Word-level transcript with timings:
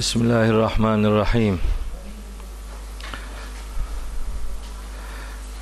Bismillahirrahmanirrahim. 0.00 1.60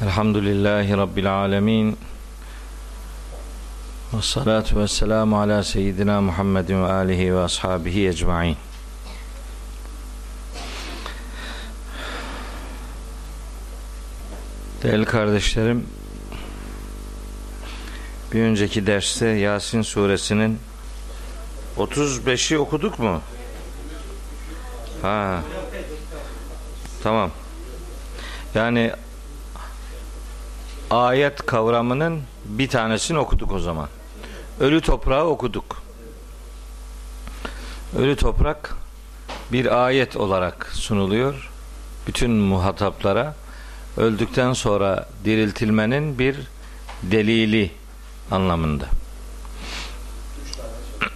Elhamdülillahi 0.03 0.97
Rabbil 0.97 1.35
alemin. 1.35 1.99
Ve 4.15 4.23
salatu 4.23 4.81
ve 4.81 4.89
selamu 4.89 5.41
ala 5.41 5.63
seyyidina 5.63 6.21
Muhammedin 6.21 6.83
ve 6.83 6.93
alihi 6.93 7.35
ve 7.35 7.41
ashabihi 7.41 8.09
ecma'in. 8.09 8.57
Değerli 14.83 15.05
kardeşlerim, 15.05 15.87
bir 18.33 18.43
önceki 18.43 18.87
derste 18.87 19.27
Yasin 19.27 19.83
suresinin 19.83 20.59
35'i 21.77 22.59
okuduk 22.59 22.99
mu? 22.99 23.21
Ha. 25.03 25.43
Tamam. 27.03 27.31
Yani 28.55 28.93
ayet 30.91 31.47
kavramının 31.47 32.23
bir 32.45 32.69
tanesini 32.69 33.19
okuduk 33.19 33.53
o 33.53 33.59
zaman. 33.59 33.89
Ölü 34.61 34.81
toprağı 34.81 35.25
okuduk. 35.25 35.83
Ölü 37.99 38.17
toprak 38.17 38.75
bir 39.53 39.85
ayet 39.85 40.17
olarak 40.17 40.71
sunuluyor 40.73 41.51
bütün 42.07 42.31
muhataplara. 42.31 43.35
Öldükten 43.97 44.53
sonra 44.53 45.09
diriltilmenin 45.25 46.19
bir 46.19 46.37
delili 47.03 47.71
anlamında. 48.31 48.85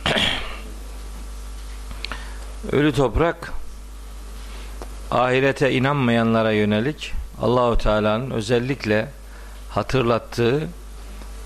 Ölü 2.72 2.92
toprak 2.92 3.52
ahirete 5.12 5.72
inanmayanlara 5.72 6.52
yönelik 6.52 7.12
Allahu 7.42 7.78
Teala'nın 7.78 8.30
özellikle 8.30 9.08
hatırlattığı 9.70 10.68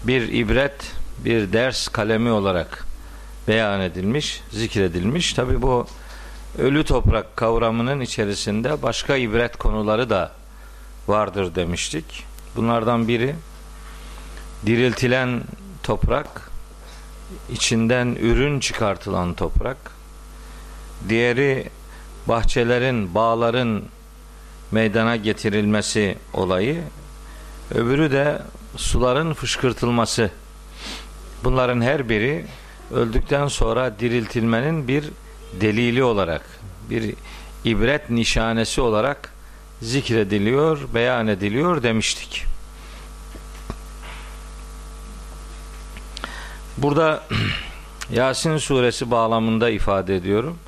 bir 0.04 0.32
ibret, 0.32 0.92
bir 1.24 1.52
ders 1.52 1.88
kalemi 1.88 2.30
olarak 2.30 2.86
beyan 3.48 3.80
edilmiş, 3.80 4.42
zikredilmiş. 4.50 5.32
Tabi 5.32 5.62
bu 5.62 5.86
ölü 6.58 6.84
toprak 6.84 7.36
kavramının 7.36 8.00
içerisinde 8.00 8.82
başka 8.82 9.16
ibret 9.16 9.56
konuları 9.56 10.10
da 10.10 10.32
vardır 11.08 11.54
demiştik. 11.54 12.24
Bunlardan 12.56 13.08
biri 13.08 13.34
diriltilen 14.66 15.42
toprak, 15.82 16.50
içinden 17.50 18.16
ürün 18.20 18.60
çıkartılan 18.60 19.34
toprak. 19.34 19.76
Diğeri 21.08 21.70
bahçelerin, 22.28 23.14
bağların 23.14 23.82
meydana 24.70 25.16
getirilmesi 25.16 26.18
olayı. 26.32 26.82
Öbürü 27.74 28.12
de 28.12 28.42
suların 28.76 29.34
fışkırtılması. 29.34 30.30
Bunların 31.44 31.80
her 31.80 32.08
biri 32.08 32.46
öldükten 32.92 33.48
sonra 33.48 34.00
diriltilmenin 34.00 34.88
bir 34.88 35.04
delili 35.60 36.04
olarak, 36.04 36.42
bir 36.90 37.14
ibret 37.64 38.10
nişanesi 38.10 38.80
olarak 38.80 39.32
zikrediliyor, 39.82 40.78
beyan 40.94 41.26
ediliyor 41.26 41.82
demiştik. 41.82 42.44
Burada 46.78 47.22
Yasin 48.10 48.56
suresi 48.56 49.10
bağlamında 49.10 49.70
ifade 49.70 50.16
ediyorum. 50.16 50.58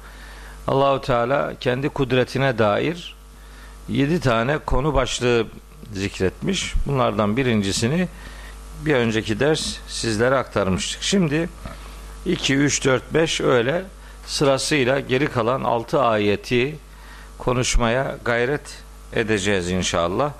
Allahu 0.68 1.00
Teala 1.00 1.54
kendi 1.60 1.88
kudretine 1.88 2.58
dair 2.58 3.14
yedi 3.88 4.20
tane 4.20 4.58
konu 4.58 4.94
başlığı 4.94 5.46
zikretmiş. 5.92 6.74
Bunlardan 6.86 7.36
birincisini 7.36 8.08
bir 8.86 8.94
önceki 8.94 9.40
ders 9.40 9.76
sizlere 9.88 10.36
aktarmıştık. 10.36 11.02
Şimdi 11.02 11.48
2, 12.26 12.54
3, 12.54 12.84
4, 12.84 13.14
5 13.14 13.40
öyle 13.40 13.84
sırasıyla 14.26 15.00
geri 15.00 15.26
kalan 15.26 15.64
6 15.64 16.02
ayeti 16.02 16.78
konuşmaya 17.38 18.16
gayret 18.24 18.82
edeceğiz 19.12 19.70
inşallah. 19.70 20.32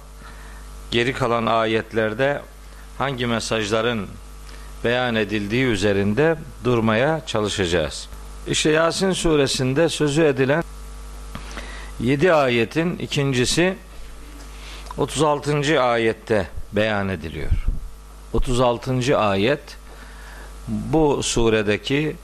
Geri 0.91 1.12
kalan 1.12 1.47
ayetlerde 1.47 2.42
hangi 2.98 3.26
mesajların 3.26 4.06
beyan 4.84 5.14
edildiği 5.14 5.64
üzerinde 5.64 6.36
durmaya 6.64 7.26
çalışacağız. 7.26 8.08
İşte 8.50 8.70
Yasin 8.70 9.12
suresinde 9.12 9.88
sözü 9.88 10.22
edilen 10.22 10.64
7 12.00 12.32
ayetin 12.32 12.98
ikincisi 12.98 13.75
36. 14.97 15.82
ayette 15.82 16.48
beyan 16.72 17.08
ediliyor. 17.08 17.50
36. 18.32 19.19
ayet 19.19 19.60
bu 20.69 21.22
suredeki 21.22 22.16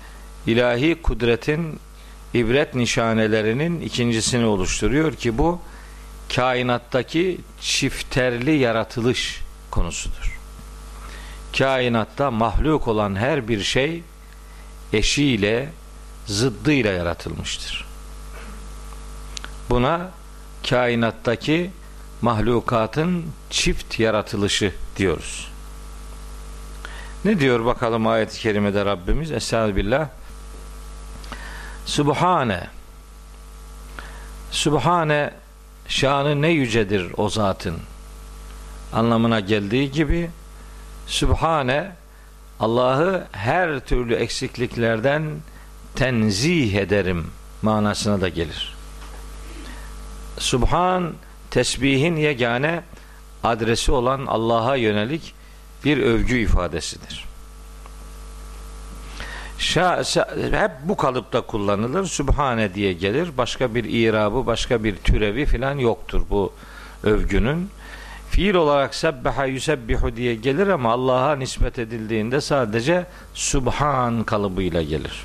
ilahi 0.46 1.02
kudretin 1.02 1.80
ibret 2.34 2.74
nişanelerinin 2.74 3.80
ikincisini 3.80 4.46
oluşturuyor 4.46 5.14
ki 5.14 5.38
bu 5.38 5.60
kainattaki 6.34 7.40
çifterli 7.60 8.58
yaratılış 8.58 9.40
konusudur. 9.70 10.38
Kainatta 11.58 12.30
mahluk 12.30 12.88
olan 12.88 13.16
her 13.16 13.48
bir 13.48 13.62
şey 13.62 14.02
eşiyle, 14.92 15.68
zıddıyla 16.26 16.92
yaratılmıştır. 16.92 17.84
Buna 19.70 20.10
kainattaki 20.68 21.70
mahlukatın 22.22 23.24
çift 23.50 24.00
yaratılışı 24.00 24.74
diyoruz. 24.96 25.50
Ne 27.24 27.40
diyor 27.40 27.64
bakalım 27.64 28.06
ayet-i 28.06 28.40
kerimede 28.40 28.84
Rabbimiz? 28.84 29.32
Estağfirullah. 29.32 30.08
Subhane 31.86 32.66
Subhane 34.50 35.30
şanı 35.88 36.42
ne 36.42 36.48
yücedir 36.48 37.12
o 37.16 37.28
zatın 37.28 37.76
anlamına 38.92 39.40
geldiği 39.40 39.90
gibi 39.90 40.30
Sübhane 41.06 41.92
Allah'ı 42.60 43.26
her 43.32 43.80
türlü 43.80 44.14
eksikliklerden 44.14 45.22
tenzih 45.96 46.74
ederim 46.74 47.26
manasına 47.62 48.20
da 48.20 48.28
gelir. 48.28 48.74
Subhan 50.38 51.12
tesbihin 51.50 52.16
yegane 52.16 52.82
adresi 53.44 53.92
olan 53.92 54.26
Allah'a 54.26 54.76
yönelik 54.76 55.34
bir 55.84 55.98
övgü 55.98 56.38
ifadesidir. 56.38 57.24
Şa, 59.58 60.04
şa, 60.04 60.28
hep 60.50 60.70
bu 60.84 60.96
kalıpta 60.96 61.40
kullanılır. 61.40 62.06
Sübhane 62.06 62.74
diye 62.74 62.92
gelir. 62.92 63.28
Başka 63.38 63.74
bir 63.74 63.84
irabı, 63.84 64.46
başka 64.46 64.84
bir 64.84 64.96
türevi 64.96 65.46
filan 65.46 65.78
yoktur 65.78 66.22
bu 66.30 66.52
övgünün. 67.02 67.70
Fiil 68.30 68.54
olarak 68.54 68.94
sebbeha 68.94 69.46
yusebbihu 69.46 70.16
diye 70.16 70.34
gelir 70.34 70.66
ama 70.66 70.92
Allah'a 70.92 71.36
nispet 71.36 71.78
edildiğinde 71.78 72.40
sadece 72.40 73.06
Subhan 73.34 74.24
kalıbıyla 74.24 74.82
gelir. 74.82 75.24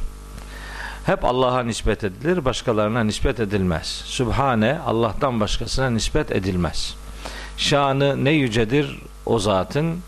Hep 1.09 1.25
Allah'a 1.25 1.63
nispet 1.63 2.03
edilir, 2.03 2.45
başkalarına 2.45 3.03
nispet 3.03 3.39
edilmez. 3.39 3.87
Subhane 4.05 4.79
Allah'tan 4.85 5.39
başkasına 5.39 5.89
nispet 5.89 6.31
edilmez. 6.31 6.95
Şanı 7.57 8.25
ne 8.25 8.31
yücedir 8.31 8.99
o 9.25 9.39
zatın 9.39 9.99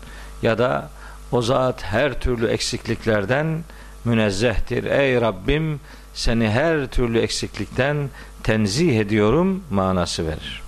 ya 0.42 0.58
da 0.58 0.90
o 1.32 1.42
zat 1.42 1.84
her 1.84 2.20
türlü 2.20 2.46
eksikliklerden 2.46 3.64
münezzehtir. 4.04 4.84
Ey 4.84 5.20
Rabbim 5.20 5.80
seni 6.14 6.50
her 6.50 6.86
türlü 6.86 7.18
eksiklikten 7.18 8.10
tenzih 8.42 9.00
ediyorum 9.00 9.64
manası 9.70 10.26
verir. 10.26 10.62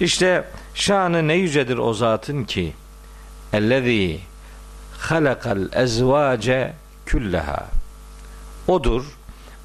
İşte 0.00 0.44
şanı 0.74 1.28
ne 1.28 1.34
yücedir 1.34 1.78
o 1.78 1.94
zatın 1.94 2.44
ki 2.44 2.72
ellezî 3.52 4.20
halakal 4.98 5.72
ezvace 5.72 6.72
külleha 7.06 7.75
odur 8.68 9.04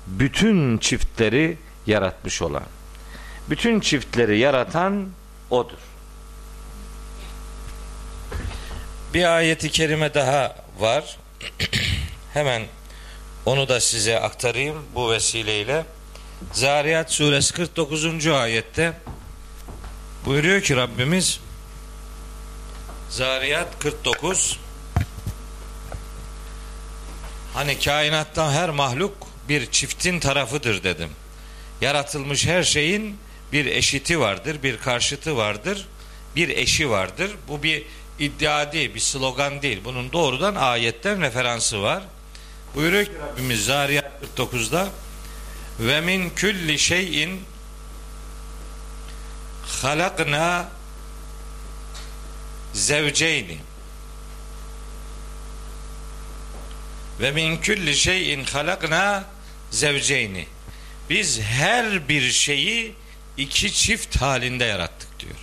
bütün 0.08 0.78
çiftleri 0.78 1.58
yaratmış 1.88 2.42
olan 2.42 2.64
bütün 3.50 3.80
çiftleri 3.80 4.40
yaratan 4.40 5.10
odur 5.50 5.78
bir 9.14 9.36
ayeti 9.36 9.72
kerime 9.72 10.14
daha 10.14 10.56
var 10.80 11.18
hemen 12.34 12.62
onu 13.46 13.68
da 13.68 13.80
size 13.80 14.20
aktarayım 14.20 14.86
bu 14.96 15.12
vesileyle 15.12 15.86
Zariyat 16.54 17.12
suresi 17.12 17.54
49. 17.54 18.28
ayette 18.28 18.94
Buyuruyor 20.26 20.62
ki 20.62 20.76
Rabbimiz 20.76 21.40
Zariyat 23.10 23.80
49 23.80 24.60
Hani 27.54 27.80
kainattan 27.80 28.52
her 28.52 28.70
mahluk 28.70 29.14
bir 29.50 29.72
çiftin 29.72 30.20
tarafıdır 30.20 30.84
dedim. 30.84 31.10
yaratılmış 31.82 32.48
her 32.48 32.64
şeyin 32.64 33.18
bir 33.52 33.66
eşiti 33.66 34.20
vardır, 34.20 34.64
bir 34.64 34.78
karşıtı 34.78 35.38
vardır, 35.38 35.88
bir 36.36 36.50
eşi 36.50 36.90
vardır. 36.90 37.32
Bu 37.48 37.64
bir 37.64 37.84
iddia 38.20 38.72
değil, 38.72 38.96
bir 38.96 39.00
slogan 39.00 39.62
değil. 39.62 39.82
Bunun 39.86 40.12
doğrudan 40.12 40.56
ayetten 40.56 41.22
referansı 41.22 41.82
var. 41.82 42.04
Buyuruyor 42.76 43.06
ki 43.06 43.12
Rabbimiz 43.22 43.66
Zariyat 43.66 44.12
49'da 44.38 44.88
ve 45.80 46.02
min 46.02 46.30
külli 46.30 46.80
şeyin 46.80 47.42
halakna 49.82 50.70
zevceyni 52.74 53.58
ve 57.20 57.32
min 57.32 57.58
külli 57.58 57.96
şeyin 57.96 58.44
halakna 58.44 59.24
zevceyni 59.72 60.48
biz 61.10 61.42
her 61.42 62.10
bir 62.10 62.32
şeyi 62.32 62.94
iki 63.38 63.74
çift 63.74 64.22
halinde 64.22 64.66
yarattık 64.66 65.20
diyor. 65.20 65.40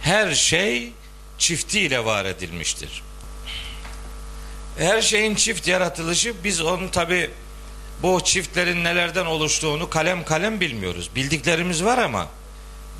Her 0.00 0.34
şey 0.34 0.92
çiftiyle 1.38 2.04
var 2.04 2.24
edilmiştir. 2.24 3.02
Her 4.78 5.02
şeyin 5.02 5.34
çift 5.34 5.68
yaratılışı 5.68 6.34
biz 6.44 6.60
onu 6.60 6.90
tabi 6.90 7.30
bu 8.02 8.20
çiftlerin 8.24 8.84
nelerden 8.84 9.26
oluştuğunu 9.26 9.90
kalem 9.90 10.24
kalem 10.24 10.60
bilmiyoruz. 10.60 11.10
Bildiklerimiz 11.14 11.84
var 11.84 11.98
ama 11.98 12.28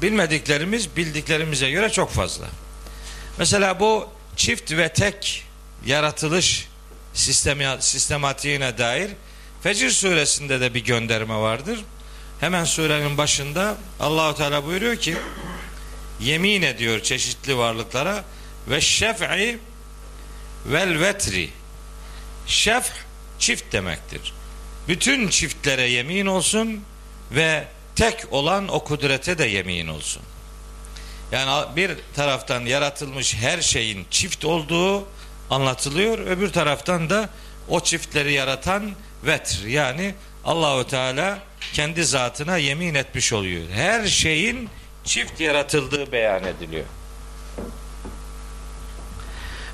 bilmediklerimiz 0.02 0.96
bildiklerimize 0.96 1.70
göre 1.70 1.90
çok 1.90 2.10
fazla. 2.10 2.46
Mesela 3.38 3.80
bu 3.80 4.08
çift 4.36 4.72
ve 4.72 4.92
tek 4.92 5.44
yaratılış 5.86 6.68
sistemi, 7.18 7.66
sistematiğine 7.80 8.78
dair 8.78 9.10
Fecir 9.62 9.90
suresinde 9.90 10.60
de 10.60 10.74
bir 10.74 10.84
gönderme 10.84 11.36
vardır. 11.36 11.78
Hemen 12.40 12.64
surenin 12.64 13.18
başında 13.18 13.76
Allahu 14.00 14.36
Teala 14.36 14.66
buyuruyor 14.66 14.96
ki 14.96 15.16
yemin 16.20 16.62
ediyor 16.62 17.02
çeşitli 17.02 17.58
varlıklara 17.58 18.24
ve 18.68 18.80
şef'i 18.80 19.58
vel 20.66 21.00
vetri 21.00 21.50
şef 22.46 22.92
çift 23.38 23.72
demektir. 23.72 24.32
Bütün 24.88 25.28
çiftlere 25.28 25.88
yemin 25.88 26.26
olsun 26.26 26.84
ve 27.30 27.64
tek 27.96 28.32
olan 28.32 28.68
o 28.68 28.84
kudrete 28.84 29.38
de 29.38 29.44
yemin 29.44 29.86
olsun. 29.86 30.22
Yani 31.32 31.76
bir 31.76 31.90
taraftan 32.16 32.60
yaratılmış 32.60 33.34
her 33.34 33.60
şeyin 33.60 34.06
çift 34.10 34.44
olduğu 34.44 35.08
anlatılıyor. 35.50 36.18
Öbür 36.18 36.52
taraftan 36.52 37.10
da 37.10 37.28
o 37.68 37.80
çiftleri 37.80 38.32
yaratan 38.32 38.90
vetr 39.24 39.66
yani 39.66 40.14
Allahu 40.44 40.86
Teala 40.86 41.38
kendi 41.72 42.04
zatına 42.04 42.56
yemin 42.56 42.94
etmiş 42.94 43.32
oluyor. 43.32 43.62
Her 43.72 44.06
şeyin 44.06 44.68
çift 45.04 45.40
yaratıldığı 45.40 46.12
beyan 46.12 46.44
ediliyor. 46.44 46.84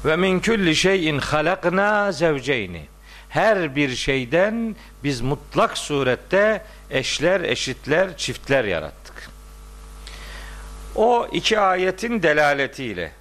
Ve 0.04 0.16
min 0.16 0.40
kulli 0.40 0.76
şeyin 0.76 1.18
halakna 1.18 2.12
zevceyni. 2.12 2.86
Her 3.28 3.76
bir 3.76 3.96
şeyden 3.96 4.76
biz 5.04 5.20
mutlak 5.20 5.78
surette 5.78 6.62
eşler, 6.90 7.40
eşitler, 7.40 8.16
çiftler 8.16 8.64
yarattık. 8.64 9.30
O 10.94 11.28
iki 11.32 11.60
ayetin 11.60 12.22
delaletiyle 12.22 13.12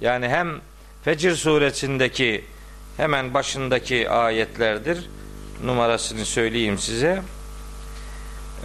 yani 0.00 0.28
hem 0.28 0.60
Fecir 1.04 1.36
suresindeki 1.36 2.44
hemen 2.96 3.34
başındaki 3.34 4.10
ayetlerdir. 4.10 5.10
Numarasını 5.64 6.24
söyleyeyim 6.24 6.78
size. 6.78 7.22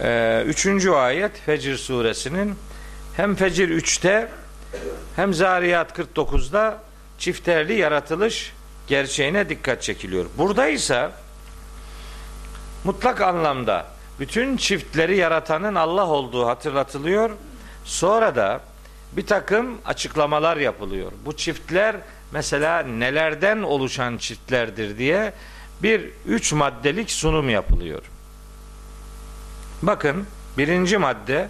Ee, 0.00 0.42
üçüncü 0.46 0.90
ayet 0.90 1.40
Fecir 1.40 1.76
suresinin 1.76 2.54
hem 3.16 3.34
Fecir 3.34 3.68
3'te 3.68 4.28
hem 5.16 5.34
Zariyat 5.34 5.98
49'da 5.98 6.82
çifterli 7.18 7.74
yaratılış 7.74 8.52
gerçeğine 8.86 9.48
dikkat 9.48 9.82
çekiliyor. 9.82 10.26
Burada 10.38 10.68
ise 10.68 11.10
mutlak 12.84 13.20
anlamda 13.20 13.86
bütün 14.20 14.56
çiftleri 14.56 15.16
yaratanın 15.16 15.74
Allah 15.74 16.06
olduğu 16.06 16.46
hatırlatılıyor. 16.46 17.30
Sonra 17.84 18.36
da 18.36 18.60
bir 19.12 19.26
takım 19.26 19.78
açıklamalar 19.84 20.56
yapılıyor. 20.56 21.12
Bu 21.24 21.36
çiftler 21.36 21.96
mesela 22.32 22.82
nelerden 22.82 23.62
oluşan 23.62 24.16
çiftlerdir 24.16 24.98
diye 24.98 25.32
bir 25.82 26.10
üç 26.26 26.52
maddelik 26.52 27.10
sunum 27.10 27.50
yapılıyor. 27.50 28.02
Bakın 29.82 30.26
birinci 30.58 30.98
madde 30.98 31.48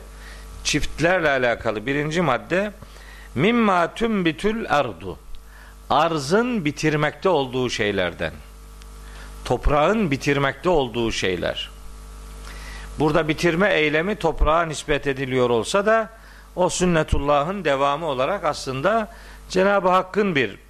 çiftlerle 0.65 1.31
alakalı 1.31 1.87
birinci 1.87 2.21
madde 2.21 2.73
mimma 3.35 3.95
tümbitül 3.95 4.67
ardu 4.71 5.19
arzın 5.91 6.65
bitirmekte 6.65 7.29
olduğu 7.29 7.71
şeylerden 7.71 8.33
toprağın 9.45 10.11
bitirmekte 10.11 10.69
olduğu 10.69 11.13
şeyler 11.13 11.71
burada 12.99 13.29
bitirme 13.29 13.75
eylemi 13.75 14.17
toprağa 14.17 14.63
nispet 14.63 15.07
ediliyor 15.07 15.51
olsa 15.51 15.87
da 15.87 16.11
o 16.57 16.69
sünnetullahın 16.69 17.65
devamı 17.65 18.07
olarak 18.07 18.45
aslında 18.45 19.15
Cenab-ı 19.49 19.89
Hakk'ın 19.89 20.35
bir 20.35 20.66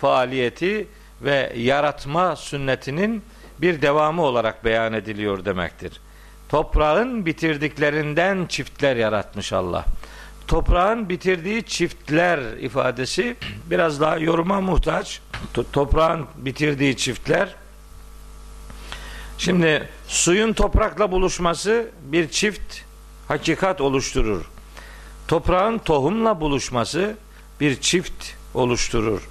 faaliyeti 0.00 0.86
ve 1.22 1.52
yaratma 1.56 2.36
sünnetinin 2.36 3.22
bir 3.58 3.82
devamı 3.82 4.22
olarak 4.22 4.64
beyan 4.64 4.92
ediliyor 4.92 5.44
demektir. 5.44 6.00
Toprağın 6.48 7.26
bitirdiklerinden 7.26 8.46
çiftler 8.46 8.96
yaratmış 8.96 9.52
Allah. 9.52 9.84
Toprağın 10.48 11.08
bitirdiği 11.08 11.62
çiftler 11.62 12.38
ifadesi 12.60 13.36
biraz 13.70 14.00
daha 14.00 14.16
yoruma 14.16 14.60
muhtaç. 14.60 15.20
Toprağın 15.72 16.26
bitirdiği 16.36 16.96
çiftler 16.96 17.54
Şimdi 19.40 19.88
suyun 20.08 20.52
toprakla 20.52 21.12
buluşması 21.12 21.90
bir 22.02 22.28
çift 22.28 22.78
hakikat 23.28 23.80
oluşturur. 23.80 24.44
Toprağın 25.28 25.78
tohumla 25.78 26.40
buluşması 26.40 27.16
bir 27.60 27.80
çift 27.80 28.24
oluşturur. 28.54 29.28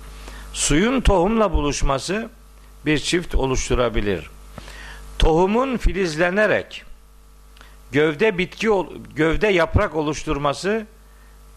Suyun 0.54 1.01
tohumla 1.01 1.54
buluşması 1.54 2.30
bir 2.86 3.00
çift 3.00 3.36
oluşturabilir. 3.36 4.30
Tohumun 5.19 5.78
filizlenerek 5.78 6.84
gövde 7.92 8.38
bitki 8.38 8.70
gövde 9.15 9.48
yaprak 9.48 9.96
oluşturması 9.96 10.86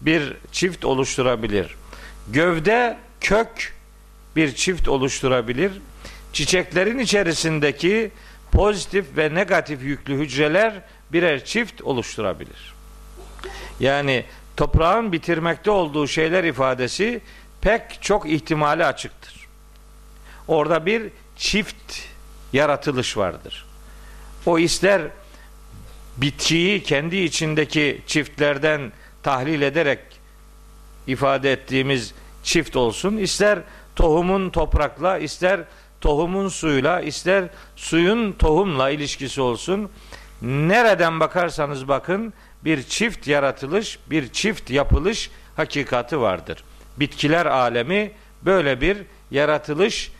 bir 0.01 0.33
çift 0.51 0.85
oluşturabilir. 0.85 1.75
Gövde 2.29 2.97
kök 3.21 3.73
bir 4.35 4.55
çift 4.55 4.87
oluşturabilir. 4.87 5.71
Çiçeklerin 6.33 6.99
içerisindeki 6.99 8.11
pozitif 8.51 9.17
ve 9.17 9.33
negatif 9.33 9.83
yüklü 9.83 10.17
hücreler 10.17 10.73
birer 11.11 11.45
çift 11.45 11.81
oluşturabilir. 11.81 12.73
Yani 13.79 14.25
toprağın 14.57 15.11
bitirmekte 15.11 15.71
olduğu 15.71 16.07
şeyler 16.07 16.43
ifadesi 16.43 17.21
pek 17.63 18.01
çok 18.01 18.29
ihtimali 18.29 18.85
açıktır. 18.85 19.47
Orada 20.47 20.85
bir 20.85 21.11
çift 21.35 21.99
yaratılış 22.53 23.17
vardır. 23.17 23.65
O 24.45 24.59
ister 24.59 25.01
bitkiyi 26.17 26.83
kendi 26.83 27.17
içindeki 27.17 28.01
çiftlerden 28.07 28.91
tahlil 29.23 29.61
ederek 29.61 29.99
ifade 31.07 31.51
ettiğimiz 31.51 32.13
çift 32.43 32.75
olsun, 32.75 33.17
ister 33.17 33.59
tohumun 33.95 34.49
toprakla, 34.49 35.17
ister 35.17 35.61
tohumun 36.01 36.47
suyla, 36.47 37.01
ister 37.01 37.43
suyun 37.75 38.31
tohumla 38.31 38.89
ilişkisi 38.89 39.41
olsun. 39.41 39.91
Nereden 40.41 41.19
bakarsanız 41.19 41.87
bakın 41.87 42.33
bir 42.65 42.83
çift 42.83 43.27
yaratılış, 43.27 43.99
bir 44.09 44.33
çift 44.33 44.69
yapılış 44.69 45.31
hakikati 45.55 46.21
vardır. 46.21 46.63
Bitkiler 46.97 47.45
alemi 47.45 48.11
böyle 48.41 48.81
bir 48.81 48.97
yaratılış 49.31 50.11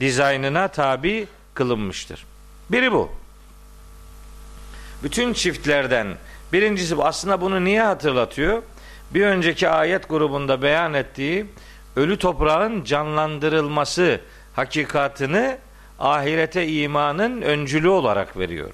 dizaynına 0.00 0.68
tabi 0.68 1.26
kılınmıştır. 1.54 2.26
Biri 2.70 2.92
bu. 2.92 3.10
Bütün 5.02 5.32
çiftlerden 5.32 6.06
birincisi 6.52 6.96
bu. 6.96 7.04
Aslında 7.04 7.40
bunu 7.40 7.64
niye 7.64 7.82
hatırlatıyor? 7.82 8.62
Bir 9.10 9.26
önceki 9.26 9.68
ayet 9.68 10.08
grubunda 10.08 10.62
beyan 10.62 10.94
ettiği 10.94 11.46
ölü 11.96 12.18
toprağın 12.18 12.84
canlandırılması 12.84 14.20
hakikatını 14.56 15.58
ahirete 15.98 16.68
imanın 16.68 17.42
öncülü 17.42 17.88
olarak 17.88 18.36
veriyor. 18.36 18.70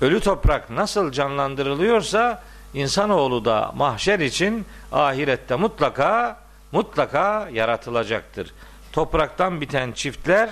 Ölü 0.00 0.20
toprak 0.20 0.70
nasıl 0.70 1.12
canlandırılıyorsa 1.12 2.42
insanoğlu 2.78 3.44
da 3.44 3.72
mahşer 3.76 4.18
için 4.18 4.66
ahirette 4.92 5.56
mutlaka 5.56 6.40
mutlaka 6.72 7.48
yaratılacaktır. 7.52 8.54
Topraktan 8.92 9.60
biten 9.60 9.92
çiftler 9.92 10.50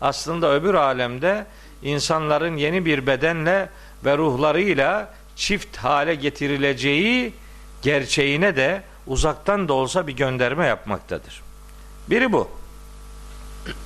aslında 0.00 0.54
öbür 0.54 0.74
alemde 0.74 1.46
insanların 1.82 2.56
yeni 2.56 2.84
bir 2.84 3.06
bedenle 3.06 3.68
ve 4.04 4.18
ruhlarıyla 4.18 5.14
çift 5.36 5.76
hale 5.76 6.14
getirileceği 6.14 7.34
gerçeğine 7.82 8.56
de 8.56 8.82
uzaktan 9.06 9.68
da 9.68 9.72
olsa 9.72 10.06
bir 10.06 10.12
gönderme 10.12 10.66
yapmaktadır. 10.66 11.42
Biri 12.10 12.32
bu. 12.32 12.50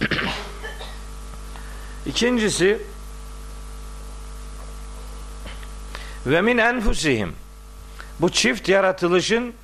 İkincisi 2.07 2.83
ve 6.26 6.40
min 6.40 6.59
enfusihim 6.59 7.42
bu 8.21 8.31
çift 8.31 8.69
yaratılışın 8.69 9.54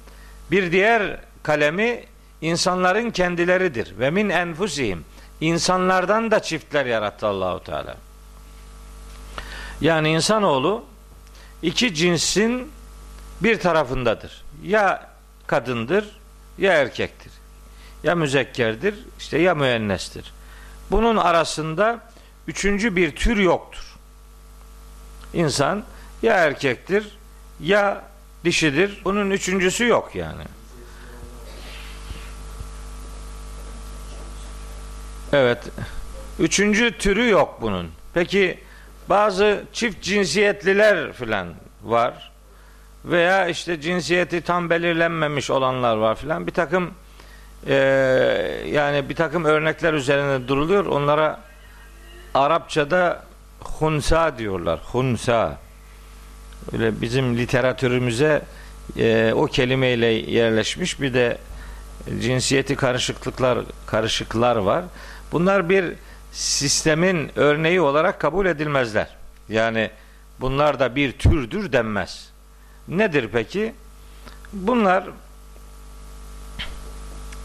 bir 0.50 0.72
diğer 0.72 1.20
kalemi 1.42 2.04
insanların 2.40 3.10
kendileridir. 3.10 3.98
Ve 3.98 4.10
min 4.10 4.28
enfusihim 4.28 5.04
insanlardan 5.40 6.30
da 6.30 6.42
çiftler 6.42 6.86
yarattı 6.86 7.26
Allahu 7.26 7.64
Teala. 7.64 7.96
Yani 9.80 10.10
insanoğlu 10.10 10.84
iki 11.62 11.94
cinsin 11.94 12.70
bir 13.40 13.60
tarafındadır. 13.60 14.44
Ya 14.62 15.08
kadındır 15.46 16.18
ya 16.58 16.72
erkektir. 16.72 17.32
Ya 18.02 18.14
müzekkerdir 18.14 18.94
işte 19.18 19.38
ya 19.38 19.54
müennestir. 19.54 20.32
Bunun 20.90 21.16
arasında 21.16 22.00
üçüncü 22.46 22.96
bir 22.96 23.16
tür 23.16 23.36
yoktur. 23.36 23.96
İnsan 25.34 25.84
ya 26.22 26.34
erkektir 26.34 27.18
ya 27.60 28.07
dişidir. 28.44 29.00
Bunun 29.04 29.30
üçüncüsü 29.30 29.86
yok 29.86 30.14
yani. 30.14 30.42
Evet. 35.32 35.58
Üçüncü 36.38 36.98
türü 36.98 37.28
yok 37.28 37.58
bunun. 37.60 37.90
Peki 38.14 38.58
bazı 39.08 39.64
çift 39.72 40.02
cinsiyetliler 40.02 41.12
filan 41.12 41.48
var. 41.84 42.32
Veya 43.04 43.48
işte 43.48 43.80
cinsiyeti 43.80 44.40
tam 44.40 44.70
belirlenmemiş 44.70 45.50
olanlar 45.50 45.96
var 45.96 46.14
filan. 46.14 46.46
Bir 46.46 46.52
takım 46.52 46.90
e, 47.66 47.74
yani 48.66 49.08
bir 49.08 49.14
takım 49.14 49.44
örnekler 49.44 49.92
üzerine 49.94 50.48
duruluyor. 50.48 50.86
Onlara 50.86 51.40
Arapçada 52.34 53.22
hunsa 53.60 54.38
diyorlar. 54.38 54.80
Hunsa. 54.92 55.58
Öyle 56.72 57.00
bizim 57.00 57.38
literatürümüze 57.38 58.42
e, 58.96 59.32
o 59.36 59.46
kelimeyle 59.46 60.06
yerleşmiş 60.06 61.00
bir 61.00 61.14
de 61.14 61.38
cinsiyeti 62.20 62.76
karışıklıklar 62.76 63.58
karışıklar 63.86 64.56
var. 64.56 64.84
Bunlar 65.32 65.68
bir 65.68 65.94
sistemin 66.32 67.30
örneği 67.36 67.80
olarak 67.80 68.20
kabul 68.20 68.46
edilmezler. 68.46 69.16
Yani 69.48 69.90
bunlar 70.40 70.80
da 70.80 70.94
bir 70.94 71.12
türdür 71.12 71.72
denmez. 71.72 72.28
Nedir 72.88 73.28
peki? 73.32 73.74
Bunlar 74.52 75.04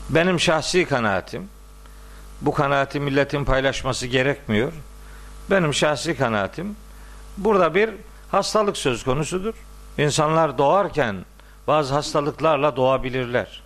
benim 0.10 0.40
şahsi 0.40 0.86
kanaatim. 0.86 1.50
Bu 2.42 2.54
kanaati 2.54 3.00
milletin 3.00 3.46
paylaşması 3.46 4.08
gerekmiyor. 4.08 4.74
Benim 5.52 5.74
şahsi 5.74 6.18
kanaatim. 6.18 6.76
Burada 7.38 7.76
bir 7.76 7.90
hastalık 8.34 8.78
söz 8.78 9.04
konusudur. 9.04 9.54
İnsanlar 9.98 10.58
doğarken 10.58 11.16
bazı 11.68 11.94
hastalıklarla 11.94 12.76
doğabilirler. 12.76 13.62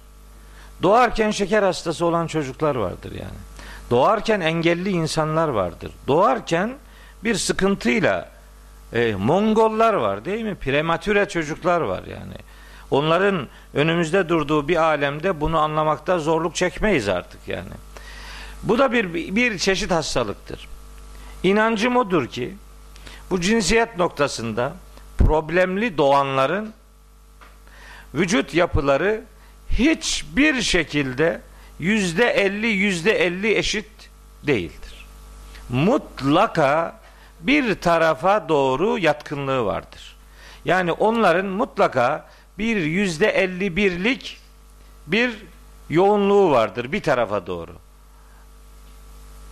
Doğarken 0.83 1.31
şeker 1.31 1.63
hastası 1.63 2.05
olan 2.05 2.27
çocuklar 2.27 2.75
vardır 2.75 3.11
yani. 3.11 3.39
Doğarken 3.89 4.41
engelli 4.41 4.89
insanlar 4.89 5.47
vardır. 5.47 5.91
Doğarken 6.07 6.73
bir 7.23 7.35
sıkıntıyla 7.35 8.29
e, 8.93 9.15
Mongollar 9.15 9.93
var 9.93 10.25
değil 10.25 10.43
mi? 10.43 10.55
Prematüre 10.55 11.29
çocuklar 11.29 11.81
var 11.81 12.03
yani. 12.03 12.35
Onların 12.91 13.47
önümüzde 13.73 14.29
durduğu 14.29 14.67
bir 14.67 14.75
alemde 14.75 15.41
bunu 15.41 15.59
anlamakta 15.59 16.19
zorluk 16.19 16.55
çekmeyiz 16.55 17.07
artık 17.09 17.47
yani. 17.47 17.69
Bu 18.63 18.77
da 18.77 18.91
bir 18.91 19.13
bir 19.13 19.57
çeşit 19.57 19.91
hastalıktır. 19.91 20.67
İnancım 21.43 21.97
odur 21.97 22.27
ki 22.27 22.55
bu 23.29 23.41
cinsiyet 23.41 23.97
noktasında 23.97 24.73
problemli 25.17 25.97
doğanların 25.97 26.73
vücut 28.13 28.53
yapıları 28.53 29.23
hiçbir 29.69 30.61
şekilde 30.61 31.41
yüzde 31.79 32.25
elli 32.29 32.67
yüzde 32.67 33.11
elli 33.25 33.55
eşit 33.55 34.09
değildir. 34.43 35.05
Mutlaka 35.69 36.99
bir 37.39 37.75
tarafa 37.75 38.49
doğru 38.49 38.97
yatkınlığı 38.97 39.65
vardır. 39.65 40.15
Yani 40.65 40.91
onların 40.91 41.45
mutlaka 41.45 42.29
bir 42.57 42.77
yüzde 42.77 43.27
elli 43.27 43.75
birlik 43.75 44.37
bir 45.07 45.45
yoğunluğu 45.89 46.51
vardır 46.51 46.91
bir 46.91 47.01
tarafa 47.01 47.47
doğru. 47.47 47.71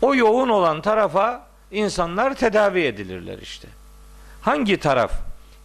O 0.01 0.15
yoğun 0.15 0.49
olan 0.49 0.81
tarafa 0.81 1.47
insanlar 1.75 2.35
tedavi 2.35 2.81
edilirler 2.81 3.37
işte. 3.37 3.67
Hangi 4.41 4.77
taraf 4.79 5.11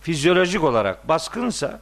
fizyolojik 0.03 0.65
olarak 0.65 1.09
baskınsa 1.09 1.81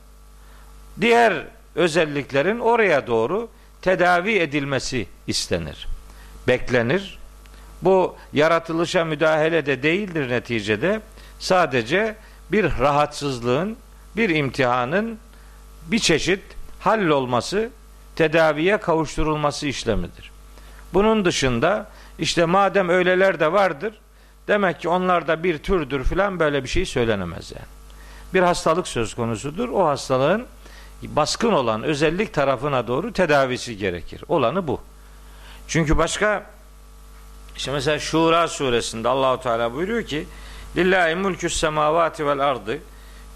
diğer 1.00 1.44
özelliklerin 1.75 2.58
oraya 2.58 3.06
doğru 3.06 3.49
tedavi 3.82 4.38
edilmesi 4.38 5.06
istenir. 5.26 5.87
Beklenir. 6.49 7.18
Bu 7.82 8.16
yaratılışa 8.32 9.04
müdahale 9.04 9.66
de 9.66 9.82
değildir 9.82 10.28
neticede. 10.28 11.00
Sadece 11.38 12.16
bir 12.52 12.64
rahatsızlığın, 12.78 13.76
bir 14.16 14.28
imtihanın 14.28 15.18
bir 15.87 15.99
çeşit 15.99 16.42
hallolması, 16.80 17.70
tedaviye 18.16 18.76
kavuşturulması 18.76 19.66
işlemidir. 19.66 20.30
Bunun 20.94 21.25
dışında 21.25 21.90
işte 22.18 22.44
madem 22.44 22.88
öyleler 22.88 23.40
de 23.40 23.52
vardır, 23.52 23.94
demek 24.49 24.81
ki 24.81 24.88
onlar 24.88 25.28
da 25.28 25.45
bir 25.45 25.59
türdür 25.59 26.05
filan 26.05 26.40
böyle 26.40 26.64
bir 26.64 26.69
şey 26.69 26.87
söylenemez 26.87 27.52
yani. 27.52 27.67
Bir 28.35 28.43
hastalık 28.43 28.88
söz 28.88 29.14
konusudur. 29.14 29.69
O 29.69 29.87
hastalığın 29.87 30.47
baskın 31.02 31.52
olan 31.52 31.83
özellik 31.83 32.35
tarafına 32.35 32.87
doğru 32.87 33.12
tedavisi 33.12 33.76
gerekir. 33.76 34.25
Olanı 34.28 34.67
bu. 34.67 34.81
Çünkü 35.69 35.99
başka 35.99 36.47
işte 37.57 37.73
mesela 37.73 37.99
Şura 37.99 38.49
suresinde 38.49 39.09
Allahu 39.09 39.43
Teala 39.43 39.75
buyuruyor 39.75 40.02
ki 40.02 40.26
Lillahi 40.76 41.14
mulkü 41.14 41.50
semavati 41.50 42.26
vel 42.26 42.38
ardı 42.38 42.78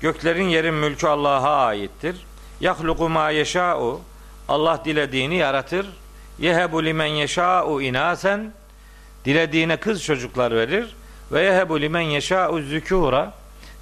Göklerin 0.01 0.49
yerin 0.49 0.75
mülkü 0.75 1.07
Allah'a 1.07 1.67
aittir. 1.67 2.17
Yahluku 2.61 3.09
ma 3.09 3.31
yeşâ'u 3.31 4.01
Allah 4.49 4.83
dilediğini 4.85 5.37
yaratır. 5.37 5.87
Yehebu 6.39 6.85
limen 6.85 7.07
yeşâ'u 7.07 7.83
inasen 7.83 8.53
Dilediğine 9.25 9.77
kız 9.77 10.05
çocuklar 10.05 10.55
verir. 10.55 10.95
Ve 11.33 11.43
yehebu 11.43 11.81
limen 11.81 12.01
yeşâ'u 12.01 12.61
zükûra. 12.61 13.33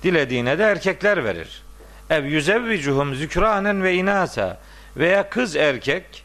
Dilediğine 0.03 0.59
de 0.59 0.63
erkekler 0.63 1.25
verir. 1.25 1.63
Ev 2.11 2.25
yüzevvicuhum 2.25 3.15
zükranen 3.15 3.83
ve 3.83 3.95
inasa 3.95 4.59
veya 4.97 5.29
kız 5.29 5.57
erkek 5.57 6.25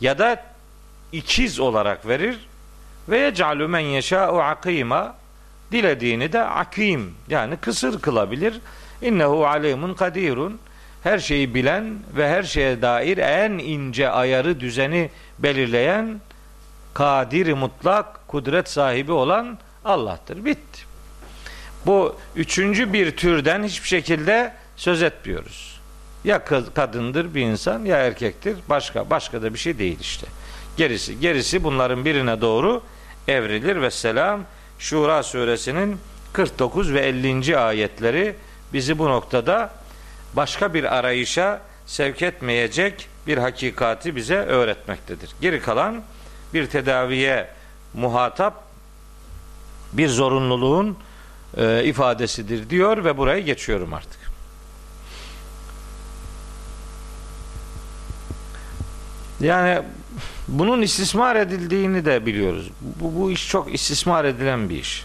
ya 0.00 0.18
da 0.18 0.42
ikiz 1.12 1.60
olarak 1.60 2.08
verir. 2.08 2.48
Ve 3.08 3.18
yec'alu 3.18 3.68
men 3.68 3.80
yeşâ'u 3.80 4.38
akîmâ 4.38 5.14
dilediğini 5.72 6.32
de 6.32 6.42
akim 6.42 7.14
yani 7.28 7.56
kısır 7.56 8.00
kılabilir. 8.00 8.60
İnnehu 9.02 9.46
alimun 9.46 9.94
kadirun 9.94 10.60
her 11.02 11.18
şeyi 11.18 11.54
bilen 11.54 11.94
ve 12.16 12.28
her 12.28 12.42
şeye 12.42 12.82
dair 12.82 13.18
en 13.18 13.50
ince 13.50 14.10
ayarı 14.10 14.60
düzeni 14.60 15.10
belirleyen 15.38 16.20
kadir 16.94 17.52
mutlak 17.52 18.28
kudret 18.28 18.68
sahibi 18.68 19.12
olan 19.12 19.58
Allah'tır. 19.84 20.44
Bitti. 20.44 20.80
Bu 21.86 22.16
üçüncü 22.36 22.92
bir 22.92 23.16
türden 23.16 23.64
hiçbir 23.64 23.88
şekilde 23.88 24.52
söz 24.76 25.02
etmiyoruz. 25.02 25.80
Ya 26.24 26.44
kadındır 26.74 27.34
bir 27.34 27.40
insan 27.40 27.84
ya 27.84 27.96
erkektir 27.96 28.56
başka 28.68 29.10
başka 29.10 29.42
da 29.42 29.54
bir 29.54 29.58
şey 29.58 29.78
değil 29.78 29.98
işte. 30.00 30.26
Gerisi 30.76 31.20
gerisi 31.20 31.64
bunların 31.64 32.04
birine 32.04 32.40
doğru 32.40 32.82
evrilir 33.28 33.82
ve 33.82 33.90
selam 33.90 34.40
Şura 34.78 35.22
suresinin 35.22 35.98
49 36.32 36.92
ve 36.92 37.00
50. 37.00 37.58
ayetleri 37.58 38.34
bizi 38.72 38.98
bu 38.98 39.08
noktada 39.08 39.70
başka 40.34 40.74
bir 40.74 40.96
arayışa 40.98 41.60
sevk 41.86 42.22
etmeyecek 42.22 43.08
bir 43.26 43.38
hakikati 43.38 44.16
bize 44.16 44.36
öğretmektedir. 44.36 45.30
Geri 45.40 45.60
kalan 45.60 46.02
bir 46.54 46.66
tedaviye 46.66 47.48
muhatap 47.94 48.63
bir 49.94 50.08
zorunluluğun 50.08 50.96
e, 51.56 51.84
ifadesidir 51.84 52.70
diyor 52.70 53.04
ve 53.04 53.16
buraya 53.16 53.40
geçiyorum 53.40 53.94
artık. 53.94 54.18
Yani 59.40 59.82
bunun 60.48 60.82
istismar 60.82 61.36
edildiğini 61.36 62.04
de 62.04 62.26
biliyoruz. 62.26 62.70
Bu, 62.80 63.20
bu 63.20 63.30
iş 63.30 63.48
çok 63.48 63.74
istismar 63.74 64.24
edilen 64.24 64.68
bir 64.68 64.76
iş. 64.76 65.04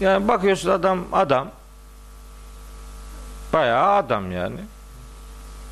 Yani 0.00 0.28
bakıyorsun 0.28 0.70
adam 0.70 1.04
adam 1.12 1.48
Bayağı 3.52 3.92
adam 3.92 4.32
yani. 4.32 4.60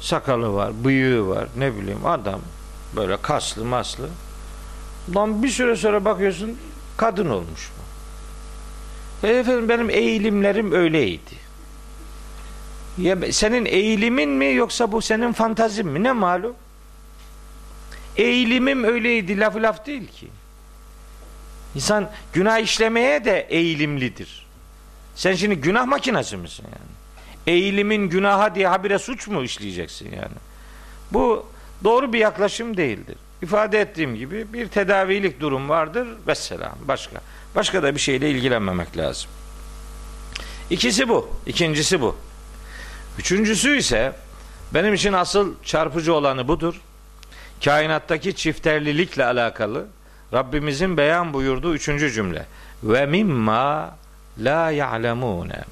Sakalı 0.01 0.55
var, 0.55 0.85
bıyığı 0.85 1.29
var, 1.29 1.49
ne 1.57 1.75
bileyim 1.77 2.07
adam. 2.07 2.41
Böyle 2.97 3.17
kaslı 3.17 3.65
maslı. 3.65 4.09
Lan 5.15 5.43
bir 5.43 5.49
süre 5.49 5.77
sonra 5.77 6.05
bakıyorsun 6.05 6.59
kadın 6.97 7.31
olmuş. 7.31 7.73
Efendim 9.23 9.69
benim 9.69 9.91
eğilimlerim 9.91 10.73
öyleydi. 10.73 11.47
Ya 12.99 13.33
senin 13.33 13.65
eğilimin 13.65 14.29
mi 14.29 14.55
yoksa 14.55 14.93
bu 14.93 15.03
senin 15.03 15.33
fantazin 15.33 15.87
mi 15.89 16.03
ne 16.03 16.13
malum? 16.13 16.55
Eğilimim 18.17 18.85
öyleydi 18.85 19.41
lafı 19.41 19.63
laf 19.63 19.87
değil 19.87 20.09
ki. 20.09 20.29
İnsan 21.75 22.11
günah 22.33 22.59
işlemeye 22.59 23.25
de 23.25 23.47
eğilimlidir. 23.51 24.47
Sen 25.15 25.35
şimdi 25.35 25.55
günah 25.55 25.87
makinesi 25.87 26.37
misin 26.37 26.65
yani? 26.65 26.97
Eğilimin 27.47 28.09
günaha 28.09 28.55
diye 28.55 28.69
habire 28.69 28.99
suç 28.99 29.29
mu 29.29 29.43
işleyeceksin 29.43 30.07
yani? 30.07 30.37
Bu 31.13 31.47
doğru 31.85 32.13
bir 32.13 32.19
yaklaşım 32.19 32.77
değildir. 32.77 33.17
İfade 33.43 33.81
ettiğim 33.81 34.17
gibi 34.17 34.53
bir 34.53 34.69
tedavilik 34.69 35.41
durum 35.41 35.69
vardır. 35.69 36.09
Vesselam. 36.27 36.79
Başka. 36.89 37.21
Başka 37.57 37.83
da 37.83 37.95
bir 37.95 38.01
şeyle 38.01 38.31
ilgilenmemek 38.31 38.97
lazım. 38.97 39.31
İkisi 40.71 41.09
bu. 41.09 41.31
İkincisi 41.47 42.01
bu. 42.01 42.17
Üçüncüsü 43.19 43.77
ise 43.77 44.13
benim 44.75 44.95
için 44.95 45.13
asıl 45.13 45.55
çarpıcı 45.65 46.15
olanı 46.15 46.49
budur. 46.49 46.81
Kainattaki 47.65 48.37
çifterlilikle 48.37 49.25
alakalı 49.25 49.87
Rabbimizin 50.33 50.97
beyan 50.97 51.33
buyurduğu 51.33 51.75
üçüncü 51.75 52.13
cümle. 52.13 52.47
Ve 52.83 53.07
mimma 53.07 53.97
la 54.39 54.71
ya'lemune. 54.71 55.65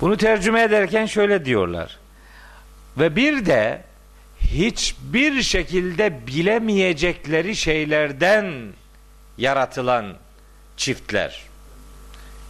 Bunu 0.00 0.16
tercüme 0.16 0.62
ederken 0.62 1.06
şöyle 1.06 1.44
diyorlar. 1.44 1.98
Ve 2.98 3.16
bir 3.16 3.46
de 3.46 3.82
hiçbir 4.40 5.42
şekilde 5.42 6.26
bilemeyecekleri 6.26 7.56
şeylerden 7.56 8.72
yaratılan 9.38 10.14
çiftler. 10.76 11.42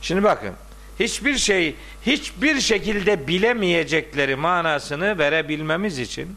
Şimdi 0.03 0.23
bakın 0.23 0.55
hiçbir 1.01 1.39
şey 1.39 1.75
hiçbir 2.07 2.61
şekilde 2.61 3.29
bilemeyecekleri 3.29 4.37
manasını 4.37 5.19
verebilmemiz 5.19 5.99
için 5.99 6.37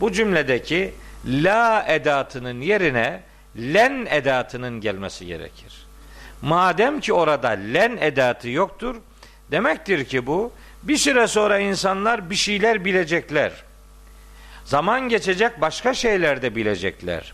bu 0.00 0.12
cümledeki 0.12 0.94
la 1.26 1.84
edatının 1.88 2.60
yerine 2.60 3.20
len 3.56 4.06
edatının 4.10 4.80
gelmesi 4.80 5.26
gerekir. 5.26 5.86
Madem 6.42 7.00
ki 7.00 7.12
orada 7.12 7.48
len 7.48 7.96
edatı 7.96 8.48
yoktur, 8.48 8.96
demektir 9.50 10.04
ki 10.04 10.26
bu 10.26 10.52
bir 10.82 10.96
süre 10.96 11.26
sonra 11.26 11.58
insanlar 11.58 12.30
bir 12.30 12.34
şeyler 12.34 12.84
bilecekler. 12.84 13.52
Zaman 14.64 15.08
geçecek 15.08 15.60
başka 15.60 15.94
şeyler 15.94 16.42
de 16.42 16.56
bilecekler. 16.56 17.32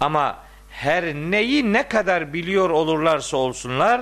Ama 0.00 0.38
her 0.80 1.04
neyi 1.14 1.72
ne 1.72 1.88
kadar 1.88 2.32
biliyor 2.32 2.70
olurlarsa 2.70 3.36
olsunlar 3.36 4.00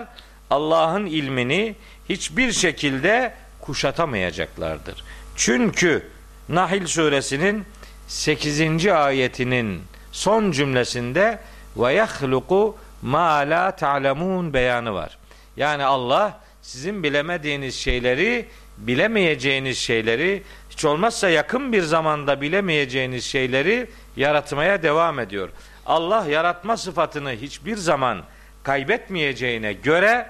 Allah'ın 0.51 1.07
ilmini 1.07 1.75
hiçbir 2.09 2.53
şekilde 2.53 3.35
kuşatamayacaklardır. 3.61 5.05
Çünkü 5.37 6.07
Nahil 6.49 6.87
suresinin 6.87 7.65
8. 8.09 8.87
ayetinin 8.87 9.83
son 10.13 10.51
cümlesinde 10.51 11.39
ve 11.77 11.93
yahluku 11.93 12.77
ma 13.03 13.37
la 13.39 13.77
ta'lemun 13.77 14.53
beyanı 14.53 14.95
var. 14.95 15.19
Yani 15.57 15.85
Allah 15.85 16.41
sizin 16.63 17.03
bilemediğiniz 17.03 17.75
şeyleri, 17.75 18.49
bilemeyeceğiniz 18.79 19.79
şeyleri, 19.79 20.43
hiç 20.71 20.85
olmazsa 20.85 21.29
yakın 21.29 21.73
bir 21.73 21.83
zamanda 21.83 22.41
bilemeyeceğiniz 22.41 23.25
şeyleri 23.25 23.87
yaratmaya 24.17 24.83
devam 24.83 25.19
ediyor. 25.19 25.49
Allah 25.89 26.27
yaratma 26.27 26.77
sıfatını 26.77 27.31
hiçbir 27.33 27.77
zaman 27.77 28.23
kaybetmeyeceğine 28.63 29.73
göre 29.73 30.27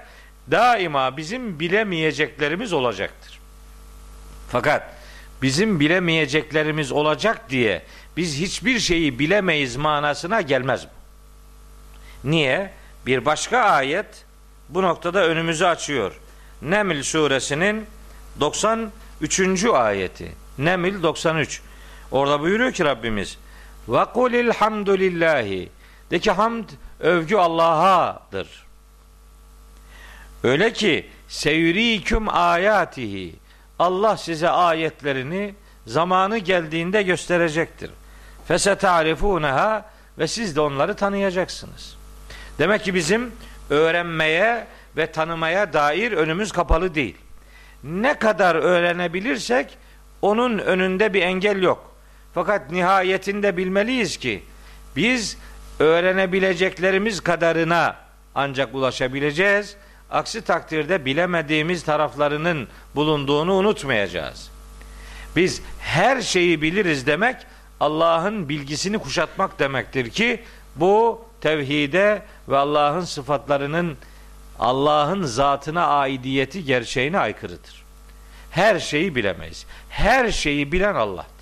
daima 0.51 1.17
bizim 1.17 1.59
bilemeyeceklerimiz 1.59 2.73
olacaktır. 2.73 3.39
Fakat 4.51 4.83
bizim 5.41 5.79
bilemeyeceklerimiz 5.79 6.91
olacak 6.91 7.49
diye 7.49 7.83
biz 8.17 8.37
hiçbir 8.37 8.79
şeyi 8.79 9.19
bilemeyiz 9.19 9.75
manasına 9.75 10.41
gelmez 10.41 10.85
bu. 10.85 10.99
Niye? 12.29 12.71
Bir 13.05 13.25
başka 13.25 13.57
ayet 13.59 14.25
bu 14.69 14.81
noktada 14.81 15.27
önümüzü 15.27 15.65
açıyor. 15.65 16.19
Neml 16.61 17.03
suresinin 17.03 17.85
93. 18.39 19.65
ayeti. 19.65 20.31
Neml 20.57 21.03
93. 21.03 21.61
Orada 22.11 22.41
buyuruyor 22.41 22.71
ki 22.71 22.85
Rabbimiz 22.85 23.37
ve 23.89 24.05
kulil 24.05 24.51
hamdülillahi 24.51 25.69
de 26.11 26.19
ki 26.19 26.31
hamd 26.31 26.69
övgü 26.99 27.35
Allah'adır. 27.35 28.65
Öyle 30.43 30.73
ki 30.73 31.09
seyriküm 31.27 32.29
ayatihi 32.29 33.35
Allah 33.79 34.17
size 34.17 34.49
ayetlerini 34.49 35.55
zamanı 35.87 36.37
geldiğinde 36.37 37.03
gösterecektir. 37.03 37.91
Fesetarifuneha 38.47 39.85
ve 40.17 40.27
siz 40.27 40.55
de 40.55 40.61
onları 40.61 40.95
tanıyacaksınız. 40.95 41.97
Demek 42.59 42.83
ki 42.83 42.93
bizim 42.93 43.31
öğrenmeye 43.69 44.67
ve 44.97 45.11
tanımaya 45.11 45.73
dair 45.73 46.11
önümüz 46.11 46.51
kapalı 46.51 46.95
değil. 46.95 47.17
Ne 47.83 48.19
kadar 48.19 48.55
öğrenebilirsek 48.55 49.77
onun 50.21 50.57
önünde 50.57 51.13
bir 51.13 51.21
engel 51.21 51.61
yok. 51.61 51.88
Fakat 52.33 52.71
nihayetinde 52.71 53.57
bilmeliyiz 53.57 54.17
ki 54.17 54.43
biz 54.95 55.37
öğrenebileceklerimiz 55.79 57.21
kadarına 57.21 57.95
ancak 58.35 58.75
ulaşabileceğiz. 58.75 59.75
Aksi 60.11 60.41
takdirde 60.41 61.05
bilemediğimiz 61.05 61.83
taraflarının 61.83 62.67
bulunduğunu 62.95 63.53
unutmayacağız. 63.53 64.51
Biz 65.35 65.61
her 65.79 66.21
şeyi 66.21 66.61
biliriz 66.61 67.07
demek 67.07 67.35
Allah'ın 67.79 68.49
bilgisini 68.49 68.97
kuşatmak 68.97 69.59
demektir 69.59 70.09
ki 70.09 70.43
bu 70.75 71.25
tevhide 71.41 72.21
ve 72.49 72.57
Allah'ın 72.57 73.01
sıfatlarının 73.01 73.97
Allah'ın 74.59 75.23
zatına 75.23 75.87
aidiyeti 75.87 76.65
gerçeğine 76.65 77.19
aykırıdır. 77.19 77.83
Her 78.51 78.79
şeyi 78.79 79.15
bilemeyiz. 79.15 79.65
Her 79.89 80.31
şeyi 80.31 80.71
bilen 80.71 80.95
Allah'tır. 80.95 81.38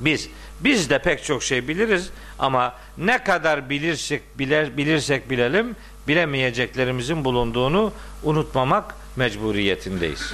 Biz 0.00 0.28
biz 0.60 0.90
de 0.90 0.98
pek 0.98 1.24
çok 1.24 1.42
şey 1.42 1.68
biliriz 1.68 2.10
ama 2.38 2.74
ne 2.98 3.24
kadar 3.24 3.70
bilirsek 3.70 4.38
biler, 4.38 4.76
bilirsek 4.76 5.30
bilelim 5.30 5.76
bilemeyeceklerimizin 6.08 7.24
bulunduğunu 7.24 7.92
unutmamak 8.22 8.94
mecburiyetindeyiz. 9.16 10.32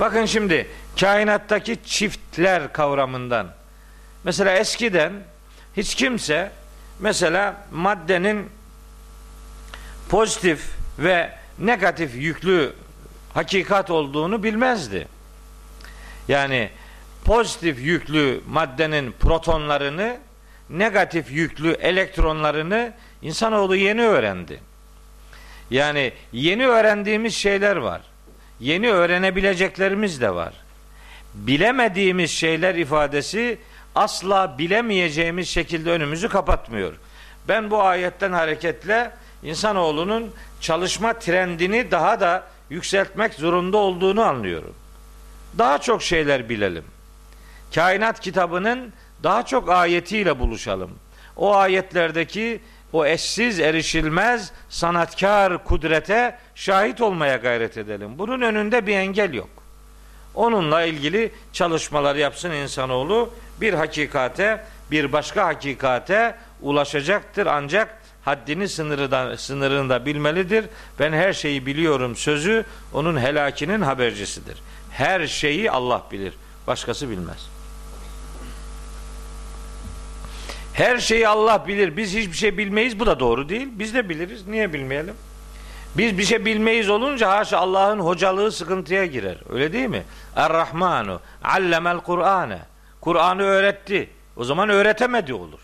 Bakın 0.00 0.24
şimdi 0.26 0.66
kainattaki 1.00 1.76
çiftler 1.84 2.72
kavramından 2.72 3.54
mesela 4.24 4.52
eskiden 4.56 5.12
hiç 5.76 5.94
kimse 5.94 6.52
mesela 7.00 7.66
maddenin 7.72 8.50
pozitif 10.08 10.66
ve 10.98 11.32
negatif 11.58 12.14
yüklü 12.14 12.72
hakikat 13.34 13.90
olduğunu 13.90 14.42
bilmezdi. 14.42 15.08
Yani 16.28 16.70
pozitif 17.24 17.80
yüklü 17.80 18.40
maddenin 18.48 19.12
protonlarını, 19.20 20.16
negatif 20.70 21.30
yüklü 21.30 21.72
elektronlarını 21.72 22.92
insanoğlu 23.22 23.76
yeni 23.76 24.02
öğrendi. 24.02 24.60
Yani 25.70 26.12
yeni 26.32 26.66
öğrendiğimiz 26.66 27.34
şeyler 27.34 27.76
var. 27.76 28.00
Yeni 28.60 28.90
öğrenebileceklerimiz 28.90 30.20
de 30.20 30.34
var. 30.34 30.54
Bilemediğimiz 31.34 32.30
şeyler 32.30 32.74
ifadesi 32.74 33.58
asla 33.94 34.58
bilemeyeceğimiz 34.58 35.48
şekilde 35.48 35.90
önümüzü 35.90 36.28
kapatmıyor. 36.28 36.94
Ben 37.48 37.70
bu 37.70 37.82
ayetten 37.82 38.32
hareketle 38.32 39.10
insanoğlunun 39.42 40.30
çalışma 40.60 41.12
trendini 41.12 41.90
daha 41.90 42.20
da 42.20 42.46
yükseltmek 42.70 43.34
zorunda 43.34 43.76
olduğunu 43.76 44.22
anlıyorum. 44.22 44.74
Daha 45.58 45.80
çok 45.80 46.02
şeyler 46.02 46.48
bilelim. 46.48 46.84
Kainat 47.74 48.20
kitabının 48.20 48.92
daha 49.22 49.46
çok 49.46 49.70
ayetiyle 49.70 50.38
buluşalım. 50.38 50.90
O 51.36 51.54
ayetlerdeki 51.54 52.60
o 52.92 53.06
eşsiz 53.06 53.60
erişilmez 53.60 54.52
sanatkar 54.68 55.64
kudrete 55.64 56.38
şahit 56.54 57.00
olmaya 57.00 57.36
gayret 57.36 57.76
edelim. 57.78 58.18
Bunun 58.18 58.40
önünde 58.40 58.86
bir 58.86 58.96
engel 58.96 59.34
yok. 59.34 59.48
Onunla 60.34 60.82
ilgili 60.82 61.32
çalışmalar 61.52 62.16
yapsın 62.16 62.50
insanoğlu 62.50 63.30
bir 63.60 63.74
hakikate 63.74 64.64
bir 64.90 65.12
başka 65.12 65.46
hakikate 65.46 66.34
ulaşacaktır 66.62 67.46
ancak 67.46 67.98
haddini 68.24 68.68
sınırında, 68.68 69.36
sınırında 69.36 70.06
bilmelidir. 70.06 70.64
Ben 70.98 71.12
her 71.12 71.32
şeyi 71.32 71.66
biliyorum 71.66 72.16
sözü 72.16 72.64
onun 72.92 73.20
helakinin 73.20 73.80
habercisidir. 73.80 74.62
Her 74.90 75.26
şeyi 75.26 75.70
Allah 75.70 76.02
bilir. 76.12 76.34
Başkası 76.66 77.10
bilmez. 77.10 77.54
Her 80.74 80.98
şeyi 80.98 81.28
Allah 81.28 81.68
bilir. 81.68 81.96
Biz 81.96 82.14
hiçbir 82.14 82.36
şey 82.36 82.58
bilmeyiz. 82.58 83.00
Bu 83.00 83.06
da 83.06 83.20
doğru 83.20 83.48
değil. 83.48 83.68
Biz 83.72 83.94
de 83.94 84.08
biliriz. 84.08 84.46
Niye 84.46 84.72
bilmeyelim? 84.72 85.14
Biz 85.96 86.18
bir 86.18 86.24
şey 86.24 86.44
bilmeyiz 86.44 86.90
olunca 86.90 87.30
haşa 87.30 87.58
Allah'ın 87.58 87.98
hocalığı 87.98 88.52
sıkıntıya 88.52 89.06
girer. 89.06 89.36
Öyle 89.50 89.72
değil 89.72 89.88
mi? 89.88 90.02
Er-Rahmanu 90.36 91.20
allemel 91.44 91.98
Kur'ane. 91.98 92.58
Kur'an'ı 93.00 93.42
öğretti. 93.42 94.10
O 94.36 94.44
zaman 94.44 94.68
öğretemedi 94.68 95.34
olur. 95.34 95.60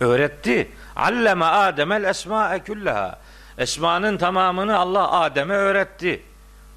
Öğretti. 0.00 0.70
Alleme 0.96 1.44
Ademel 1.44 2.04
esma'e 2.04 2.58
küllaha. 2.58 3.18
Esmanın 3.58 4.16
tamamını 4.16 4.78
Allah 4.78 5.10
Adem'e 5.10 5.54
öğretti. 5.54 6.22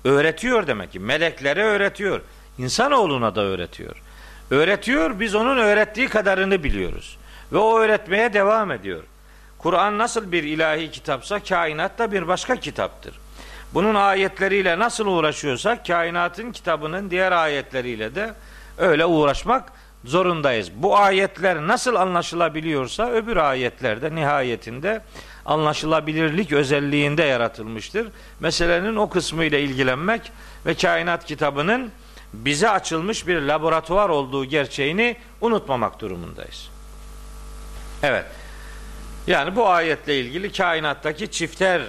Öğretiyor 0.04 0.68
demek 0.68 0.92
ki. 0.92 1.00
Meleklere 1.00 1.64
öğretiyor. 1.64 2.22
İnsanoğluna 2.58 3.36
da 3.36 3.42
öğretiyor. 3.42 3.96
Öğretiyor, 4.52 5.20
biz 5.20 5.36
onun 5.36 5.58
öğrettiği 5.58 6.08
kadarını 6.08 6.64
biliyoruz. 6.64 7.18
Ve 7.52 7.58
o 7.58 7.80
öğretmeye 7.80 8.34
devam 8.34 8.72
ediyor. 8.72 9.04
Kur'an 9.58 9.98
nasıl 9.98 10.32
bir 10.32 10.44
ilahi 10.44 10.92
kitapsa 10.92 11.40
kainat 11.40 12.00
da 12.00 12.12
bir 12.12 12.28
başka 12.28 12.56
kitaptır. 12.56 13.14
Bunun 13.74 13.96
ayetleriyle 13.96 14.80
nasıl 14.80 15.08
uğraşıyorsak 15.08 15.86
kainatın 15.86 16.52
kitabının 16.52 17.10
diğer 17.10 17.32
ayetleriyle 17.32 18.16
de 18.16 18.34
öyle 18.78 19.06
uğraşmak 19.06 19.72
zorundayız. 20.04 20.72
Bu 20.76 20.98
ayetler 20.98 21.68
nasıl 21.68 21.96
anlaşılabiliyorsa 21.96 23.10
öbür 23.10 23.38
ayetlerde 23.38 24.16
nihayetinde 24.16 25.02
anlaşılabilirlik 25.46 26.52
özelliğinde 26.52 27.24
yaratılmıştır. 27.24 28.08
Meselenin 28.40 28.96
o 28.96 29.10
kısmı 29.10 29.44
ile 29.44 29.62
ilgilenmek 29.62 30.32
ve 30.66 30.74
kainat 30.74 31.26
kitabının 31.26 31.92
bize 32.46 32.70
açılmış 32.70 33.28
bir 33.28 33.42
laboratuvar 33.42 34.10
olduğu 34.10 34.46
gerçeğini 34.46 35.16
unutmamak 35.42 36.00
durumundayız. 36.00 36.70
Evet. 38.04 38.26
Yani 39.28 39.56
bu 39.56 39.70
ayetle 39.70 40.20
ilgili 40.20 40.52
kainattaki 40.52 41.32
çifter 41.32 41.82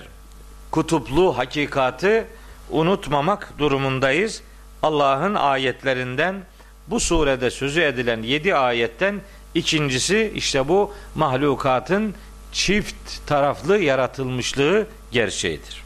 kutuplu 0.71 1.39
hakikatı 1.39 2.27
unutmamak 2.71 3.59
durumundayız. 3.59 4.43
Allah'ın 4.83 5.35
ayetlerinden 5.35 6.45
bu 6.87 7.01
surede 7.01 7.51
sözü 7.51 7.81
edilen 7.81 8.23
yedi 8.23 8.55
ayetten 8.55 9.21
ikincisi 9.55 10.33
işte 10.35 10.69
bu 10.69 10.95
mahlukatın 11.15 12.15
çift 12.53 13.27
taraflı 13.27 13.79
yaratılmışlığı 13.79 14.87
gerçeğidir. 15.13 15.83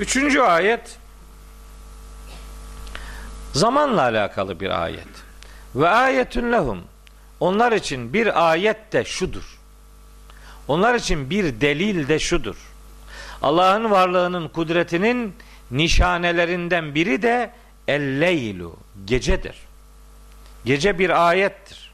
Üçüncü 0.00 0.40
ayet 0.40 0.98
zamanla 3.58 4.02
alakalı 4.02 4.60
bir 4.60 4.82
ayet. 4.82 5.08
Ve 5.74 5.88
ayetün 5.88 6.52
lehum 6.52 6.84
onlar 7.40 7.72
için 7.72 8.12
bir 8.12 8.50
ayet 8.50 8.92
de 8.92 9.04
şudur. 9.04 9.58
Onlar 10.68 10.94
için 10.94 11.30
bir 11.30 11.60
delil 11.60 12.08
de 12.08 12.18
şudur. 12.18 12.56
Allah'ın 13.42 13.90
varlığının 13.90 14.48
kudretinin 14.48 15.34
nişanelerinden 15.70 16.94
biri 16.94 17.22
de 17.22 17.50
el-leylu 17.88 18.76
gecedir. 19.04 19.56
Gece 20.64 20.98
bir 20.98 21.28
ayettir. 21.28 21.92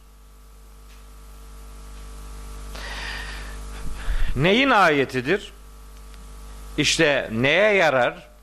Neyin 4.36 4.70
ayetidir? 4.70 5.52
İşte 6.78 7.28
neye 7.32 7.74
yarar? 7.74 8.33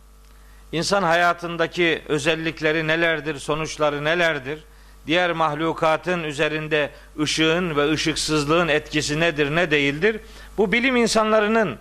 İnsan 0.72 1.04
hayatındaki 1.04 2.02
özellikleri 2.08 2.88
nelerdir, 2.88 3.40
sonuçları 3.40 4.04
nelerdir? 4.04 4.64
Diğer 5.08 5.32
mahlukatın 5.32 6.24
üzerinde 6.24 6.90
ışığın 7.20 7.76
ve 7.76 7.92
ışıksızlığın 7.92 8.68
etkisi 8.68 9.20
nedir, 9.20 9.56
ne 9.56 9.72
değildir? 9.72 10.20
Bu 10.58 10.72
bilim 10.72 10.96
insanlarının 10.96 11.78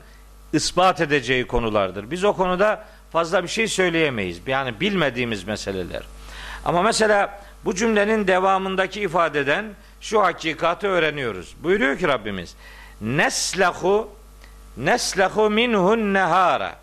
ispat 0.53 1.01
edeceği 1.01 1.47
konulardır. 1.47 2.11
Biz 2.11 2.25
o 2.25 2.33
konuda 2.33 2.85
fazla 3.13 3.43
bir 3.43 3.49
şey 3.49 3.69
söyleyemeyiz. 3.69 4.41
Yani 4.47 4.81
bilmediğimiz 4.81 5.45
meseleler. 5.45 6.03
Ama 6.65 6.83
mesela 6.83 7.41
bu 7.65 7.75
cümlenin 7.75 8.27
devamındaki 8.27 9.01
ifadeden 9.01 9.65
şu 10.01 10.23
hakikati 10.23 10.87
öğreniyoruz. 10.87 11.55
Buyuruyor 11.63 11.99
ki 11.99 12.09
Rabbimiz 12.09 12.57
neslehu 13.01 14.09
neslehu 14.77 15.51
minhun 15.51 16.15
nehara 16.15 16.80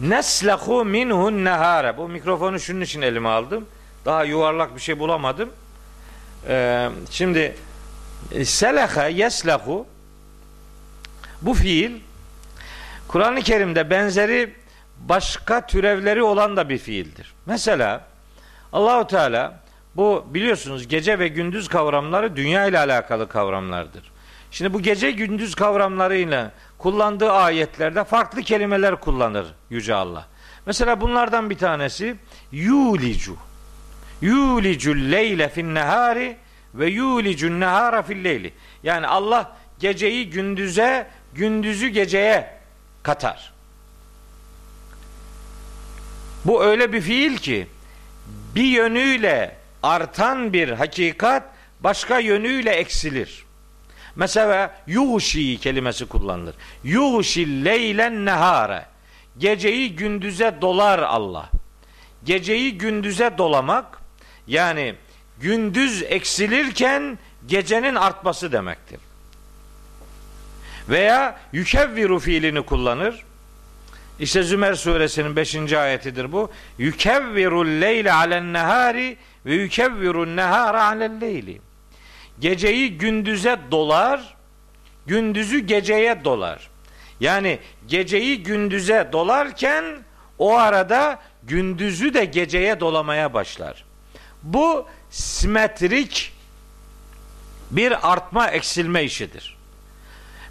neslehu 0.00 0.84
minhun 0.84 1.44
nehara 1.44 1.96
bu 1.96 2.08
mikrofonu 2.08 2.60
şunun 2.60 2.80
için 2.80 3.02
elime 3.02 3.28
aldım. 3.28 3.66
Daha 4.04 4.24
yuvarlak 4.24 4.76
bir 4.76 4.80
şey 4.80 4.98
bulamadım. 4.98 5.50
Ee, 6.48 6.88
şimdi 7.10 7.56
seleha 8.44 9.06
yeslehu 9.06 9.86
bu 11.42 11.54
fiil 11.54 12.00
Kur'an-ı 13.08 13.42
Kerim'de 13.42 13.90
benzeri 13.90 14.54
başka 14.98 15.66
türevleri 15.66 16.22
olan 16.22 16.56
da 16.56 16.68
bir 16.68 16.78
fiildir. 16.78 17.34
Mesela 17.46 18.04
Allahu 18.72 19.06
Teala 19.06 19.60
bu 19.96 20.26
biliyorsunuz 20.30 20.88
gece 20.88 21.18
ve 21.18 21.28
gündüz 21.28 21.68
kavramları 21.68 22.36
dünya 22.36 22.66
ile 22.66 22.78
alakalı 22.78 23.28
kavramlardır. 23.28 24.02
Şimdi 24.50 24.74
bu 24.74 24.82
gece 24.82 25.10
gündüz 25.10 25.54
kavramlarıyla 25.54 26.52
kullandığı 26.78 27.32
ayetlerde 27.32 28.04
farklı 28.04 28.42
kelimeler 28.42 29.00
kullanır 29.00 29.46
Yüce 29.70 29.94
Allah. 29.94 30.26
Mesela 30.66 31.00
bunlardan 31.00 31.50
bir 31.50 31.58
tanesi 31.58 32.16
yulicu. 32.52 33.36
Yulicul 34.20 34.96
leyle 34.96 35.48
fin 35.48 35.74
nehari 35.74 36.36
ve 36.74 36.86
yulicun 36.86 37.60
nehara 37.60 38.02
fil 38.02 38.24
leyli. 38.24 38.52
Yani 38.82 39.06
Allah 39.06 39.56
geceyi 39.78 40.30
gündüze, 40.30 41.10
gündüzü 41.34 41.88
geceye 41.88 42.56
katar. 43.02 43.52
Bu 46.44 46.64
öyle 46.64 46.92
bir 46.92 47.00
fiil 47.00 47.36
ki 47.36 47.66
bir 48.54 48.64
yönüyle 48.64 49.56
artan 49.82 50.52
bir 50.52 50.68
hakikat 50.68 51.42
başka 51.80 52.18
yönüyle 52.18 52.70
eksilir. 52.70 53.45
Mesela 54.16 54.74
yuğşi 54.86 55.58
kelimesi 55.58 56.06
kullanılır. 56.06 56.54
Yuğşi 56.84 57.64
leylen 57.64 58.24
nehare. 58.24 58.86
Geceyi 59.38 59.96
gündüze 59.96 60.54
dolar 60.60 60.98
Allah. 60.98 61.50
Geceyi 62.24 62.78
gündüze 62.78 63.38
dolamak 63.38 63.98
yani 64.46 64.94
gündüz 65.40 66.02
eksilirken 66.02 67.18
gecenin 67.46 67.94
artması 67.94 68.52
demektir. 68.52 69.00
Veya 70.88 71.38
yükevviru 71.52 72.18
fiilini 72.18 72.62
kullanır. 72.62 73.24
İşte 74.20 74.42
Zümer 74.42 74.74
suresinin 74.74 75.36
5. 75.36 75.72
ayetidir 75.72 76.32
bu. 76.32 76.50
Yükevviru 76.78 77.66
leyle 77.66 78.12
alen 78.12 78.52
nehari 78.52 79.16
ve 79.46 79.54
yükevviru 79.54 80.36
nehara 80.36 80.84
alel 80.84 81.20
leyli. 81.20 81.60
Geceyi 82.40 82.98
gündüze 82.98 83.58
dolar, 83.70 84.36
gündüzü 85.06 85.58
geceye 85.58 86.24
dolar. 86.24 86.68
Yani 87.20 87.58
geceyi 87.86 88.42
gündüze 88.42 89.08
dolarken 89.12 89.84
o 90.38 90.56
arada 90.56 91.18
gündüzü 91.42 92.14
de 92.14 92.24
geceye 92.24 92.80
dolamaya 92.80 93.34
başlar. 93.34 93.84
Bu 94.42 94.88
simetrik 95.10 96.32
bir 97.70 98.12
artma 98.12 98.48
eksilme 98.48 99.04
işidir. 99.04 99.56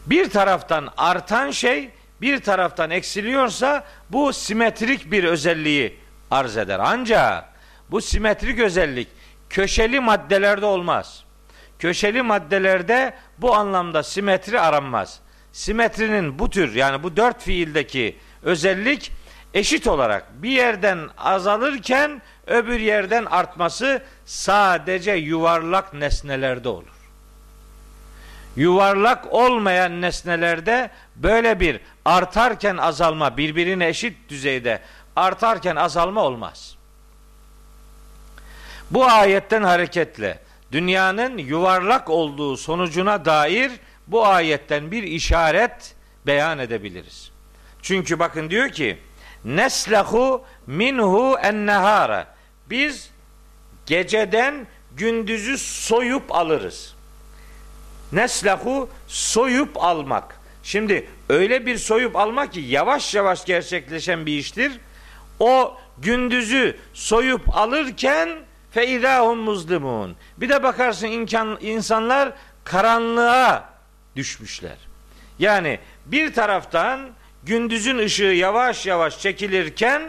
Bir 0.05 0.29
taraftan 0.29 0.89
artan 0.97 1.51
şey 1.51 1.89
bir 2.21 2.39
taraftan 2.39 2.91
eksiliyorsa 2.91 3.83
bu 4.09 4.33
simetrik 4.33 5.11
bir 5.11 5.23
özelliği 5.23 5.99
arz 6.31 6.57
eder. 6.57 6.79
Ancak 6.83 7.49
bu 7.91 8.01
simetrik 8.01 8.59
özellik 8.59 9.07
köşeli 9.49 9.99
maddelerde 9.99 10.65
olmaz. 10.65 11.24
Köşeli 11.85 12.21
maddelerde 12.21 13.13
bu 13.37 13.55
anlamda 13.55 14.03
simetri 14.03 14.59
aranmaz. 14.59 15.19
Simetrinin 15.51 16.39
bu 16.39 16.49
tür 16.49 16.75
yani 16.75 17.03
bu 17.03 17.17
dört 17.17 17.41
fiildeki 17.41 18.17
özellik 18.43 19.11
eşit 19.53 19.87
olarak 19.87 20.43
bir 20.43 20.49
yerden 20.49 20.99
azalırken 21.17 22.21
öbür 22.47 22.79
yerden 22.79 23.25
artması 23.25 24.03
sadece 24.25 25.11
yuvarlak 25.11 25.93
nesnelerde 25.93 26.69
olur. 26.69 26.95
Yuvarlak 28.55 29.33
olmayan 29.33 30.01
nesnelerde 30.01 30.89
böyle 31.15 31.59
bir 31.59 31.79
artarken 32.05 32.77
azalma 32.77 33.37
birbirine 33.37 33.87
eşit 33.87 34.29
düzeyde 34.29 34.81
artarken 35.15 35.75
azalma 35.75 36.21
olmaz. 36.21 36.75
Bu 38.91 39.05
ayetten 39.05 39.63
hareketle 39.63 40.44
dünyanın 40.71 41.37
yuvarlak 41.37 42.09
olduğu 42.09 42.57
sonucuna 42.57 43.25
dair 43.25 43.71
bu 44.07 44.25
ayetten 44.27 44.91
bir 44.91 45.03
işaret 45.03 45.95
beyan 46.27 46.59
edebiliriz. 46.59 47.31
Çünkü 47.81 48.19
bakın 48.19 48.49
diyor 48.49 48.69
ki 48.69 48.97
neslehu 49.45 50.45
minhu 50.67 51.37
ennehara 51.43 52.35
biz 52.69 53.09
geceden 53.85 54.67
gündüzü 54.97 55.57
soyup 55.57 56.35
alırız. 56.35 56.95
Neslehu 58.11 58.89
soyup 59.07 59.83
almak. 59.83 60.39
Şimdi 60.63 61.09
öyle 61.29 61.65
bir 61.65 61.77
soyup 61.77 62.15
almak 62.15 62.53
ki 62.53 62.59
yavaş 62.59 63.15
yavaş 63.15 63.45
gerçekleşen 63.45 64.25
bir 64.25 64.37
iştir. 64.37 64.71
O 65.39 65.77
gündüzü 65.97 66.77
soyup 66.93 67.57
alırken 67.57 68.29
feidahum 68.75 69.39
muzlimun. 69.39 70.15
Bir 70.37 70.49
de 70.49 70.63
bakarsın 70.63 71.07
imkan, 71.07 71.57
insanlar 71.61 72.33
karanlığa 72.63 73.69
düşmüşler. 74.15 74.77
Yani 75.39 75.79
bir 76.05 76.33
taraftan 76.33 77.09
gündüzün 77.43 77.97
ışığı 77.97 78.23
yavaş 78.23 78.85
yavaş 78.85 79.19
çekilirken 79.19 80.01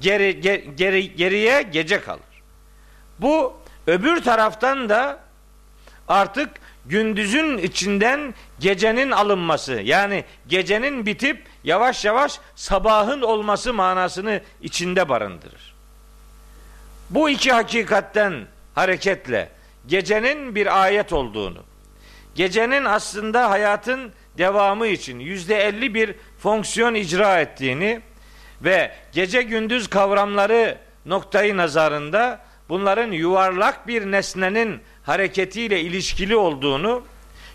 geri, 0.00 0.40
geri, 0.76 1.16
geriye 1.16 1.62
gece 1.62 2.00
kalır. 2.00 2.42
Bu 3.18 3.56
öbür 3.86 4.22
taraftan 4.22 4.88
da 4.88 5.20
artık 6.08 6.50
gündüzün 6.86 7.58
içinden 7.58 8.34
gecenin 8.58 9.10
alınması 9.10 9.72
yani 9.72 10.24
gecenin 10.48 11.06
bitip 11.06 11.46
yavaş 11.64 12.04
yavaş 12.04 12.40
sabahın 12.54 13.22
olması 13.22 13.74
manasını 13.74 14.40
içinde 14.62 15.08
barındırır. 15.08 15.67
Bu 17.10 17.30
iki 17.30 17.52
hakikatten 17.52 18.34
hareketle 18.74 19.48
gecenin 19.86 20.54
bir 20.54 20.82
ayet 20.82 21.12
olduğunu, 21.12 21.64
gecenin 22.34 22.84
aslında 22.84 23.50
hayatın 23.50 24.12
devamı 24.38 24.86
için 24.86 25.18
yüzde 25.18 25.56
elli 25.56 25.94
bir 25.94 26.14
fonksiyon 26.38 26.94
icra 26.94 27.40
ettiğini 27.40 28.00
ve 28.64 28.92
gece 29.12 29.42
gündüz 29.42 29.88
kavramları 29.88 30.78
noktayı 31.06 31.56
nazarında 31.56 32.40
bunların 32.68 33.12
yuvarlak 33.12 33.88
bir 33.88 34.10
nesnenin 34.10 34.80
hareketiyle 35.02 35.80
ilişkili 35.80 36.36
olduğunu, 36.36 37.02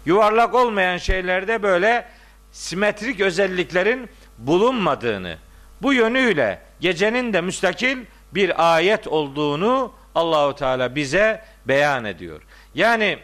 yuvarlak 0.06 0.56
olmayan 0.56 0.98
şeylerde 0.98 1.64
böyle 1.64 2.08
simetrik 2.52 3.20
özelliklerin 3.20 4.10
bulunmadığını, 4.38 5.38
bu 5.82 5.94
yönüyle 5.94 6.62
gecenin 6.80 7.34
de 7.34 7.42
müstakil 7.42 7.98
bir 8.36 8.76
ayet 8.76 9.08
olduğunu 9.08 9.92
Allahu 10.16 10.56
Teala 10.56 10.96
bize 10.96 11.44
beyan 11.66 12.06
ediyor. 12.06 12.42
Yani 12.76 13.20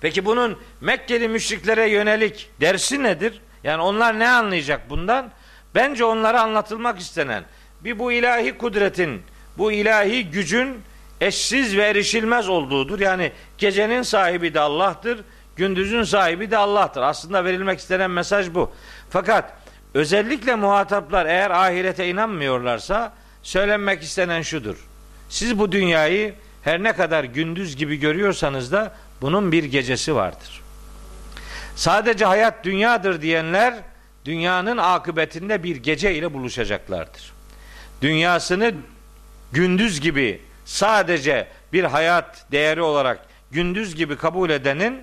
peki 0.00 0.24
bunun 0.24 0.58
Mekkeli 0.80 1.28
müşriklere 1.28 1.88
yönelik 1.88 2.50
dersi 2.60 3.02
nedir? 3.02 3.40
Yani 3.64 3.82
onlar 3.82 4.18
ne 4.18 4.28
anlayacak 4.28 4.90
bundan? 4.90 5.30
Bence 5.74 6.04
onlara 6.04 6.42
anlatılmak 6.42 7.00
istenen 7.00 7.44
bir 7.84 7.98
bu 7.98 8.12
ilahi 8.12 8.58
kudretin, 8.58 9.22
bu 9.58 9.72
ilahi 9.72 10.30
gücün 10.30 10.82
eşsiz 11.20 11.76
ve 11.76 11.82
erişilmez 11.82 12.48
olduğudur. 12.48 13.00
Yani 13.00 13.32
gecenin 13.58 14.02
sahibi 14.02 14.54
de 14.54 14.60
Allah'tır, 14.60 15.20
gündüzün 15.56 16.02
sahibi 16.02 16.50
de 16.50 16.56
Allah'tır. 16.56 17.02
Aslında 17.02 17.44
verilmek 17.44 17.78
istenen 17.78 18.10
mesaj 18.10 18.54
bu. 18.54 18.72
Fakat 19.10 19.52
özellikle 19.94 20.54
muhataplar 20.54 21.26
eğer 21.26 21.50
ahirete 21.50 22.08
inanmıyorlarsa 22.08 23.12
söylenmek 23.42 24.02
istenen 24.02 24.42
şudur. 24.42 24.76
Siz 25.28 25.58
bu 25.58 25.72
dünyayı 25.72 26.34
her 26.62 26.82
ne 26.82 26.92
kadar 26.92 27.24
gündüz 27.24 27.76
gibi 27.76 27.96
görüyorsanız 27.96 28.72
da 28.72 28.94
bunun 29.20 29.52
bir 29.52 29.64
gecesi 29.64 30.14
vardır. 30.14 30.62
Sadece 31.76 32.24
hayat 32.24 32.64
dünyadır 32.64 33.22
diyenler 33.22 33.74
dünyanın 34.24 34.76
akıbetinde 34.76 35.62
bir 35.62 35.76
gece 35.76 36.14
ile 36.14 36.34
buluşacaklardır. 36.34 37.32
Dünyasını 38.02 38.74
gündüz 39.52 40.00
gibi 40.00 40.40
sadece 40.64 41.48
bir 41.72 41.84
hayat 41.84 42.46
değeri 42.52 42.82
olarak 42.82 43.26
gündüz 43.50 43.94
gibi 43.94 44.16
kabul 44.16 44.50
edenin 44.50 45.02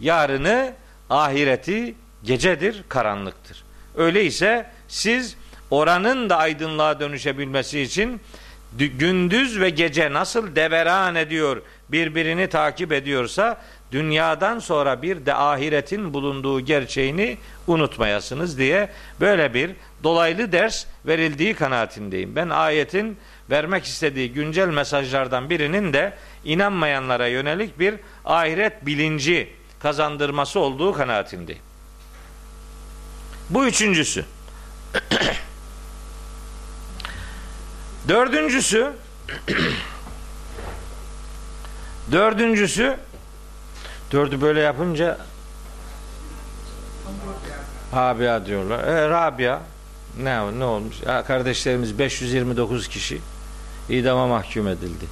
yarını 0.00 0.72
ahireti 1.10 1.94
gecedir, 2.24 2.84
karanlıktır. 2.88 3.64
Öyleyse 3.96 4.70
siz 4.88 5.36
oranın 5.70 6.30
da 6.30 6.36
aydınlığa 6.36 7.00
dönüşebilmesi 7.00 7.80
için 7.80 8.20
gündüz 8.78 9.60
ve 9.60 9.70
gece 9.70 10.12
nasıl 10.12 10.56
deveran 10.56 11.14
ediyor, 11.14 11.62
birbirini 11.88 12.48
takip 12.48 12.92
ediyorsa 12.92 13.60
dünyadan 13.92 14.58
sonra 14.58 15.02
bir 15.02 15.26
de 15.26 15.34
ahiretin 15.34 16.14
bulunduğu 16.14 16.60
gerçeğini 16.60 17.38
unutmayasınız 17.66 18.58
diye 18.58 18.90
böyle 19.20 19.54
bir 19.54 19.70
dolaylı 20.02 20.52
ders 20.52 20.86
verildiği 21.06 21.54
kanaatindeyim. 21.54 22.36
Ben 22.36 22.48
ayetin 22.48 23.16
vermek 23.50 23.84
istediği 23.84 24.32
güncel 24.32 24.68
mesajlardan 24.68 25.50
birinin 25.50 25.92
de 25.92 26.12
inanmayanlara 26.44 27.26
yönelik 27.26 27.78
bir 27.78 27.94
ahiret 28.24 28.86
bilinci 28.86 29.48
kazandırması 29.78 30.60
olduğu 30.60 30.92
kanaatindeyim. 30.92 31.62
Bu 33.50 33.66
üçüncüsü. 33.66 34.24
Dördüncüsü 38.08 38.92
Dördüncüsü 42.12 42.96
dördü 44.12 44.40
böyle 44.40 44.60
yapınca 44.60 45.18
Rabia 47.94 48.46
diyorlar. 48.46 48.84
E, 48.84 49.08
Rabia 49.08 49.60
ne 50.22 50.58
ne 50.58 50.64
olmuş? 50.64 50.96
Ya 51.06 51.24
kardeşlerimiz 51.24 51.98
529 51.98 52.88
kişi 52.88 53.20
idama 53.88 54.26
mahkum 54.26 54.68
edildi. 54.68 55.04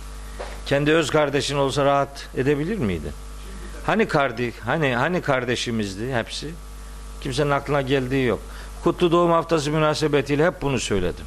Kendi 0.66 0.92
öz 0.92 1.11
kardeşin 1.11 1.57
olsa 1.57 1.85
rahat 1.85 2.28
edebilir 2.37 2.78
miydi? 2.78 3.12
Hani 3.87 4.09
kardeş, 4.09 4.55
hani 4.64 4.96
hani 4.96 5.22
kardeşimizdi 5.22 6.14
hepsi? 6.14 6.50
Kimsenin 7.20 7.50
aklına 7.50 7.83
geldiği 7.83 8.26
yok. 8.26 8.40
Kutlu 8.85 9.12
doğum 9.12 9.31
haftası 9.31 9.70
münasebetiyle 9.70 10.46
hep 10.46 10.62
bunu 10.62 10.81
söyledim. 10.81 11.26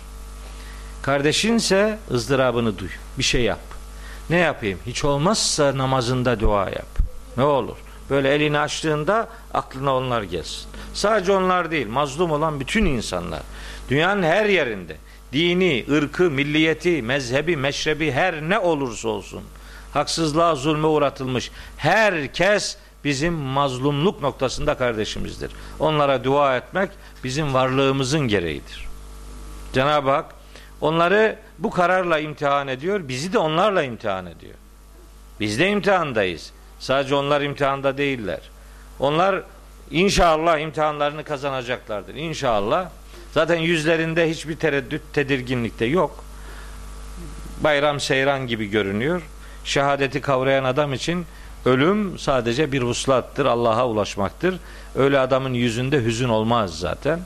Kardeşinse 1.05 1.99
ızdırabını 2.11 2.79
duy. 2.79 2.89
Bir 3.17 3.23
şey 3.23 3.41
yap. 3.41 3.59
Ne 4.29 4.37
yapayım? 4.37 4.79
Hiç 4.85 5.05
olmazsa 5.05 5.77
namazında 5.77 6.39
dua 6.39 6.69
yap. 6.69 6.87
Ne 7.37 7.43
olur? 7.43 7.77
Böyle 8.09 8.35
elini 8.35 8.59
açtığında 8.59 9.29
aklına 9.53 9.95
onlar 9.95 10.23
gelsin. 10.23 10.67
Sadece 10.93 11.31
onlar 11.31 11.71
değil, 11.71 11.87
mazlum 11.87 12.31
olan 12.31 12.59
bütün 12.59 12.85
insanlar. 12.85 13.41
Dünyanın 13.89 14.23
her 14.23 14.45
yerinde 14.45 14.95
dini, 15.33 15.85
ırkı, 15.91 16.23
milliyeti, 16.23 17.01
mezhebi, 17.01 17.57
meşrebi 17.57 18.11
her 18.11 18.41
ne 18.41 18.59
olursa 18.59 19.09
olsun 19.09 19.41
haksızlığa, 19.93 20.55
zulme 20.55 20.87
uğratılmış 20.87 21.51
herkes 21.77 22.77
bizim 23.03 23.33
mazlumluk 23.33 24.21
noktasında 24.21 24.77
kardeşimizdir. 24.77 25.51
Onlara 25.79 26.23
dua 26.23 26.57
etmek 26.57 26.89
bizim 27.23 27.53
varlığımızın 27.53 28.27
gereğidir. 28.27 28.87
Cenab-ı 29.73 30.11
Hak 30.11 30.34
onları 30.85 31.35
bu 31.59 31.69
kararla 31.69 32.19
imtihan 32.19 32.67
ediyor, 32.67 33.07
bizi 33.07 33.33
de 33.33 33.37
onlarla 33.37 33.83
imtihan 33.83 34.25
ediyor. 34.25 34.53
Biz 35.39 35.59
de 35.59 35.69
imtihandayız. 35.69 36.51
Sadece 36.79 37.15
onlar 37.15 37.41
imtihanda 37.41 37.97
değiller. 37.97 38.39
Onlar 38.99 39.43
inşallah 39.91 40.59
imtihanlarını 40.59 41.23
kazanacaklardır. 41.23 42.15
İnşallah. 42.15 42.89
Zaten 43.31 43.55
yüzlerinde 43.55 44.29
hiçbir 44.29 44.55
tereddüt, 44.55 45.01
tedirginlik 45.13 45.79
de 45.79 45.85
yok. 45.85 46.23
Bayram 47.63 47.99
seyran 47.99 48.47
gibi 48.47 48.65
görünüyor. 48.65 49.21
Şehadeti 49.63 50.21
kavrayan 50.21 50.63
adam 50.63 50.93
için 50.93 51.25
ölüm 51.65 52.19
sadece 52.19 52.71
bir 52.71 52.81
vuslattır, 52.81 53.45
Allah'a 53.45 53.87
ulaşmaktır. 53.87 54.59
Öyle 54.95 55.19
adamın 55.19 55.53
yüzünde 55.53 56.03
hüzün 56.03 56.29
olmaz 56.29 56.79
zaten. 56.79 57.19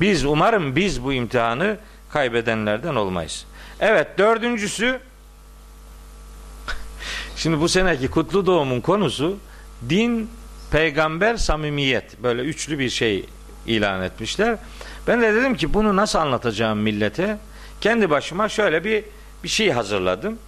Biz 0.00 0.24
umarım 0.24 0.76
biz 0.76 1.04
bu 1.04 1.12
imtihanı 1.12 1.76
kaybedenlerden 2.14 2.94
olmayız. 2.94 3.46
Evet 3.80 4.18
dördüncüsü 4.18 5.00
Şimdi 7.36 7.60
bu 7.60 7.68
seneki 7.68 8.08
kutlu 8.08 8.46
doğumun 8.46 8.80
konusu 8.80 9.36
din, 9.88 10.30
peygamber, 10.70 11.36
samimiyet. 11.36 12.22
Böyle 12.22 12.42
üçlü 12.42 12.78
bir 12.78 12.90
şey 12.90 13.26
ilan 13.66 14.02
etmişler. 14.02 14.58
Ben 15.06 15.22
de 15.22 15.34
dedim 15.34 15.56
ki 15.56 15.74
bunu 15.74 15.96
nasıl 15.96 16.18
anlatacağım 16.18 16.78
millete? 16.78 17.38
Kendi 17.80 18.10
başıma 18.10 18.48
şöyle 18.48 18.84
bir 18.84 19.04
bir 19.44 19.48
şey 19.48 19.70
hazırladım. 19.70 20.38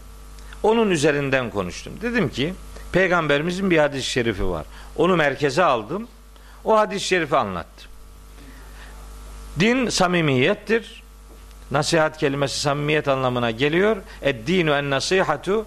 Onun 0.62 0.90
üzerinden 0.90 1.50
konuştum. 1.50 1.92
Dedim 2.02 2.28
ki 2.28 2.54
peygamberimizin 2.92 3.70
bir 3.70 3.78
hadis-i 3.78 4.10
şerifi 4.10 4.46
var. 4.46 4.66
Onu 4.96 5.16
merkeze 5.16 5.64
aldım. 5.64 6.08
O 6.64 6.78
hadis-i 6.78 7.06
şerifi 7.06 7.36
anlattım. 7.36 7.90
Din 9.60 9.88
samimiyettir. 9.88 11.05
Nasihat 11.70 12.18
kelimesi 12.18 12.60
samimiyet 12.60 13.08
anlamına 13.08 13.50
geliyor. 13.50 13.96
Ed-dinu 14.22 14.70
en 14.78 14.90
nasihatu 14.90 15.66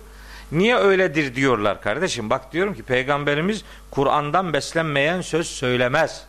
Niye 0.52 0.76
öyledir 0.76 1.36
diyorlar 1.36 1.82
kardeşim? 1.82 2.30
Bak 2.30 2.54
diyorum 2.54 2.74
ki 2.74 2.84
peygamberimiz 2.84 3.64
Kur'an'dan 3.92 4.54
beslenmeyen 4.54 5.22
söz 5.22 5.48
söylemez. 5.48 6.24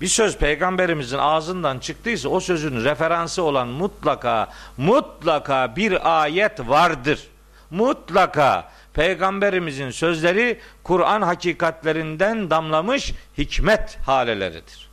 Bir 0.00 0.06
söz 0.06 0.38
peygamberimizin 0.38 1.18
ağzından 1.18 1.78
çıktıysa 1.78 2.28
o 2.28 2.40
sözün 2.40 2.84
referansı 2.84 3.42
olan 3.42 3.68
mutlaka 3.68 4.48
mutlaka 4.76 5.76
bir 5.76 6.22
ayet 6.22 6.60
vardır. 6.60 7.28
Mutlaka 7.70 8.70
peygamberimizin 8.94 9.90
sözleri 9.90 10.60
Kur'an 10.82 11.22
hakikatlerinden 11.22 12.50
damlamış 12.50 13.12
hikmet 13.38 13.98
haleleridir. 14.06 14.88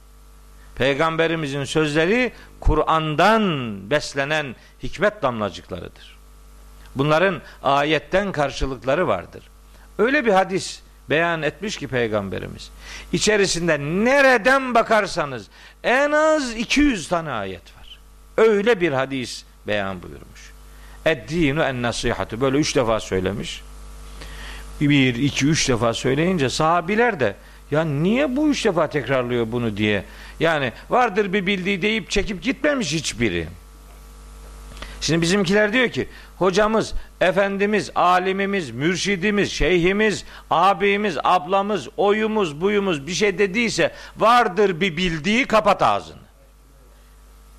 Peygamberimizin 0.75 1.63
sözleri 1.63 2.31
Kur'an'dan 2.59 3.75
beslenen 3.89 4.55
hikmet 4.83 5.21
damlacıklarıdır. 5.21 6.17
Bunların 6.95 7.41
ayetten 7.63 8.31
karşılıkları 8.31 9.07
vardır. 9.07 9.43
Öyle 9.97 10.25
bir 10.25 10.31
hadis 10.31 10.81
beyan 11.09 11.41
etmiş 11.41 11.77
ki 11.77 11.87
peygamberimiz. 11.87 12.71
İçerisinde 13.13 13.79
nereden 13.79 14.75
bakarsanız 14.75 15.47
en 15.83 16.11
az 16.11 16.55
200 16.55 17.07
tane 17.07 17.31
ayet 17.31 17.61
var. 17.61 17.99
Öyle 18.37 18.81
bir 18.81 18.91
hadis 18.91 19.43
beyan 19.67 20.03
buyurmuş. 20.03 20.51
Eddinu 21.05 21.63
en 21.63 21.81
nasihatı 21.81 22.41
böyle 22.41 22.57
üç 22.57 22.75
defa 22.75 22.99
söylemiş. 22.99 23.63
Bir, 24.81 25.15
iki, 25.15 25.47
üç 25.47 25.69
defa 25.69 25.93
söyleyince 25.93 26.49
sahabiler 26.49 27.19
de 27.19 27.35
ya 27.71 27.83
niye 27.83 28.35
bu 28.35 28.49
üç 28.49 28.65
defa 28.65 28.89
tekrarlıyor 28.89 29.51
bunu 29.51 29.77
diye. 29.77 30.03
Yani 30.39 30.71
vardır 30.89 31.33
bir 31.33 31.45
bildiği 31.45 31.81
deyip 31.81 32.09
çekip 32.09 32.43
gitmemiş 32.43 32.93
hiçbiri. 32.93 33.47
Şimdi 35.01 35.21
bizimkiler 35.21 35.73
diyor 35.73 35.89
ki 35.89 36.07
hocamız, 36.37 36.93
efendimiz, 37.21 37.91
alimimiz, 37.95 38.71
mürşidimiz, 38.71 39.51
şeyhimiz, 39.51 40.25
abimiz, 40.49 41.17
ablamız, 41.23 41.87
oyumuz, 41.97 42.61
buyumuz 42.61 43.07
bir 43.07 43.13
şey 43.13 43.37
dediyse 43.37 43.91
vardır 44.17 44.81
bir 44.81 44.97
bildiği 44.97 45.45
kapat 45.45 45.81
ağzını. 45.81 46.21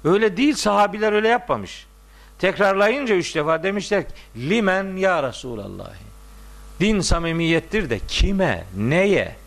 Öyle 0.04 0.36
değil 0.36 0.54
sahabiler 0.54 1.12
öyle 1.12 1.28
yapmamış. 1.28 1.86
Tekrarlayınca 2.38 3.14
üç 3.14 3.34
defa 3.34 3.62
demişler 3.62 4.04
limen 4.36 4.96
ya 4.96 5.22
Resulallah. 5.22 5.90
Din 6.80 7.00
samimiyettir 7.00 7.90
de 7.90 7.98
kime, 8.08 8.64
neye? 8.76 9.41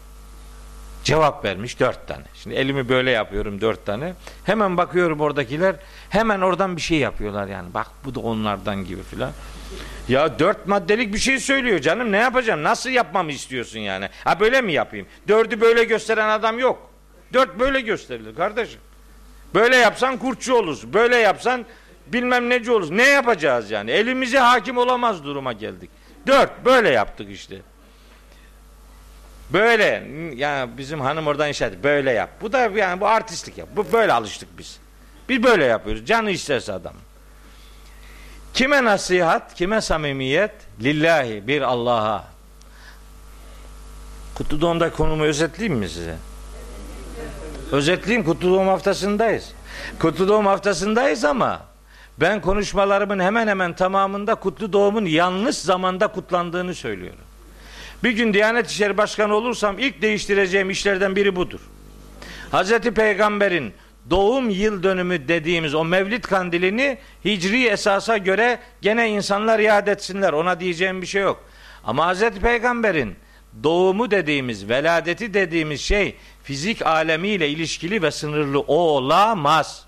Cevap 1.06 1.46
vermiş 1.46 1.80
dört 1.80 2.08
tane. 2.08 2.24
Şimdi 2.34 2.56
elimi 2.56 2.90
böyle 2.90 3.12
yapıyorum 3.12 3.62
dört 3.62 3.86
tane. 3.86 4.14
Hemen 4.46 4.78
bakıyorum 4.78 5.22
oradakiler 5.22 5.76
hemen 6.10 6.42
oradan 6.42 6.76
bir 6.76 6.82
şey 6.82 6.98
yapıyorlar 6.98 7.48
yani. 7.48 7.74
Bak 7.74 7.88
bu 8.06 8.16
da 8.16 8.20
onlardan 8.20 8.86
gibi 8.86 9.04
filan. 9.04 9.32
Ya 10.08 10.40
dört 10.40 10.68
maddelik 10.68 11.14
bir 11.14 11.20
şey 11.20 11.40
söylüyor 11.40 11.80
canım 11.80 12.12
ne 12.12 12.18
yapacağım? 12.18 12.64
Nasıl 12.64 12.90
yapmamı 12.90 13.32
istiyorsun 13.32 13.80
yani? 13.80 14.10
Ha 14.24 14.40
böyle 14.40 14.62
mi 14.62 14.74
yapayım? 14.74 15.08
Dördü 15.28 15.62
böyle 15.62 15.84
gösteren 15.84 16.30
adam 16.30 16.60
yok. 16.60 16.90
Dört 17.34 17.60
böyle 17.60 17.82
gösterilir 17.82 18.36
kardeşim. 18.36 18.80
Böyle 19.56 19.76
yapsan 19.76 20.18
kurtçu 20.18 20.56
olursun. 20.56 20.94
Böyle 20.94 21.16
yapsan 21.16 21.66
bilmem 22.08 22.50
neci 22.50 22.72
olursun. 22.72 22.98
Ne 22.98 23.08
yapacağız 23.08 23.72
yani? 23.72 23.92
Elimize 23.92 24.40
hakim 24.40 24.78
olamaz 24.78 25.24
duruma 25.24 25.54
geldik. 25.54 25.90
Dört 26.28 26.66
böyle 26.66 26.90
yaptık 26.90 27.32
işte. 27.32 27.56
Böyle 29.54 30.08
yani 30.36 30.78
bizim 30.78 31.02
hanım 31.02 31.28
oradan 31.28 31.50
işaret 31.50 31.84
böyle 31.84 32.12
yap. 32.12 32.30
Bu 32.42 32.54
da 32.54 32.60
yani 32.60 33.02
bu 33.02 33.08
artistlik 33.08 33.58
yap. 33.58 33.70
Bu 33.76 33.92
böyle 33.92 34.14
alıştık 34.14 34.58
biz. 34.58 34.80
Biz 35.30 35.44
böyle 35.44 35.66
yapıyoruz. 35.66 36.06
Canı 36.06 36.32
isterse 36.32 36.74
adam. 36.74 36.94
Kime 38.54 38.84
nasihat, 38.84 39.54
kime 39.54 39.82
samimiyet? 39.82 40.52
Lillahi 40.82 41.48
bir 41.48 41.62
Allah'a. 41.62 42.26
Kutlu 44.36 44.62
doğumda 44.62 44.92
konumu 44.92 45.24
özetleyeyim 45.24 45.80
mi 45.80 45.90
size? 45.90 46.16
Özetleyeyim 47.72 48.26
kutlu 48.26 48.50
doğum 48.50 48.68
haftasındayız. 48.68 49.52
Kutlu 50.00 50.28
doğum 50.28 50.46
haftasındayız 50.46 51.26
ama 51.26 51.62
ben 52.18 52.42
konuşmalarımın 52.42 53.20
hemen 53.20 53.48
hemen 53.48 53.76
tamamında 53.76 54.36
kutlu 54.36 54.74
doğumun 54.74 55.06
yanlış 55.06 55.58
zamanda 55.58 56.08
kutlandığını 56.08 56.76
söylüyorum. 56.76 57.25
Bir 58.06 58.12
gün 58.12 58.34
Diyanet 58.34 58.70
İşleri 58.70 58.98
Başkanı 58.98 59.36
olursam 59.36 59.80
ilk 59.80 60.02
değiştireceğim 60.02 60.70
işlerden 60.70 61.16
biri 61.16 61.36
budur. 61.36 61.60
Hazreti 62.52 62.92
Peygamber'in 62.92 63.74
doğum 64.10 64.50
yıl 64.50 64.84
dönümü 64.84 65.28
dediğimiz 65.28 65.76
o 65.76 65.86
mevlid 65.86 66.24
kandilini 66.24 66.98
hicri 67.26 67.68
esasa 67.68 68.18
göre 68.18 68.60
gene 68.82 69.10
insanlar 69.10 69.60
iade 69.60 69.92
etsinler. 69.92 70.34
Ona 70.34 70.60
diyeceğim 70.60 71.02
bir 71.02 71.08
şey 71.08 71.22
yok. 71.22 71.44
Ama 71.84 72.06
Hazreti 72.06 72.40
Peygamber'in 72.40 73.16
doğumu 73.64 74.12
dediğimiz, 74.12 74.70
veladeti 74.70 75.34
dediğimiz 75.34 75.82
şey 75.82 76.16
fizik 76.44 76.82
alemiyle 76.82 77.50
ilişkili 77.50 78.02
ve 78.02 78.12
sınırlı 78.12 78.60
olamaz. 78.60 79.86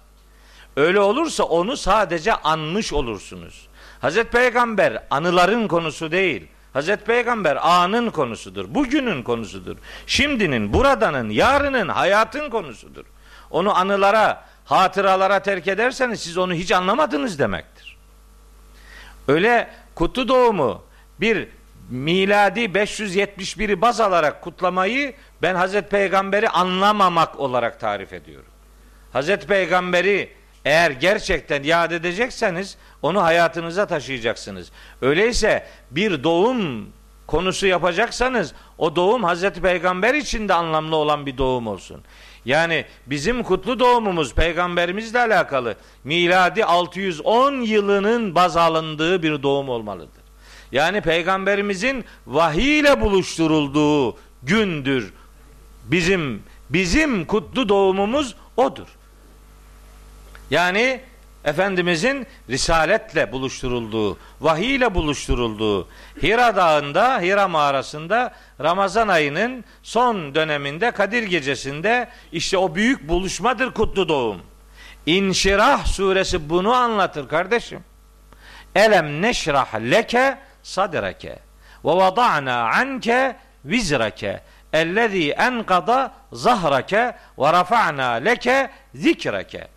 Öyle 0.76 1.00
olursa 1.00 1.44
onu 1.44 1.78
sadece 1.78 2.34
anmış 2.34 2.94
olursunuz. 2.94 3.68
Hazreti 4.00 4.30
Peygamber 4.30 5.04
anıların 5.10 5.68
konusu 5.68 6.12
değil. 6.12 6.48
Hazreti 6.78 7.04
Peygamber 7.04 7.58
anın 7.62 8.10
konusudur. 8.10 8.66
Bugünün 8.70 9.24
konusudur. 9.24 9.78
Şimdinin, 10.08 10.74
buradanın, 10.74 11.30
yarının, 11.30 11.88
hayatın 11.88 12.50
konusudur. 12.50 13.06
Onu 13.52 13.78
anılara, 13.78 14.44
hatıralara 14.66 15.40
terk 15.40 15.68
ederseniz 15.68 16.20
siz 16.20 16.38
onu 16.38 16.54
hiç 16.54 16.72
anlamadınız 16.72 17.40
demektir. 17.40 17.98
Öyle 19.28 19.70
kutlu 19.96 20.28
doğumu 20.28 20.84
bir 21.22 21.48
miladi 21.90 22.60
571'i 22.60 23.82
baz 23.82 24.00
alarak 24.00 24.42
kutlamayı 24.42 25.14
ben 25.42 25.56
Hazreti 25.56 25.90
Peygamber'i 25.90 26.50
anlamamak 26.50 27.40
olarak 27.40 27.80
tarif 27.80 28.14
ediyorum. 28.14 28.52
Hazreti 29.14 29.48
Peygamber'i 29.48 30.34
eğer 30.68 30.92
gerçekten 30.92 31.64
yad 31.64 31.92
edecekseniz 31.92 32.78
onu 33.02 33.24
hayatınıza 33.24 33.86
taşıyacaksınız. 33.86 34.72
Öyleyse 35.02 35.68
bir 35.92 36.24
doğum 36.24 36.90
konusu 37.28 37.68
yapacaksanız 37.68 38.54
o 38.78 38.96
doğum 38.96 39.24
Hazreti 39.24 39.62
Peygamber 39.62 40.14
için 40.14 40.50
de 40.50 40.54
anlamlı 40.54 40.96
olan 40.96 41.26
bir 41.26 41.38
doğum 41.38 41.68
olsun. 41.68 42.02
Yani 42.46 42.86
bizim 43.06 43.44
kutlu 43.44 43.80
doğumumuz 43.80 44.34
peygamberimizle 44.34 45.20
alakalı 45.20 45.76
miladi 46.04 46.66
610 46.66 47.62
yılının 47.62 48.36
baz 48.36 48.58
alındığı 48.58 49.24
bir 49.24 49.44
doğum 49.44 49.70
olmalıdır. 49.70 50.24
Yani 50.72 51.02
peygamberimizin 51.02 52.06
vahiy 52.28 52.80
ile 52.80 53.02
buluşturulduğu 53.02 54.18
gündür. 54.44 55.14
Bizim 55.86 56.44
bizim 56.70 57.26
kutlu 57.26 57.70
doğumumuz 57.70 58.36
odur. 58.58 58.97
Yani 60.52 61.02
Efendimizin 61.48 62.28
risaletle 62.50 63.32
buluşturulduğu, 63.32 64.18
vahiy 64.42 64.76
ile 64.76 64.96
buluşturulduğu 64.96 65.88
Hira 66.24 66.56
Dağı'nda, 66.56 67.22
Hira 67.22 67.48
mağarasında 67.48 68.34
Ramazan 68.62 69.08
ayının 69.08 69.64
son 69.84 70.36
döneminde 70.36 70.92
Kadir 70.92 71.24
gecesinde 71.24 72.10
işte 72.32 72.58
o 72.58 72.76
büyük 72.76 73.10
buluşmadır 73.10 73.74
kutlu 73.74 74.10
doğum. 74.10 74.42
İnşirah 75.06 75.86
suresi 75.86 76.50
bunu 76.50 76.74
anlatır 76.74 77.28
kardeşim. 77.28 77.84
Elem 78.76 79.22
neşrah 79.22 79.76
leke 79.76 80.38
sadreke 80.64 81.40
ve 81.86 81.92
vada'na 81.92 82.70
anke 82.70 83.36
vizreke 83.66 84.42
ellezî 84.74 85.32
enkada 85.32 86.14
zahrake 86.32 87.16
ve 87.40 87.54
rafa'na 87.54 88.12
leke 88.12 88.70
zikreke. 88.96 89.77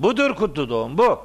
Budur 0.00 0.34
kutlu 0.34 0.68
doğum 0.68 0.98
bu. 0.98 1.20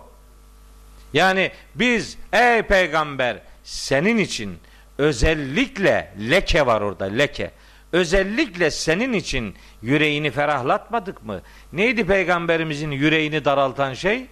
Yani 1.13 1.51
biz 1.75 2.17
ey 2.33 2.61
peygamber 2.61 3.37
senin 3.63 4.17
için 4.17 4.57
özellikle 4.97 6.13
leke 6.29 6.65
var 6.65 6.81
orada 6.81 7.05
leke. 7.05 7.51
Özellikle 7.91 8.71
senin 8.71 9.13
için 9.13 9.55
yüreğini 9.81 10.31
ferahlatmadık 10.31 11.25
mı? 11.25 11.41
Neydi 11.73 12.07
peygamberimizin 12.07 12.91
yüreğini 12.91 13.45
daraltan 13.45 13.93
şey? 13.93 14.25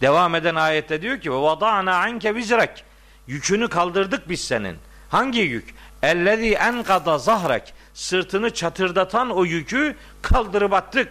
Devam 0.00 0.34
eden 0.34 0.54
ayette 0.54 1.02
diyor 1.02 1.20
ki 1.20 1.32
vada'na 1.32 1.96
anke 1.96 2.34
vizrak. 2.34 2.80
Yükünü 3.26 3.68
kaldırdık 3.68 4.28
biz 4.28 4.40
senin. 4.40 4.76
Hangi 5.08 5.40
yük? 5.40 5.74
Ellezî 6.02 6.54
enkada 6.54 7.18
zahrak. 7.18 7.62
Sırtını 7.94 8.54
çatırdatan 8.54 9.30
o 9.30 9.44
yükü 9.44 9.96
kaldırıp 10.22 10.72
attık. 10.72 11.08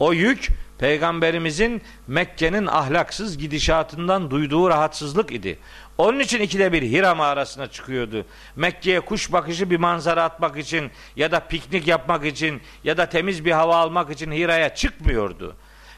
O 0.00 0.12
yük 0.12 0.48
Peygamberimizin 0.78 1.82
Mekke'nin 2.06 2.66
ahlaksız 2.66 3.38
gidişatından 3.38 4.30
duyduğu 4.30 4.70
rahatsızlık 4.70 5.32
idi. 5.32 5.58
Onun 5.98 6.20
için 6.20 6.40
ikide 6.40 6.72
bir 6.72 6.82
Hira 6.82 7.14
mağarasına 7.14 7.66
çıkıyordu. 7.66 8.26
Mekke'ye 8.56 9.00
kuş 9.00 9.32
bakışı 9.32 9.70
bir 9.70 9.76
manzara 9.76 10.24
atmak 10.24 10.56
için 10.56 10.90
ya 11.16 11.32
da 11.32 11.40
piknik 11.40 11.86
yapmak 11.86 12.26
için 12.26 12.62
ya 12.84 12.96
da 12.96 13.06
temiz 13.06 13.44
bir 13.44 13.52
hava 13.52 13.76
almak 13.76 14.10
için 14.10 14.32
Hira'ya 14.32 14.74
çıkmıyordu. 14.74 15.56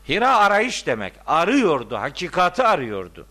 Hira 0.08 0.36
arayış 0.36 0.86
demek. 0.86 1.12
Arıyordu, 1.26 1.96
hakikati 1.96 2.62
arıyordu. 2.62 3.26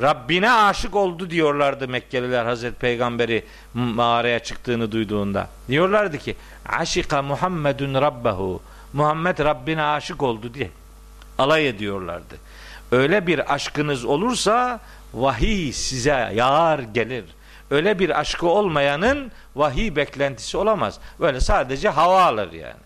Rabbine 0.00 0.52
aşık 0.52 0.96
oldu 0.96 1.30
diyorlardı 1.30 1.88
Mekkeliler 1.88 2.44
Hazreti 2.44 2.78
Peygamberi 2.78 3.44
mağaraya 3.74 4.38
çıktığını 4.38 4.92
duyduğunda. 4.92 5.48
Diyorlardı 5.68 6.18
ki 6.18 6.36
aşika 6.66 7.22
Muhammedun 7.22 7.94
Rabbahu. 7.94 8.62
Muhammed 8.92 9.38
Rabbine 9.38 9.82
aşık 9.82 10.22
oldu 10.22 10.54
diye 10.54 10.70
alay 11.38 11.68
ediyorlardı. 11.68 12.36
Öyle 12.92 13.26
bir 13.26 13.54
aşkınız 13.54 14.04
olursa 14.04 14.80
vahiy 15.14 15.72
size 15.72 16.30
yağar 16.34 16.78
gelir. 16.78 17.24
Öyle 17.70 17.98
bir 17.98 18.20
aşkı 18.20 18.46
olmayanın 18.46 19.32
vahiy 19.56 19.96
beklentisi 19.96 20.56
olamaz. 20.56 20.98
Böyle 21.20 21.40
sadece 21.40 21.88
hava 21.88 22.24
alır 22.24 22.52
yani. 22.52 22.80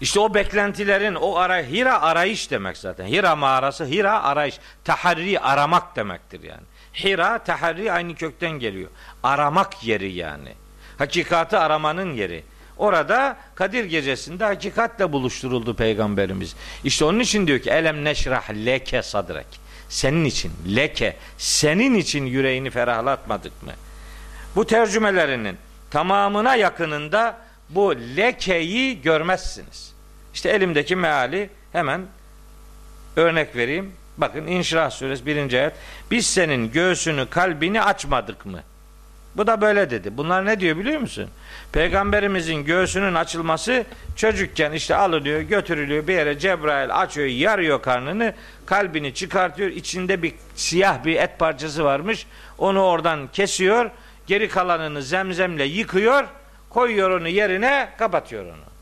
İşte 0.00 0.20
o 0.20 0.34
beklentilerin 0.34 1.14
o 1.14 1.36
ara 1.36 1.56
Hira 1.58 2.02
arayış 2.02 2.50
demek 2.50 2.76
zaten. 2.76 3.06
Hira 3.06 3.36
mağarası 3.36 3.84
Hira 3.84 4.22
arayış. 4.22 4.58
Taharri 4.84 5.40
aramak 5.40 5.96
demektir 5.96 6.42
yani. 6.42 6.62
Hira 7.04 7.38
taharri 7.38 7.92
aynı 7.92 8.14
kökten 8.14 8.50
geliyor. 8.50 8.90
Aramak 9.22 9.84
yeri 9.84 10.12
yani. 10.12 10.54
Hakikati 10.98 11.58
aramanın 11.58 12.12
yeri. 12.12 12.44
Orada 12.76 13.36
Kadir 13.54 13.84
gecesinde 13.84 14.44
hakikatle 14.44 15.12
buluşturuldu 15.12 15.76
peygamberimiz. 15.76 16.56
İşte 16.84 17.04
onun 17.04 17.20
için 17.20 17.46
diyor 17.46 17.58
ki 17.58 17.70
elem 17.70 18.04
neşrah 18.04 18.50
leke 18.50 19.02
sadrek. 19.02 19.46
Senin 19.88 20.24
için 20.24 20.52
leke, 20.76 21.16
senin 21.38 21.94
için 21.94 22.26
yüreğini 22.26 22.70
ferahlatmadık 22.70 23.62
mı? 23.62 23.72
Bu 24.56 24.66
tercümelerinin 24.66 25.56
tamamına 25.90 26.56
yakınında 26.56 27.38
bu 27.68 27.96
lekeyi 27.96 29.02
görmezsiniz. 29.02 29.92
İşte 30.34 30.48
elimdeki 30.48 30.96
meali 30.96 31.50
hemen 31.72 32.00
örnek 33.16 33.56
vereyim. 33.56 33.92
Bakın 34.18 34.46
İnşirah 34.46 34.90
suresi 34.90 35.26
birinci 35.26 35.60
ayet. 35.60 35.72
Biz 36.10 36.26
senin 36.26 36.72
göğsünü 36.72 37.30
kalbini 37.30 37.82
açmadık 37.82 38.46
mı? 38.46 38.62
Bu 39.36 39.46
da 39.46 39.60
böyle 39.60 39.90
dedi. 39.90 40.16
Bunlar 40.16 40.46
ne 40.46 40.60
diyor 40.60 40.76
biliyor 40.76 41.00
musun? 41.00 41.28
Peygamberimizin 41.72 42.64
göğsünün 42.64 43.14
açılması 43.14 43.84
çocukken 44.16 44.72
işte 44.72 44.94
alınıyor, 44.94 45.40
götürülüyor 45.40 46.06
bir 46.06 46.14
yere 46.14 46.38
Cebrail 46.38 47.00
açıyor, 47.00 47.26
yarıyor 47.26 47.82
karnını, 47.82 48.34
kalbini 48.66 49.14
çıkartıyor. 49.14 49.70
içinde 49.70 50.22
bir 50.22 50.34
siyah 50.54 51.04
bir 51.04 51.16
et 51.16 51.38
parçası 51.38 51.84
varmış. 51.84 52.26
Onu 52.58 52.82
oradan 52.82 53.28
kesiyor. 53.32 53.90
Geri 54.26 54.48
kalanını 54.48 55.02
zemzemle 55.02 55.64
yıkıyor, 55.64 56.24
koyuyor 56.70 57.10
onu 57.10 57.28
yerine, 57.28 57.88
kapatıyor 57.98 58.44
onu. 58.44 58.72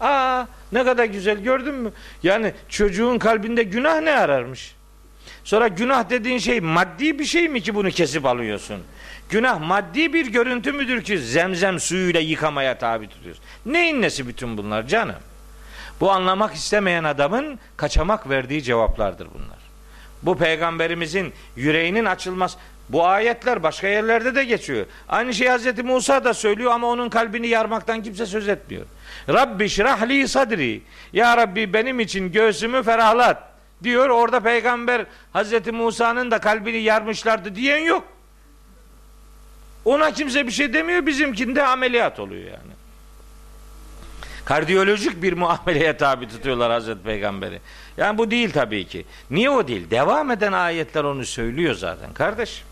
Aa 0.00 0.46
ne 0.72 0.84
kadar 0.84 1.04
güzel 1.04 1.38
gördün 1.38 1.74
mü? 1.74 1.92
Yani 2.22 2.52
çocuğun 2.68 3.18
kalbinde 3.18 3.62
günah 3.62 4.00
ne 4.00 4.12
ararmış? 4.12 4.74
Sonra 5.44 5.68
günah 5.68 6.10
dediğin 6.10 6.38
şey 6.38 6.60
maddi 6.60 7.18
bir 7.18 7.24
şey 7.24 7.48
mi 7.48 7.60
ki 7.60 7.74
bunu 7.74 7.90
kesip 7.90 8.26
alıyorsun? 8.26 8.82
Günah 9.34 9.60
maddi 9.60 10.12
bir 10.12 10.26
görüntü 10.26 10.72
müdür 10.72 11.04
ki 11.04 11.18
zemzem 11.18 11.80
suyuyla 11.80 12.20
yıkamaya 12.20 12.78
tabi 12.78 13.08
tutuyoruz? 13.08 13.40
Neyin 13.66 14.02
nesi 14.02 14.28
bütün 14.28 14.58
bunlar 14.58 14.86
canım? 14.86 15.16
Bu 16.00 16.10
anlamak 16.10 16.54
istemeyen 16.54 17.04
adamın 17.04 17.58
kaçamak 17.76 18.28
verdiği 18.30 18.62
cevaplardır 18.62 19.28
bunlar. 19.34 19.58
Bu 20.22 20.38
peygamberimizin 20.38 21.32
yüreğinin 21.56 22.04
açılmaz. 22.04 22.56
Bu 22.88 23.06
ayetler 23.06 23.62
başka 23.62 23.88
yerlerde 23.88 24.34
de 24.34 24.44
geçiyor. 24.44 24.86
Aynı 25.08 25.34
şey 25.34 25.48
Hazreti 25.48 25.82
Musa 25.82 26.24
da 26.24 26.34
söylüyor 26.34 26.72
ama 26.72 26.86
onun 26.86 27.08
kalbini 27.08 27.46
yarmaktan 27.46 28.02
kimse 28.02 28.26
söz 28.26 28.48
etmiyor. 28.48 28.84
Rabbi 29.28 29.68
şrahli 29.68 30.28
sadri. 30.28 30.82
Ya 31.12 31.36
Rabbi 31.36 31.72
benim 31.72 32.00
için 32.00 32.32
göğsümü 32.32 32.82
ferahlat 32.82 33.42
diyor. 33.82 34.08
Orada 34.08 34.40
peygamber 34.40 35.06
Hazreti 35.32 35.72
Musa'nın 35.72 36.30
da 36.30 36.38
kalbini 36.38 36.78
yarmışlardı 36.78 37.54
diyen 37.54 37.78
yok. 37.78 38.13
Ona 39.84 40.10
kimse 40.10 40.46
bir 40.46 40.52
şey 40.52 40.72
demiyor. 40.72 41.06
Bizimkinde 41.06 41.66
ameliyat 41.66 42.20
oluyor 42.20 42.44
yani. 42.44 42.72
Kardiyolojik 44.44 45.22
bir 45.22 45.32
muameleye 45.32 45.96
tabi 45.96 46.28
tutuyorlar 46.28 46.72
Hazreti 46.72 47.02
Peygamberi. 47.02 47.60
Yani 47.96 48.18
bu 48.18 48.30
değil 48.30 48.52
tabii 48.52 48.86
ki. 48.86 49.04
Niye 49.30 49.50
o 49.50 49.68
değil? 49.68 49.90
Devam 49.90 50.30
eden 50.30 50.52
ayetler 50.52 51.04
onu 51.04 51.24
söylüyor 51.24 51.74
zaten 51.74 52.12
kardeş. 52.12 52.64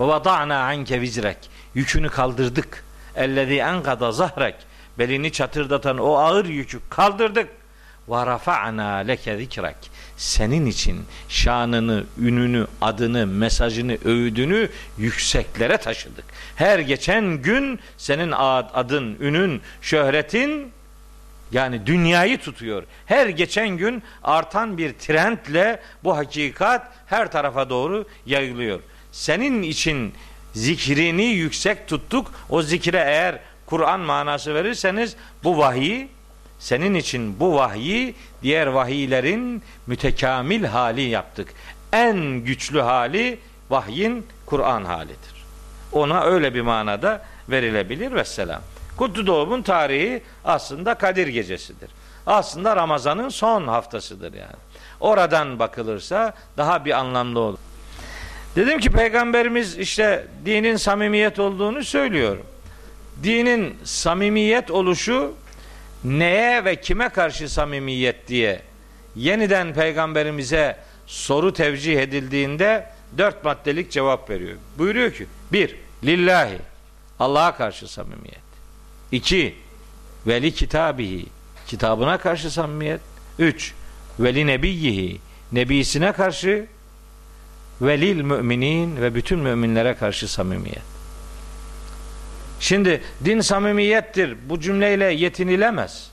Ve 0.00 0.06
vada'na 0.06 0.62
anke 0.62 1.00
vizrek. 1.00 1.36
Yükünü 1.74 2.08
kaldırdık. 2.08 2.84
Ellezî 3.16 3.58
enkada 3.58 4.12
zahrek. 4.12 4.54
Belini 4.98 5.32
çatırdatan 5.32 5.98
o 5.98 6.14
ağır 6.14 6.44
yükü 6.44 6.78
kaldırdık. 6.90 7.48
Ve 8.08 8.26
rafa'na 8.26 8.96
leke 8.96 9.36
zikrek 9.36 9.90
senin 10.18 10.66
için 10.66 11.00
şanını, 11.28 12.04
ününü, 12.18 12.66
adını, 12.80 13.26
mesajını, 13.26 13.98
öğüdünü 14.04 14.70
yükseklere 14.98 15.76
taşıdık. 15.76 16.24
Her 16.56 16.78
geçen 16.78 17.42
gün 17.42 17.80
senin 17.96 18.32
adın, 18.32 19.16
ünün, 19.20 19.62
şöhretin 19.82 20.72
yani 21.52 21.86
dünyayı 21.86 22.38
tutuyor. 22.38 22.82
Her 23.06 23.26
geçen 23.28 23.68
gün 23.68 24.02
artan 24.24 24.78
bir 24.78 24.92
trendle 24.92 25.82
bu 26.04 26.16
hakikat 26.16 26.92
her 27.06 27.30
tarafa 27.30 27.70
doğru 27.70 28.06
yayılıyor. 28.26 28.80
Senin 29.12 29.62
için 29.62 30.14
zikrini 30.54 31.24
yüksek 31.24 31.88
tuttuk. 31.88 32.32
O 32.48 32.62
zikre 32.62 32.98
eğer 33.06 33.38
Kur'an 33.66 34.00
manası 34.00 34.54
verirseniz 34.54 35.16
bu 35.44 35.58
vahiy 35.58 36.06
senin 36.58 36.94
için 36.94 37.40
bu 37.40 37.54
vahyi 37.54 38.14
diğer 38.42 38.66
vahiylerin 38.66 39.62
mütekamil 39.86 40.64
hali 40.64 41.02
yaptık. 41.02 41.54
En 41.92 42.18
güçlü 42.18 42.80
hali 42.80 43.38
vahyin 43.70 44.26
Kur'an 44.46 44.84
halidir. 44.84 45.44
Ona 45.92 46.22
öyle 46.22 46.54
bir 46.54 46.60
manada 46.60 47.26
verilebilir 47.48 48.12
ve 48.12 48.24
selam. 48.24 48.60
Kutlu 48.96 49.26
Doğum'un 49.26 49.62
tarihi 49.62 50.22
aslında 50.44 50.94
Kadir 50.94 51.26
Gecesi'dir. 51.26 51.90
Aslında 52.26 52.76
Ramazan'ın 52.76 53.28
son 53.28 53.68
haftasıdır 53.68 54.32
yani. 54.34 54.56
Oradan 55.00 55.58
bakılırsa 55.58 56.34
daha 56.56 56.84
bir 56.84 56.98
anlamlı 56.98 57.40
olur. 57.40 57.58
Dedim 58.56 58.78
ki 58.78 58.90
peygamberimiz 58.90 59.78
işte 59.78 60.26
dinin 60.46 60.76
samimiyet 60.76 61.38
olduğunu 61.38 61.84
söylüyor. 61.84 62.36
Dinin 63.22 63.76
samimiyet 63.84 64.70
oluşu 64.70 65.34
neye 66.04 66.64
ve 66.64 66.80
kime 66.80 67.08
karşı 67.08 67.48
samimiyet 67.48 68.28
diye 68.28 68.62
yeniden 69.16 69.74
peygamberimize 69.74 70.76
soru 71.06 71.52
tevcih 71.52 71.98
edildiğinde 71.98 72.86
dört 73.18 73.44
maddelik 73.44 73.90
cevap 73.90 74.30
veriyor. 74.30 74.56
Buyuruyor 74.78 75.12
ki 75.12 75.26
bir, 75.52 75.76
lillahi 76.04 76.58
Allah'a 77.18 77.56
karşı 77.56 77.92
samimiyet. 77.92 78.48
İki, 79.12 79.54
veli 80.26 80.54
kitabihi 80.54 81.26
kitabına 81.66 82.18
karşı 82.18 82.50
samimiyet. 82.50 83.00
Üç, 83.38 83.74
veli 84.20 84.46
nebiyyihi 84.46 85.20
nebisine 85.52 86.12
karşı 86.12 86.66
velil 87.82 88.22
müminin 88.22 88.96
ve 88.96 89.14
bütün 89.14 89.38
müminlere 89.38 89.94
karşı 89.94 90.28
samimiyet. 90.28 90.97
Şimdi 92.60 93.02
din 93.24 93.40
samimiyettir. 93.40 94.36
Bu 94.48 94.60
cümleyle 94.60 95.04
yetinilemez. 95.04 96.10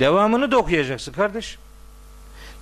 Devamını 0.00 0.50
da 0.50 0.56
okuyacaksın 0.56 1.12
kardeş. 1.12 1.58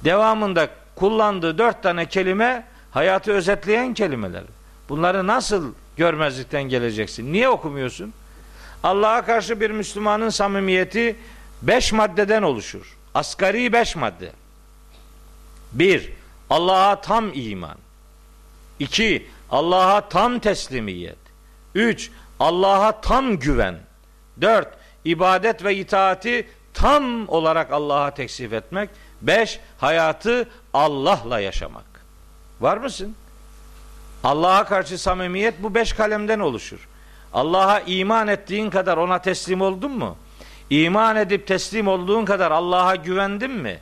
Devamında 0.04 0.68
kullandığı 0.96 1.58
dört 1.58 1.82
tane 1.82 2.06
kelime 2.06 2.66
hayatı 2.90 3.32
özetleyen 3.32 3.94
kelimeler. 3.94 4.42
Bunları 4.88 5.26
nasıl 5.26 5.72
görmezlikten 5.96 6.62
geleceksin? 6.62 7.32
Niye 7.32 7.48
okumuyorsun? 7.48 8.12
Allah'a 8.82 9.24
karşı 9.24 9.60
bir 9.60 9.70
Müslümanın 9.70 10.28
samimiyeti 10.28 11.16
beş 11.62 11.92
maddeden 11.92 12.42
oluşur. 12.42 12.96
Asgari 13.14 13.72
beş 13.72 13.96
madde. 13.96 14.32
Bir, 15.72 16.12
Allah'a 16.50 17.00
tam 17.00 17.30
iman. 17.34 17.76
İki, 18.78 19.26
Allah'a 19.50 20.08
tam 20.08 20.38
teslimiyet. 20.38 21.16
Üç, 21.74 22.10
Allah'a 22.40 23.00
tam 23.00 23.38
güven. 23.38 23.78
Dört, 24.40 24.68
ibadet 25.04 25.64
ve 25.64 25.76
itaati 25.76 26.48
tam 26.74 27.28
olarak 27.28 27.72
Allah'a 27.72 28.14
teksif 28.14 28.52
etmek. 28.52 28.90
Beş, 29.22 29.60
hayatı 29.78 30.48
Allah'la 30.74 31.40
yaşamak. 31.40 31.84
Var 32.60 32.76
mısın? 32.76 33.14
Allah'a 34.24 34.64
karşı 34.64 34.98
samimiyet 34.98 35.62
bu 35.62 35.74
beş 35.74 35.92
kalemden 35.92 36.40
oluşur. 36.40 36.88
Allah'a 37.32 37.80
iman 37.80 38.28
ettiğin 38.28 38.70
kadar 38.70 38.96
ona 38.96 39.18
teslim 39.18 39.60
oldun 39.60 39.90
mu? 39.90 40.16
İman 40.70 41.16
edip 41.16 41.46
teslim 41.46 41.88
olduğun 41.88 42.24
kadar 42.24 42.50
Allah'a 42.50 42.96
güvendin 42.96 43.50
mi? 43.50 43.78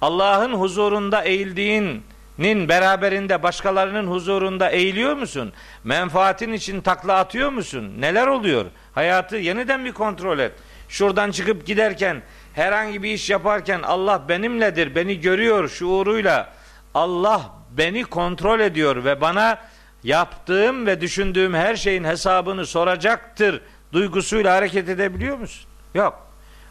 Allah'ın 0.00 0.52
huzurunda 0.52 1.22
eğildiğin 1.22 2.02
nin 2.38 2.68
beraberinde 2.68 3.42
başkalarının 3.42 4.06
huzurunda 4.06 4.70
eğiliyor 4.70 5.16
musun? 5.16 5.52
Menfaatin 5.84 6.52
için 6.52 6.80
takla 6.80 7.14
atıyor 7.14 7.50
musun? 7.50 7.92
Neler 7.98 8.26
oluyor? 8.26 8.66
Hayatı 8.94 9.36
yeniden 9.36 9.84
bir 9.84 9.92
kontrol 9.92 10.38
et. 10.38 10.52
Şuradan 10.88 11.30
çıkıp 11.30 11.66
giderken 11.66 12.22
herhangi 12.54 13.02
bir 13.02 13.10
iş 13.10 13.30
yaparken 13.30 13.82
Allah 13.82 14.28
benimledir, 14.28 14.94
beni 14.94 15.20
görüyor 15.20 15.68
şuuruyla 15.68 16.52
Allah 16.94 17.42
beni 17.70 18.04
kontrol 18.04 18.60
ediyor 18.60 19.04
ve 19.04 19.20
bana 19.20 19.58
yaptığım 20.04 20.86
ve 20.86 21.00
düşündüğüm 21.00 21.54
her 21.54 21.76
şeyin 21.76 22.04
hesabını 22.04 22.66
soracaktır 22.66 23.60
duygusuyla 23.92 24.54
hareket 24.54 24.88
edebiliyor 24.88 25.38
musun? 25.38 25.68
Yok. 25.94 26.26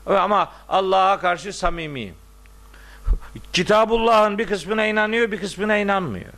Ama 0.06 0.52
Allah'a 0.70 1.20
karşı 1.20 1.54
samimiyim. 1.54 2.16
Kitabullah'ın 3.54 4.38
bir 4.38 4.48
kısmına 4.48 4.86
inanıyor, 4.86 5.32
bir 5.32 5.40
kısmına 5.40 5.78
inanmıyor. 5.78 6.34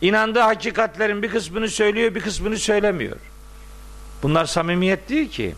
İnandığı 0.00 0.40
hakikatlerin 0.40 1.22
bir 1.22 1.30
kısmını 1.30 1.68
söylüyor, 1.68 2.14
bir 2.14 2.20
kısmını 2.20 2.56
söylemiyor. 2.58 3.16
Bunlar 4.22 4.44
samimiyet 4.44 5.08
değil 5.08 5.30
ki. 5.30 5.54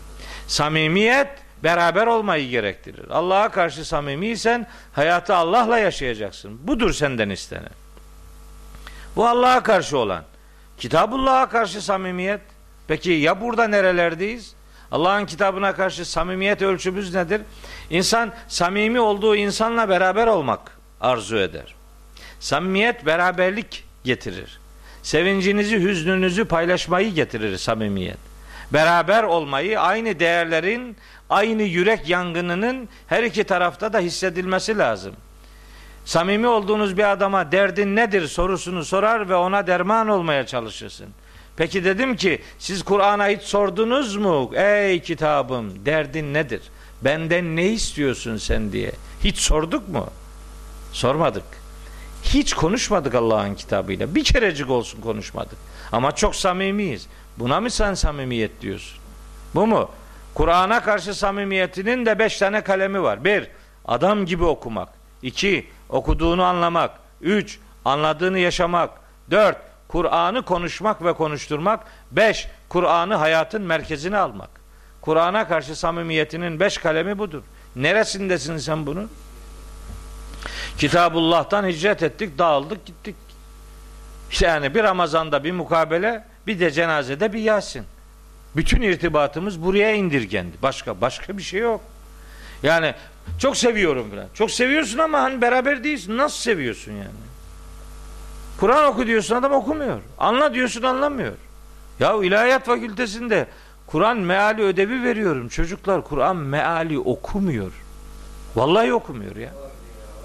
Samimiyet 0.47 1.27
beraber 1.63 2.07
olmayı 2.07 2.49
gerektirir. 2.49 3.09
Allah'a 3.09 3.49
karşı 3.49 3.85
samimiysen 3.85 4.67
hayatı 4.93 5.35
Allah'la 5.35 5.77
yaşayacaksın. 5.77 6.67
Budur 6.67 6.93
senden 6.93 7.29
istenen. 7.29 7.71
Bu 9.15 9.27
Allah'a 9.27 9.63
karşı 9.63 9.97
olan. 9.97 10.23
Kitabullah'a 10.77 11.49
karşı 11.49 11.81
samimiyet. 11.81 12.41
Peki 12.87 13.11
ya 13.11 13.41
burada 13.41 13.67
nerelerdeyiz? 13.67 14.55
Allah'ın 14.91 15.25
kitabına 15.25 15.75
karşı 15.75 16.05
samimiyet 16.05 16.61
ölçümüz 16.61 17.15
nedir? 17.15 17.41
İnsan 17.89 18.31
samimi 18.47 18.99
olduğu 18.99 19.35
insanla 19.35 19.89
beraber 19.89 20.27
olmak 20.27 20.77
arzu 21.01 21.37
eder. 21.37 21.75
Samimiyet 22.39 23.05
beraberlik 23.05 23.83
getirir. 24.03 24.59
Sevincinizi, 25.03 25.79
hüznünüzü 25.79 26.45
paylaşmayı 26.45 27.13
getirir 27.13 27.57
samimiyet. 27.57 28.17
Beraber 28.73 29.23
olmayı, 29.23 29.81
aynı 29.81 30.19
değerlerin, 30.19 30.97
aynı 31.29 31.61
yürek 31.61 32.09
yangınının 32.09 32.89
her 33.07 33.23
iki 33.23 33.43
tarafta 33.43 33.93
da 33.93 33.99
hissedilmesi 33.99 34.77
lazım. 34.77 35.13
Samimi 36.05 36.47
olduğunuz 36.47 36.97
bir 36.97 37.11
adama 37.11 37.51
derdin 37.51 37.95
nedir 37.95 38.27
sorusunu 38.27 38.85
sorar 38.85 39.29
ve 39.29 39.35
ona 39.35 39.67
derman 39.67 40.07
olmaya 40.07 40.45
çalışırsın. 40.45 41.07
Peki 41.61 41.83
dedim 41.83 42.15
ki 42.15 42.41
siz 42.59 42.83
Kur'an'a 42.83 43.27
hiç 43.27 43.41
sordunuz 43.41 44.15
mu? 44.15 44.51
Ey 44.55 45.01
kitabım 45.01 45.85
derdin 45.85 46.33
nedir? 46.33 46.61
Benden 47.01 47.55
ne 47.55 47.67
istiyorsun 47.67 48.37
sen 48.37 48.71
diye. 48.71 48.91
Hiç 49.23 49.37
sorduk 49.37 49.89
mu? 49.89 50.07
Sormadık. 50.91 51.43
Hiç 52.23 52.53
konuşmadık 52.53 53.15
Allah'ın 53.15 53.55
kitabıyla. 53.55 54.15
Bir 54.15 54.23
kerecik 54.23 54.69
olsun 54.69 55.01
konuşmadık. 55.01 55.57
Ama 55.91 56.15
çok 56.15 56.35
samimiyiz. 56.35 57.07
Buna 57.37 57.61
mı 57.61 57.69
sen 57.69 57.93
samimiyet 57.93 58.61
diyorsun? 58.61 58.99
Bu 59.55 59.67
mu? 59.67 59.91
Kur'an'a 60.33 60.83
karşı 60.83 61.13
samimiyetinin 61.13 62.05
de 62.05 62.19
beş 62.19 62.37
tane 62.37 62.61
kalemi 62.61 63.03
var. 63.03 63.23
Bir, 63.23 63.47
adam 63.85 64.25
gibi 64.25 64.43
okumak. 64.43 64.89
İki, 65.21 65.67
okuduğunu 65.89 66.43
anlamak. 66.43 66.91
Üç, 67.21 67.59
anladığını 67.85 68.39
yaşamak. 68.39 68.89
Dört, 69.31 69.70
Kur'an'ı 69.91 70.41
konuşmak 70.41 71.03
ve 71.03 71.13
konuşturmak. 71.13 71.79
Beş, 72.11 72.47
Kur'an'ı 72.69 73.15
hayatın 73.15 73.61
merkezine 73.61 74.17
almak. 74.17 74.49
Kur'an'a 75.01 75.47
karşı 75.47 75.75
samimiyetinin 75.75 76.59
beş 76.59 76.77
kalemi 76.77 77.17
budur. 77.17 77.41
Neresindesin 77.75 78.57
sen 78.57 78.85
bunu? 78.85 79.07
Kitabullah'tan 80.77 81.67
hicret 81.67 82.03
ettik, 82.03 82.37
dağıldık, 82.37 82.85
gittik. 82.85 83.15
Yani 84.39 84.75
bir 84.75 84.83
Ramazan'da 84.83 85.43
bir 85.43 85.51
mukabele, 85.51 86.23
bir 86.47 86.59
de 86.59 86.71
cenazede 86.71 87.33
bir 87.33 87.39
Yasin. 87.39 87.83
Bütün 88.55 88.81
irtibatımız 88.81 89.63
buraya 89.63 89.93
indirgendi. 89.93 90.57
Başka 90.61 91.01
başka 91.01 91.37
bir 91.37 91.43
şey 91.43 91.59
yok. 91.59 91.81
Yani 92.63 92.93
çok 93.39 93.57
seviyorum 93.57 94.09
falan. 94.11 94.27
Çok 94.33 94.51
seviyorsun 94.51 94.97
ama 94.97 95.21
hani 95.21 95.41
beraber 95.41 95.83
değilsin. 95.83 96.17
Nasıl 96.17 96.37
seviyorsun 96.37 96.91
yani? 96.91 97.30
Kur'an 98.61 98.85
oku 98.85 99.07
diyorsun 99.07 99.35
adam 99.35 99.51
okumuyor. 99.51 99.99
Anla 100.17 100.53
diyorsun 100.53 100.83
anlamıyor. 100.83 101.33
Ya 101.99 102.15
ilahiyat 102.23 102.65
fakültesinde 102.65 103.47
Kur'an 103.87 104.17
meali 104.17 104.61
ödevi 104.61 105.03
veriyorum. 105.03 105.49
Çocuklar 105.49 106.03
Kur'an 106.03 106.35
meali 106.35 106.99
okumuyor. 106.99 107.71
Vallahi 108.55 108.93
okumuyor 108.93 109.35
ya. 109.35 109.51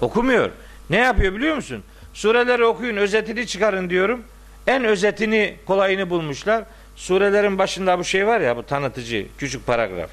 Okumuyor. 0.01 0.49
Ne 0.89 0.97
yapıyor 0.97 1.33
biliyor 1.33 1.55
musun? 1.55 1.83
Sureleri 2.13 2.65
okuyun, 2.65 2.97
özetini 2.97 3.47
çıkarın 3.47 3.89
diyorum. 3.89 4.23
En 4.67 4.83
özetini, 4.83 5.55
kolayını 5.65 6.09
bulmuşlar. 6.09 6.63
Surelerin 6.95 7.57
başında 7.57 7.99
bu 7.99 8.03
şey 8.03 8.27
var 8.27 8.41
ya, 8.41 8.57
bu 8.57 8.63
tanıtıcı, 8.63 9.27
küçük 9.37 9.65
paragraf. 9.65 10.09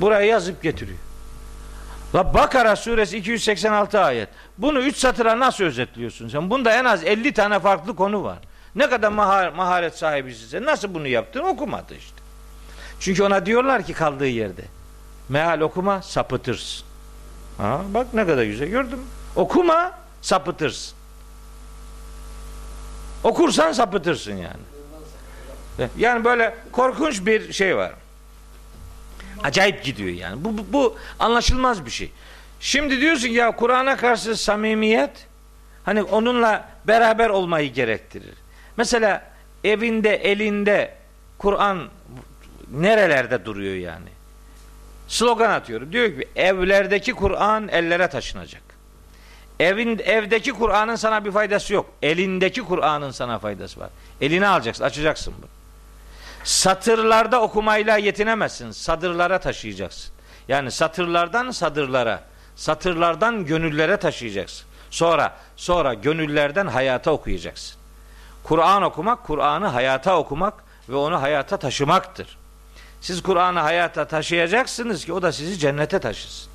Buraya 0.00 0.26
yazıp 0.26 0.62
getiriyor. 0.62 0.98
La 2.14 2.34
Bakara 2.34 2.76
suresi 2.76 3.16
286 3.16 4.00
ayet. 4.00 4.28
Bunu 4.58 4.80
3 4.80 4.96
satıra 4.96 5.38
nasıl 5.38 5.64
özetliyorsun 5.64 6.28
sen? 6.28 6.50
Bunda 6.50 6.72
en 6.72 6.84
az 6.84 7.04
50 7.04 7.32
tane 7.32 7.60
farklı 7.60 7.96
konu 7.96 8.24
var. 8.24 8.38
Ne 8.74 8.90
kadar 8.90 9.08
mahar, 9.08 9.48
maharet 9.48 9.98
sahibisin 9.98 10.48
sen? 10.48 10.64
Nasıl 10.64 10.94
bunu 10.94 11.08
yaptın? 11.08 11.40
Okumadı 11.40 11.94
işte. 11.94 12.16
Çünkü 13.00 13.22
ona 13.22 13.46
diyorlar 13.46 13.82
ki 13.82 13.92
kaldığı 13.92 14.26
yerde. 14.26 14.62
Meal 15.28 15.60
okuma 15.60 16.02
sapıtırsın. 16.02 16.86
Ha, 17.58 17.80
bak 17.94 18.14
ne 18.14 18.26
kadar 18.26 18.44
güzel 18.44 18.68
gördün? 18.68 19.00
Okuma 19.36 19.92
sapıtırsın. 20.22 20.96
Okursan 23.24 23.72
sapıtırsın 23.72 24.36
yani. 24.36 25.88
Yani 25.98 26.24
böyle 26.24 26.54
korkunç 26.72 27.26
bir 27.26 27.52
şey 27.52 27.76
var. 27.76 27.92
Acayip 29.44 29.84
gidiyor 29.84 30.10
yani. 30.10 30.44
Bu, 30.44 30.58
bu, 30.58 30.66
bu 30.72 30.96
anlaşılmaz 31.18 31.86
bir 31.86 31.90
şey. 31.90 32.10
Şimdi 32.60 33.00
diyorsun 33.00 33.28
ya 33.28 33.56
Kur'an'a 33.56 33.96
karşı 33.96 34.36
samimiyet 34.36 35.26
hani 35.84 36.02
onunla 36.02 36.68
beraber 36.84 37.30
olmayı 37.30 37.72
gerektirir. 37.72 38.34
Mesela 38.76 39.32
evinde 39.64 40.14
elinde 40.16 40.94
Kur'an 41.38 41.88
nerelerde 42.72 43.44
duruyor 43.44 43.74
yani? 43.74 44.08
Slogan 45.08 45.50
atıyorum. 45.50 45.92
Diyor 45.92 46.06
ki 46.06 46.28
evlerdeki 46.36 47.12
Kur'an 47.12 47.68
ellere 47.68 48.08
taşınacak. 48.08 48.62
Evin 49.60 49.98
evdeki 49.98 50.52
Kur'an'ın 50.52 50.96
sana 50.96 51.24
bir 51.24 51.30
faydası 51.30 51.74
yok. 51.74 51.90
Elindeki 52.02 52.62
Kur'an'ın 52.62 53.10
sana 53.10 53.38
faydası 53.38 53.80
var. 53.80 53.90
Elini 54.20 54.46
alacaksın, 54.46 54.84
açacaksın 54.84 55.34
bunu. 55.38 55.53
Satırlarda 56.44 57.40
okumayla 57.40 57.96
yetinemezsin. 57.96 58.70
Sadırlara 58.70 59.38
taşıyacaksın. 59.38 60.14
Yani 60.48 60.70
satırlardan 60.70 61.50
sadırlara, 61.50 62.22
satırlardan 62.56 63.46
gönüllere 63.46 63.96
taşıyacaksın. 63.96 64.66
Sonra 64.90 65.36
sonra 65.56 65.94
gönüllerden 65.94 66.66
hayata 66.66 67.10
okuyacaksın. 67.10 67.76
Kur'an 68.42 68.82
okumak, 68.82 69.24
Kur'an'ı 69.24 69.66
hayata 69.66 70.18
okumak 70.18 70.54
ve 70.88 70.96
onu 70.96 71.22
hayata 71.22 71.56
taşımaktır. 71.56 72.38
Siz 73.00 73.22
Kur'an'ı 73.22 73.60
hayata 73.60 74.04
taşıyacaksınız 74.04 75.04
ki 75.04 75.12
o 75.12 75.22
da 75.22 75.32
sizi 75.32 75.58
cennete 75.58 75.98
taşısın. 75.98 76.50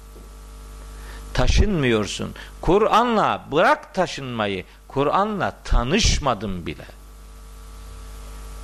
Taşınmıyorsun. 1.34 2.36
Kur'an'la 2.62 3.46
bırak 3.52 3.94
taşınmayı. 3.94 4.66
Kur'an'la 4.88 5.54
tanışmadım 5.64 6.66
bile. 6.66 6.99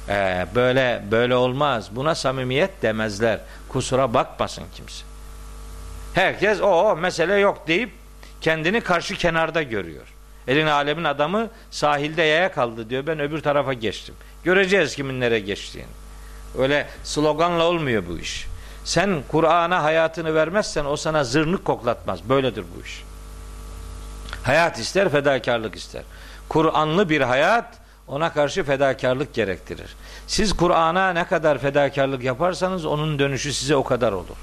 Ee, 0.10 0.48
böyle 0.56 1.04
böyle 1.12 1.36
olmaz. 1.36 1.90
Buna 1.92 2.16
samimiyet 2.16 2.82
demezler. 2.82 3.40
Kusura 3.70 4.14
bakmasın 4.14 4.64
kimse. 4.76 5.04
Herkes 6.14 6.62
o, 6.62 6.68
o 6.68 6.96
mesele 6.96 7.36
yok 7.36 7.68
deyip 7.68 7.92
kendini 8.42 8.82
karşı 8.82 9.16
kenarda 9.16 9.64
görüyor. 9.64 10.14
Elin 10.48 10.68
alemin 10.68 11.04
adamı 11.04 11.50
sahilde 11.72 12.22
yaya 12.22 12.52
kaldı 12.52 12.90
diyor. 12.90 13.08
Ben 13.08 13.20
öbür 13.20 13.42
tarafa 13.42 13.74
geçtim. 13.74 14.16
Göreceğiz 14.44 14.96
kimin 14.96 15.20
nereye 15.20 15.40
geçtiğini. 15.40 15.90
Öyle 16.58 16.88
sloganla 17.04 17.64
olmuyor 17.64 18.04
bu 18.10 18.20
iş. 18.20 18.48
Sen 18.84 19.24
Kur'an'a 19.28 19.84
hayatını 19.84 20.36
vermezsen 20.36 20.86
o 20.86 20.96
sana 20.96 21.24
zırnık 21.24 21.66
koklatmaz. 21.66 22.30
Böyledir 22.30 22.66
bu 22.78 22.86
iş. 22.86 23.04
Hayat 24.44 24.80
ister, 24.80 25.10
fedakarlık 25.10 25.76
ister. 25.76 26.04
Kur'anlı 26.50 27.10
bir 27.10 27.22
hayat 27.22 27.66
ona 28.08 28.34
karşı 28.34 28.64
fedakarlık 28.64 29.34
gerektirir. 29.34 29.96
Siz 30.28 30.54
Kur'an'a 30.54 31.14
ne 31.14 31.24
kadar 31.24 31.58
fedakarlık 31.58 32.24
yaparsanız 32.24 32.86
onun 32.86 33.20
dönüşü 33.20 33.54
size 33.54 33.76
o 33.76 33.84
kadar 33.84 34.12
olur. 34.12 34.38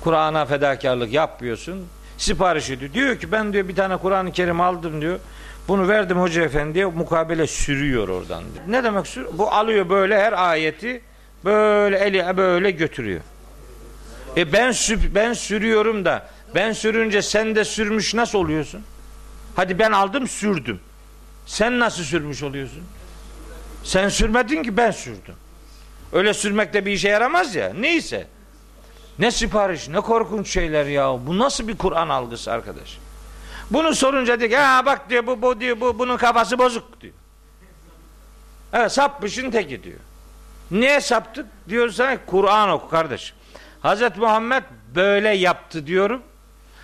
Kur'an'a 0.00 0.46
fedakarlık 0.46 1.12
yapmıyorsun. 1.12 1.86
Sipariş 2.18 2.70
ediyor. 2.70 2.92
Diyor 2.92 3.18
ki 3.18 3.32
ben 3.32 3.52
diyor 3.52 3.68
bir 3.68 3.76
tane 3.76 3.96
Kur'an-ı 3.96 4.32
Kerim 4.32 4.60
aldım 4.60 5.00
diyor. 5.00 5.18
Bunu 5.68 5.88
verdim 5.88 6.20
hoca 6.20 6.42
efendiye 6.42 6.86
mukabele 6.86 7.46
sürüyor 7.46 8.08
oradan 8.08 8.42
diyor. 8.54 8.64
Ne 8.68 8.84
demek 8.84 9.06
sür? 9.06 9.26
Bu 9.32 9.52
alıyor 9.52 9.88
böyle 9.88 10.20
her 10.20 10.32
ayeti 10.32 11.02
böyle 11.44 11.98
eli 11.98 12.36
böyle 12.36 12.70
götürüyor. 12.70 13.20
E 14.36 14.52
ben 14.52 14.74
ben 15.14 15.32
sürüyorum 15.32 16.04
da 16.04 16.28
ben 16.54 16.72
sürünce 16.72 17.22
sen 17.22 17.54
de 17.54 17.64
sürmüş 17.64 18.14
nasıl 18.14 18.38
oluyorsun? 18.38 18.82
Hadi 19.56 19.78
ben 19.78 19.92
aldım 19.92 20.28
sürdüm. 20.28 20.80
Sen 21.48 21.78
nasıl 21.78 22.02
sürmüş 22.02 22.42
oluyorsun? 22.42 22.82
Sen 23.84 24.08
sürmedin 24.08 24.62
ki 24.62 24.76
ben 24.76 24.90
sürdüm. 24.90 25.34
Öyle 26.12 26.34
sürmek 26.34 26.74
de 26.74 26.86
bir 26.86 26.92
işe 26.92 27.08
yaramaz 27.08 27.54
ya. 27.54 27.72
Neyse. 27.74 28.26
Ne 29.18 29.30
sipariş, 29.30 29.88
ne 29.88 30.00
korkunç 30.00 30.50
şeyler 30.50 30.86
ya. 30.86 31.26
Bu 31.26 31.38
nasıl 31.38 31.68
bir 31.68 31.78
Kur'an 31.78 32.08
algısı 32.08 32.52
arkadaş? 32.52 32.98
Bunu 33.70 33.94
sorunca 33.94 34.40
diyor 34.40 34.50
ki 34.50 34.56
ha 34.56 34.86
bak 34.86 35.10
diyor 35.10 35.26
bu, 35.26 35.42
bu 35.42 35.60
diyor 35.60 35.80
bu 35.80 35.98
bunun 35.98 36.16
kafası 36.16 36.58
bozuk 36.58 37.00
diyor. 37.00 37.14
Evet 38.72 38.92
sapmışın 38.92 39.50
teki 39.50 39.82
diyor. 39.82 39.98
Niye 40.70 41.00
saptık? 41.00 41.46
Diyorsan 41.68 42.18
Kur'an 42.26 42.70
oku 42.70 42.88
kardeşim. 42.88 43.36
Hazreti 43.80 44.20
Muhammed 44.20 44.62
böyle 44.94 45.28
yaptı 45.28 45.86
diyorum. 45.86 46.22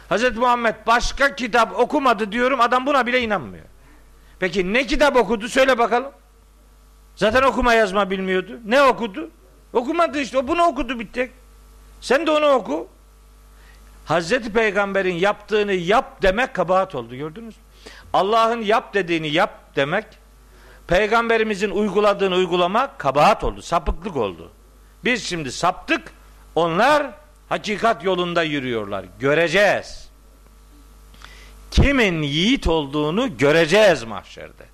Hazreti 0.09 0.39
Muhammed 0.39 0.75
başka 0.87 1.35
kitap 1.35 1.79
okumadı 1.79 2.33
diyorum. 2.33 2.61
Adam 2.61 2.87
buna 2.87 3.07
bile 3.07 3.21
inanmıyor. 3.23 3.65
Peki 4.39 4.73
ne 4.73 4.87
kitap 4.87 5.17
okudu? 5.17 5.49
Söyle 5.49 5.79
bakalım. 5.79 6.13
Zaten 7.17 7.43
okuma 7.43 7.75
yazma 7.75 8.11
bilmiyordu. 8.11 8.61
Ne 8.65 8.83
okudu? 8.83 9.31
Okumadı 9.73 10.21
işte. 10.21 10.39
O 10.39 10.49
bunu 10.49 10.63
okudu 10.63 11.01
bir 11.01 11.09
tek. 11.09 11.31
Sen 12.01 12.27
de 12.27 12.31
onu 12.31 12.47
oku. 12.47 12.89
Hazreti 14.05 14.53
Peygamber'in 14.53 15.15
yaptığını 15.15 15.73
yap 15.73 16.23
demek 16.23 16.55
kabahat 16.55 16.95
oldu 16.95 17.17
gördünüz 17.17 17.57
mü? 17.57 17.63
Allah'ın 18.13 18.63
yap 18.63 18.95
dediğini 18.95 19.29
yap 19.29 19.77
demek 19.77 20.05
Peygamberimizin 20.87 21.71
uyguladığını 21.71 22.35
uygulamak 22.35 22.99
kabahat 22.99 23.45
oldu, 23.45 23.63
sapıklık 23.63 24.17
oldu. 24.17 24.51
Biz 25.05 25.25
şimdi 25.25 25.53
saptık, 25.53 26.13
onlar 26.55 27.11
hakikat 27.49 28.05
yolunda 28.05 28.43
yürüyorlar. 28.43 29.05
Göreceğiz. 29.19 30.04
Kimin 31.75 32.23
yiğit 32.23 32.67
olduğunu 32.67 33.39
göreceğiz 33.39 34.05
mahşerde. 34.05 34.65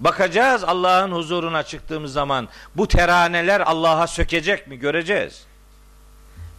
Bakacağız 0.00 0.64
Allah'ın 0.64 1.12
huzuruna 1.12 1.62
çıktığımız 1.62 2.12
zaman 2.12 2.48
bu 2.74 2.88
teraneler 2.88 3.60
Allah'a 3.60 4.06
sökecek 4.06 4.66
mi 4.66 4.78
göreceğiz. 4.78 5.44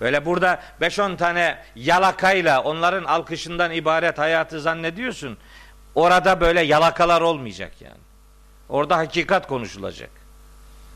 Böyle 0.02 0.26
burada 0.26 0.62
5-10 0.82 1.18
tane 1.18 1.58
yalakayla 1.76 2.62
onların 2.62 3.04
alkışından 3.04 3.72
ibaret 3.72 4.18
hayatı 4.18 4.62
zannediyorsun. 4.62 5.38
Orada 5.96 6.42
böyle 6.42 6.62
yalakalar 6.62 7.22
olmayacak 7.22 7.72
yani. 7.82 8.04
Orada 8.70 8.98
hakikat 8.98 9.48
konuşulacak. 9.48 10.10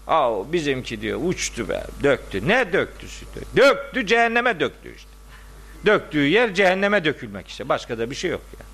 Aa 0.07 0.51
bizimki 0.53 1.01
diyor 1.01 1.19
uçtu 1.23 1.69
be 1.69 1.83
döktü. 2.03 2.47
Ne 2.47 2.73
döktü 2.73 3.07
sütü? 3.07 3.41
Döktü 3.57 4.07
cehenneme 4.07 4.59
döktü 4.59 4.95
işte. 4.95 5.09
Döktüğü 5.85 6.27
yer 6.27 6.53
cehenneme 6.53 7.05
dökülmek 7.05 7.47
işte. 7.47 7.69
Başka 7.69 7.97
da 7.97 8.09
bir 8.09 8.15
şey 8.15 8.31
yok 8.31 8.41
yani. 8.59 8.66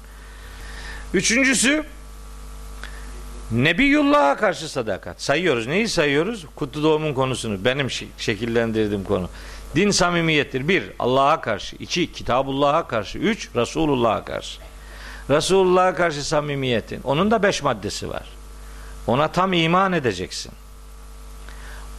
Üçüncüsü 1.13 1.85
Nebiyullah'a 3.51 4.37
karşı 4.37 4.69
sadakat. 4.69 5.21
Sayıyoruz. 5.21 5.67
Neyi 5.67 5.87
sayıyoruz? 5.87 6.45
Kutlu 6.55 6.83
doğumun 6.83 7.13
konusunu. 7.13 7.65
Benim 7.65 7.91
şekillendirdiğim 8.17 9.03
konu. 9.03 9.29
Din 9.75 9.91
samimiyettir. 9.91 10.67
Bir, 10.67 10.83
Allah'a 10.99 11.41
karşı. 11.41 11.75
iki 11.75 12.11
Kitabullah'a 12.11 12.87
karşı. 12.87 13.17
Üç, 13.17 13.49
Resulullah'a 13.55 14.25
karşı. 14.25 14.59
Resulullah'a 15.29 15.95
karşı 15.95 16.27
samimiyetin. 16.27 17.01
Onun 17.03 17.31
da 17.31 17.43
beş 17.43 17.63
maddesi 17.63 18.09
var. 18.09 18.23
Ona 19.07 19.27
tam 19.27 19.53
iman 19.53 19.93
edeceksin. 19.93 20.51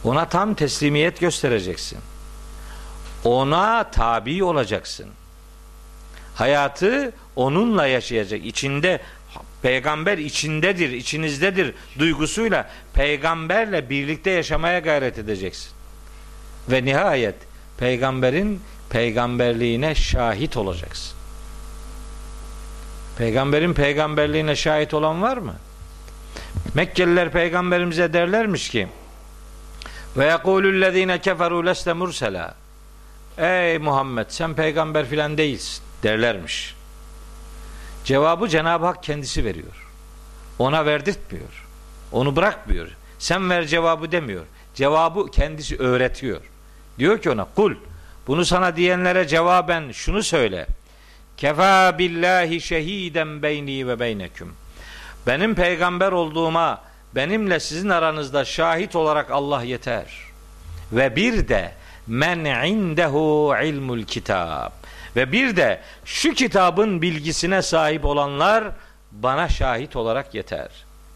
Ona 0.03 0.29
tam 0.29 0.53
teslimiyet 0.53 1.19
göstereceksin. 1.19 1.99
Ona 3.23 3.91
tabi 3.91 4.43
olacaksın. 4.43 5.07
Hayatı 6.35 7.11
onunla 7.35 7.87
yaşayacak. 7.87 8.45
İçinde 8.45 9.01
peygamber 9.61 10.17
içindedir, 10.17 10.91
içinizdedir 10.91 11.73
duygusuyla 11.99 12.69
peygamberle 12.93 13.89
birlikte 13.89 14.31
yaşamaya 14.31 14.79
gayret 14.79 15.17
edeceksin. 15.17 15.71
Ve 16.71 16.85
nihayet 16.85 17.35
peygamberin 17.77 18.61
peygamberliğine 18.89 19.95
şahit 19.95 20.57
olacaksın. 20.57 21.15
Peygamberin 23.17 23.73
peygamberliğine 23.73 24.55
şahit 24.55 24.93
olan 24.93 25.21
var 25.21 25.37
mı? 25.37 25.55
Mekkeliler 26.73 27.31
peygamberimize 27.31 28.13
derlermiş 28.13 28.69
ki 28.69 28.87
ve 30.17 30.25
yekulüllezine 30.25 31.21
keferu 31.21 31.65
leste 31.65 31.93
mursela 31.93 32.55
Ey 33.37 33.77
Muhammed 33.77 34.25
sen 34.29 34.53
peygamber 34.53 35.05
filan 35.05 35.37
değilsin 35.37 35.83
derlermiş. 36.03 36.75
Cevabı 38.05 38.47
Cenab-ı 38.47 38.85
Hak 38.85 39.03
kendisi 39.03 39.45
veriyor. 39.45 39.87
Ona 40.59 40.85
verdirtmiyor. 40.85 41.67
Onu 42.11 42.35
bırakmıyor. 42.35 42.87
Sen 43.19 43.49
ver 43.49 43.65
cevabı 43.65 44.11
demiyor. 44.11 44.45
Cevabı 44.75 45.31
kendisi 45.31 45.77
öğretiyor. 45.77 46.41
Diyor 46.99 47.21
ki 47.21 47.29
ona 47.29 47.45
kul 47.55 47.75
bunu 48.27 48.45
sana 48.45 48.75
diyenlere 48.75 49.27
cevaben 49.27 49.91
şunu 49.91 50.23
söyle. 50.23 50.67
Kefa 51.37 51.97
billahi 51.99 52.61
şehiden 52.61 53.41
beyni 53.41 53.87
ve 53.87 53.99
beyneküm. 53.99 54.53
Benim 55.27 55.55
peygamber 55.55 56.11
olduğuma 56.11 56.81
benimle 57.15 57.59
sizin 57.59 57.89
aranızda 57.89 58.45
şahit 58.45 58.95
olarak 58.95 59.31
Allah 59.31 59.63
yeter. 59.63 60.05
Ve 60.91 61.15
bir 61.15 61.47
de 61.47 61.71
men 62.07 62.65
indehu 62.65 63.55
ilmul 63.63 64.03
kitab. 64.03 64.71
Ve 65.15 65.31
bir 65.31 65.55
de 65.55 65.81
şu 66.05 66.33
kitabın 66.33 67.01
bilgisine 67.01 67.61
sahip 67.61 68.05
olanlar 68.05 68.63
bana 69.11 69.49
şahit 69.49 69.95
olarak 69.95 70.35
yeter. 70.35 70.67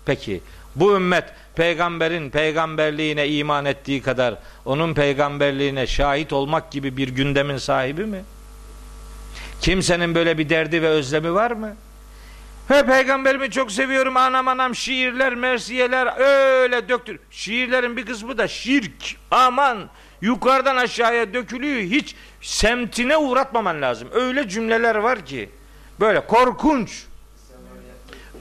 Peki 0.05 0.41
bu 0.75 0.95
ümmet 0.95 1.23
peygamberin 1.55 2.29
peygamberliğine 2.29 3.27
iman 3.27 3.65
ettiği 3.65 4.01
kadar 4.01 4.35
onun 4.65 4.93
peygamberliğine 4.93 5.87
şahit 5.87 6.33
olmak 6.33 6.71
gibi 6.71 6.97
bir 6.97 7.07
gündemin 7.07 7.57
sahibi 7.57 8.05
mi? 8.05 8.23
Kimsenin 9.61 10.15
böyle 10.15 10.37
bir 10.37 10.49
derdi 10.49 10.81
ve 10.81 10.87
özlemi 10.87 11.33
var 11.33 11.51
mı? 11.51 11.75
He 12.69 12.85
peygamberimi 12.85 13.51
çok 13.51 13.71
seviyorum 13.71 14.17
anam 14.17 14.47
anam 14.47 14.75
şiirler 14.75 15.35
mersiyeler 15.35 16.19
öyle 16.61 16.89
döktür. 16.89 17.19
Şiirlerin 17.31 17.97
bir 17.97 18.05
kısmı 18.05 18.37
da 18.37 18.47
şirk 18.47 19.15
aman 19.31 19.89
yukarıdan 20.21 20.75
aşağıya 20.75 21.33
dökülüyor 21.33 21.81
hiç 21.81 22.15
semtine 22.41 23.17
uğratmaman 23.17 23.81
lazım. 23.81 24.07
Öyle 24.13 24.49
cümleler 24.49 24.95
var 24.95 25.25
ki 25.25 25.49
böyle 25.99 26.27
korkunç. 26.27 27.03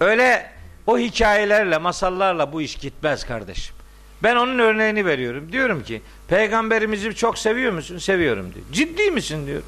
Öyle 0.01 0.53
o 0.87 0.99
hikayelerle 0.99 1.79
masallarla 1.79 2.53
bu 2.53 2.63
iş 2.63 2.75
gitmez 2.75 3.27
kardeşim. 3.27 3.75
Ben 4.23 4.37
onun 4.37 4.59
örneğini 4.59 5.07
veriyorum. 5.07 5.53
Diyorum 5.53 5.83
ki 5.83 6.03
peygamberimizi 6.29 7.15
çok 7.15 7.39
seviyor 7.39 7.73
musun? 7.73 7.99
Seviyorum 7.99 8.55
diyor. 8.55 8.67
Ciddi 8.73 9.11
misin 9.11 9.47
diyor. 9.47 9.63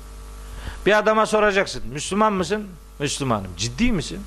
Bir 0.86 0.98
adama 0.98 1.26
soracaksın. 1.26 1.82
Müslüman 1.92 2.32
mısın? 2.32 2.66
Müslümanım. 2.98 3.50
Ciddi 3.56 3.92
misin? 3.92 4.20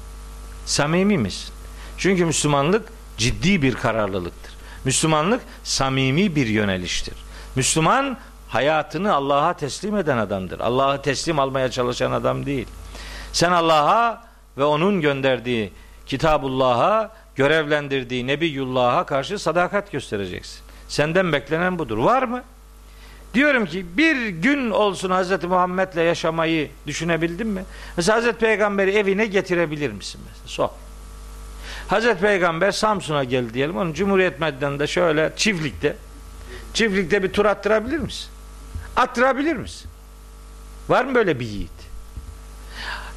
Samimi 0.65 1.17
misin? 1.17 1.53
Çünkü 1.97 2.25
Müslümanlık 2.25 2.89
ciddi 3.17 3.61
bir 3.61 3.75
kararlılıktır. 3.75 4.53
Müslümanlık 4.85 5.41
samimi 5.63 6.35
bir 6.35 6.47
yöneliştir. 6.47 7.13
Müslüman 7.55 8.17
hayatını 8.49 9.13
Allah'a 9.13 9.53
teslim 9.53 9.97
eden 9.97 10.17
adamdır. 10.17 10.59
Allah'a 10.59 11.01
teslim 11.01 11.39
almaya 11.39 11.71
çalışan 11.71 12.11
adam 12.11 12.45
değil. 12.45 12.67
Sen 13.33 13.51
Allah'a 13.51 14.23
ve 14.57 14.63
onun 14.63 15.01
gönderdiği 15.01 15.71
Kitabullah'a, 16.05 17.11
görevlendirdiği 17.35 18.27
Nebiyullah'a 18.27 19.05
karşı 19.05 19.39
sadakat 19.39 19.91
göstereceksin. 19.91 20.59
Senden 20.87 21.33
beklenen 21.33 21.79
budur. 21.79 21.97
Var 21.97 22.23
mı? 22.23 22.43
Diyorum 23.33 23.65
ki 23.65 23.85
bir 23.97 24.27
gün 24.27 24.69
olsun 24.71 25.09
Hz. 25.09 25.43
Muhammed'le 25.43 25.97
yaşamayı 25.97 26.69
düşünebildin 26.87 27.47
mi? 27.47 27.63
Mesela 27.97 28.21
Hz. 28.21 28.31
Peygamber'i 28.31 28.91
evine 28.91 29.25
getirebilir 29.25 29.91
misin? 29.91 30.21
Mesela? 30.25 30.47
Sor. 30.47 30.69
Hz. 31.89 32.19
Peygamber 32.19 32.71
Samsun'a 32.71 33.23
geldi 33.23 33.53
diyelim. 33.53 33.77
Onun 33.77 33.93
Cumhuriyet 33.93 34.39
Meydanı'nda 34.39 34.87
şöyle 34.87 35.31
çiftlikte 35.35 35.95
çiftlikte 36.73 37.23
bir 37.23 37.33
tur 37.33 37.45
attırabilir 37.45 37.99
misin? 37.99 38.29
Attırabilir 38.95 39.55
misin? 39.55 39.91
Var 40.89 41.05
mı 41.05 41.15
böyle 41.15 41.39
bir 41.39 41.45
yiğit? 41.45 41.69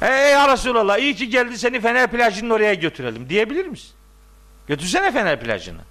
Ey 0.01 0.31
ya 0.31 0.53
Resulallah 0.53 0.97
iyi 0.97 1.15
ki 1.15 1.29
geldi 1.29 1.57
seni 1.57 1.81
Fener 1.81 2.11
plajının 2.11 2.49
oraya 2.49 2.73
götürelim 2.73 3.29
diyebilir 3.29 3.65
misin? 3.65 3.91
Götürsene 4.67 5.11
Fener 5.11 5.39
plajını. 5.39 5.81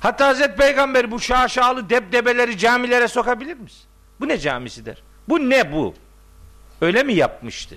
Hatta 0.00 0.26
Hazreti 0.28 0.56
Peygamber 0.56 1.10
bu 1.10 1.20
şaşalı 1.20 1.90
debdebeleri 1.90 2.58
camilere 2.58 3.08
sokabilir 3.08 3.56
misin? 3.56 3.82
Bu 4.20 4.28
ne 4.28 4.38
camisi 4.38 4.86
der? 4.86 5.02
Bu 5.28 5.50
ne 5.50 5.72
bu? 5.72 5.94
Öyle 6.80 7.02
mi 7.02 7.14
yapmıştı? 7.14 7.76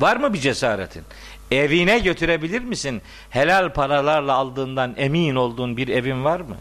Var 0.00 0.16
mı 0.16 0.32
bir 0.34 0.38
cesaretin? 0.38 1.02
Evine 1.50 1.98
götürebilir 1.98 2.60
misin? 2.60 3.02
Helal 3.30 3.72
paralarla 3.72 4.34
aldığından 4.34 4.94
emin 4.96 5.34
olduğun 5.34 5.76
bir 5.76 5.88
evin 5.88 6.24
var 6.24 6.40
mı? 6.40 6.56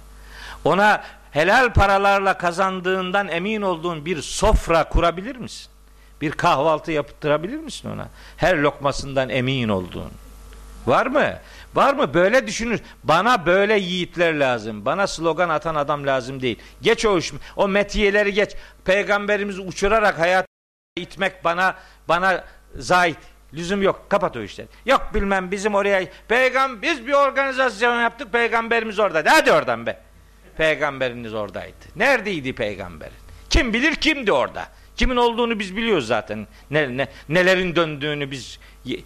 Ona 0.66 1.04
helal 1.32 1.74
paralarla 1.74 2.38
kazandığından 2.38 3.28
emin 3.28 3.62
olduğun 3.62 4.06
bir 4.06 4.22
sofra 4.22 4.90
kurabilir 4.90 5.36
misin? 5.36 5.68
Bir 6.22 6.32
kahvaltı 6.32 6.92
yaptırabilir 6.92 7.58
misin 7.58 7.90
ona? 7.90 8.08
Her 8.38 8.58
lokmasından 8.58 9.30
emin 9.30 9.70
olduğun. 9.70 10.12
Var 10.88 11.06
mı? 11.06 11.34
Var 11.76 11.94
mı? 11.94 12.14
Böyle 12.14 12.48
düşünür. 12.48 12.80
Bana 13.04 13.46
böyle 13.46 13.80
yiğitler 13.80 14.34
lazım. 14.34 14.86
Bana 14.86 15.08
slogan 15.08 15.50
atan 15.50 15.76
adam 15.76 16.06
lazım 16.08 16.42
değil. 16.42 16.60
Geç 16.82 17.06
o 17.06 17.18
iş. 17.18 17.34
O 17.56 17.68
metiyeleri 17.68 18.34
geç. 18.34 18.56
Peygamberimizi 18.86 19.62
uçurarak 19.62 20.20
hayat 20.20 20.46
itmek 20.96 21.44
bana 21.44 21.76
bana 22.08 22.44
zahit. 22.76 23.18
Lüzum 23.54 23.82
yok. 23.82 24.06
Kapat 24.10 24.38
o 24.38 24.42
işleri. 24.42 24.68
Yok 24.86 25.10
bilmem 25.14 25.52
bizim 25.52 25.76
oraya 25.76 26.08
peygam 26.28 26.82
biz 26.82 27.08
bir 27.08 27.14
organizasyon 27.14 28.02
yaptık 28.02 28.32
peygamberimiz 28.32 29.00
oradaydı. 29.00 29.30
Hadi 29.30 29.52
oradan 29.52 29.86
be. 29.86 30.00
Peygamberiniz 30.58 31.34
oradaydı. 31.34 31.76
Neredeydi 31.96 32.56
peygamberin? 32.56 33.14
Kim 33.50 33.74
bilir 33.74 33.96
kimdi 33.96 34.32
orada? 34.32 34.68
Kimin 34.96 35.16
olduğunu 35.16 35.60
biz 35.60 35.76
biliyoruz 35.76 36.08
zaten. 36.08 36.48
Ne, 36.72 36.98
ne, 36.98 37.08
nelerin 37.30 37.76
döndüğünü 37.76 38.32
biz 38.32 38.60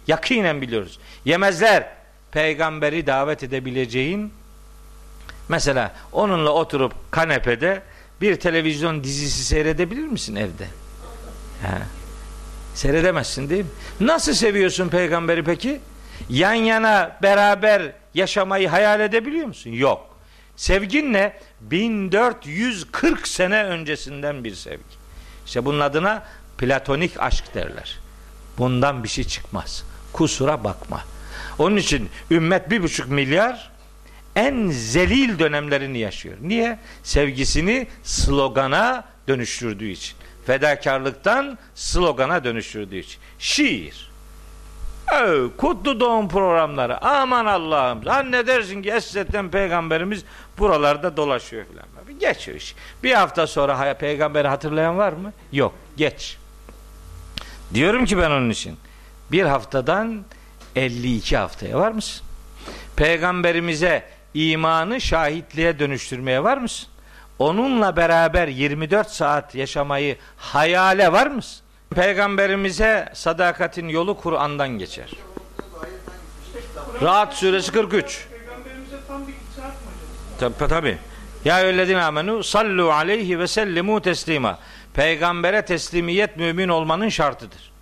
yakinen 0.06 0.60
biliyoruz. 0.60 0.98
Yemezler. 1.24 2.03
Peygamberi 2.34 3.06
davet 3.06 3.42
edebileceğin 3.42 4.32
mesela 5.48 5.94
onunla 6.12 6.50
oturup 6.50 6.92
kanepede 7.10 7.82
bir 8.20 8.36
televizyon 8.36 9.04
dizisi 9.04 9.44
seyredebilir 9.44 10.06
misin 10.06 10.36
evde? 10.36 10.64
He. 11.62 11.78
Seyredemezsin 12.74 13.50
değil 13.50 13.64
mi? 13.64 13.70
Nasıl 14.00 14.34
seviyorsun 14.34 14.88
peygamberi 14.88 15.44
peki? 15.44 15.80
Yan 16.28 16.54
yana 16.54 17.16
beraber 17.22 17.92
yaşamayı 18.14 18.68
hayal 18.68 19.00
edebiliyor 19.00 19.46
musun? 19.46 19.70
Yok. 19.70 20.16
Sevgin 20.56 21.12
ne? 21.12 21.38
1440 21.60 23.28
sene 23.28 23.64
öncesinden 23.64 24.44
bir 24.44 24.54
sevgi. 24.54 24.82
İşte 25.46 25.64
bunun 25.64 25.80
adına 25.80 26.22
platonik 26.58 27.20
aşk 27.20 27.54
derler. 27.54 27.98
Bundan 28.58 29.04
bir 29.04 29.08
şey 29.08 29.24
çıkmaz. 29.24 29.84
Kusura 30.12 30.64
bakma. 30.64 31.00
Onun 31.58 31.76
için 31.76 32.08
ümmet 32.30 32.70
bir 32.70 32.82
buçuk 32.82 33.08
milyar 33.08 33.70
en 34.36 34.70
zelil 34.70 35.38
dönemlerini 35.38 35.98
yaşıyor. 35.98 36.36
Niye? 36.40 36.78
Sevgisini 37.02 37.86
slogana 38.02 39.04
dönüştürdüğü 39.28 39.88
için. 39.88 40.16
Fedakarlıktan 40.46 41.58
slogana 41.74 42.44
dönüştürdüğü 42.44 42.96
için. 42.96 43.20
Şiir. 43.38 44.10
Öv, 45.12 45.48
kutlu 45.56 46.00
doğum 46.00 46.28
programları. 46.28 47.04
Aman 47.04 47.46
Allah'ım. 47.46 48.00
Anne 48.08 48.46
dersin 48.46 48.82
ki 48.82 48.90
Essetten 48.90 49.50
peygamberimiz 49.50 50.24
buralarda 50.58 51.16
dolaşıyor 51.16 51.64
filan. 51.66 51.84
Geç 52.20 52.48
o 52.48 52.52
iş. 52.52 52.74
Bir 53.02 53.12
hafta 53.12 53.46
sonra 53.46 53.94
peygamberi 53.94 54.48
hatırlayan 54.48 54.98
var 54.98 55.12
mı? 55.12 55.32
Yok. 55.52 55.74
Geç. 55.96 56.38
Diyorum 57.74 58.04
ki 58.04 58.18
ben 58.18 58.30
onun 58.30 58.50
için. 58.50 58.76
Bir 59.32 59.42
haftadan 59.42 60.24
52 60.76 61.36
haftaya 61.36 61.78
var 61.78 61.92
mısın? 61.92 62.26
Peygamberimize 62.96 64.04
imanı 64.34 65.00
şahitliğe 65.00 65.78
dönüştürmeye 65.78 66.44
var 66.44 66.58
mısın? 66.58 66.88
Onunla 67.38 67.96
beraber 67.96 68.48
24 68.48 69.10
saat 69.10 69.54
yaşamayı 69.54 70.16
hayale 70.36 71.12
var 71.12 71.26
mısın? 71.26 71.64
Peygamberimize 71.94 73.08
sadakatin 73.14 73.88
yolu 73.88 74.16
Kur'an'dan 74.16 74.68
geçer. 74.68 75.10
Rahat 77.02 77.34
suresi 77.34 77.72
43. 77.72 78.26
Peygamberimize 78.30 78.96
tam 79.08 79.26
bir 79.28 79.32
itaat 79.32 79.72
mı 79.72 79.90
acaba? 80.38 80.56
Tabi 80.58 80.68
tabi. 80.68 80.98
Ya 81.44 81.60
eyyühellezine 81.60 82.02
amenu 82.02 82.44
sallu 82.44 82.92
aleyhi 82.92 83.38
ve 83.38 83.46
sellimu 83.46 84.02
teslima. 84.02 84.58
Peygambere 84.94 85.64
teslimiyet 85.64 86.36
mümin 86.36 86.68
olmanın 86.68 87.08
şartıdır. 87.08 87.72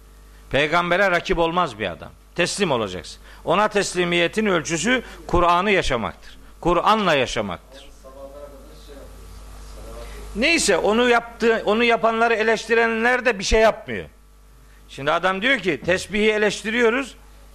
Peygambere 0.51 1.11
rakip 1.11 1.39
olmaz 1.39 1.79
bir 1.79 1.91
adam. 1.91 2.11
Teslim 2.35 2.71
olacaksın. 2.71 3.21
Ona 3.45 3.69
teslimiyetin 3.69 4.47
ölçüsü 4.47 5.03
Kur'an'ı 5.27 5.71
yaşamaktır. 5.71 6.39
Kur'an'la 6.61 7.15
yaşamaktır. 7.15 7.93
Neyse 10.37 10.77
onu 10.77 11.09
yaptı, 11.09 11.63
onu 11.67 11.85
yapanları 11.85 12.35
eleştirenler 12.35 13.25
de 13.25 13.39
bir 13.39 13.45
şey 13.45 13.61
yapmıyor. 13.61 14.05
Şimdi 14.89 15.13
adam 15.13 15.43
diyor 15.43 15.59
ki 15.59 15.81
tesbihi 15.87 16.31
eleştiriyoruz. 16.31 17.15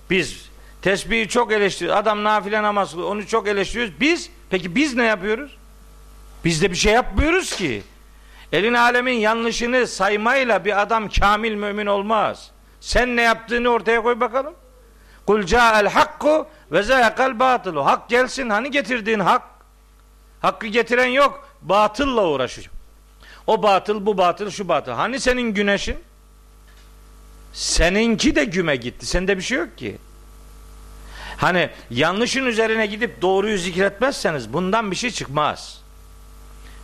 Biz 0.09 0.49
tesbihi 0.82 1.28
çok 1.28 1.51
eleştiriyoruz. 1.51 1.99
Adam 1.99 2.23
nafile 2.23 2.63
namaz 2.63 2.91
kılıyor. 2.91 3.09
Onu 3.09 3.28
çok 3.28 3.47
eleştiriyoruz. 3.47 3.93
Biz 3.99 4.30
peki 4.49 4.75
biz 4.75 4.95
ne 4.95 5.03
yapıyoruz? 5.03 5.57
Biz 6.45 6.61
de 6.61 6.71
bir 6.71 6.75
şey 6.75 6.93
yapmıyoruz 6.93 7.55
ki. 7.55 7.84
Elin 8.51 8.73
alemin 8.73 9.13
yanlışını 9.13 9.88
saymayla 9.88 10.65
bir 10.65 10.82
adam 10.82 11.09
kamil 11.09 11.55
mümin 11.55 11.86
olmaz. 11.86 12.51
Sen 12.82 13.15
ne 13.15 13.21
yaptığını 13.21 13.69
ortaya 13.69 14.03
koy 14.03 14.19
bakalım. 14.19 14.53
Kul 15.28 15.45
ca'el 15.45 15.88
hakku 15.88 16.47
ve 16.71 16.84
zâkal 16.84 17.39
batılu. 17.39 17.86
Hak 17.86 18.09
gelsin 18.09 18.49
hani 18.49 18.71
getirdiğin 18.71 19.19
hak. 19.19 19.41
Hakkı 20.41 20.67
getiren 20.67 21.05
yok. 21.07 21.49
Batılla 21.61 22.28
uğraşıyor. 22.28 22.67
O 23.47 23.63
batıl, 23.63 24.05
bu 24.05 24.17
batıl, 24.17 24.49
şu 24.49 24.67
batıl. 24.67 24.91
Hani 24.91 25.19
senin 25.19 25.53
güneşin? 25.53 25.97
Seninki 27.53 28.36
de 28.36 28.45
güme 28.45 28.75
gitti. 28.75 29.05
Sende 29.05 29.38
bir 29.38 29.41
şey 29.41 29.57
yok 29.57 29.78
ki. 29.78 29.97
Hani 31.38 31.69
yanlışın 31.89 32.45
üzerine 32.45 32.86
gidip 32.86 33.21
doğruyu 33.21 33.57
zikretmezseniz 33.57 34.53
bundan 34.53 34.91
bir 34.91 34.95
şey 34.95 35.11
çıkmaz. 35.11 35.82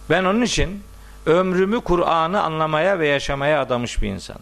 Ben 0.09 0.23
onun 0.23 0.41
için 0.41 0.83
ömrümü 1.25 1.81
Kur'an'ı 1.81 2.41
anlamaya 2.41 2.99
ve 2.99 3.07
yaşamaya 3.07 3.61
adamış 3.61 4.01
bir 4.01 4.07
insanım. 4.07 4.41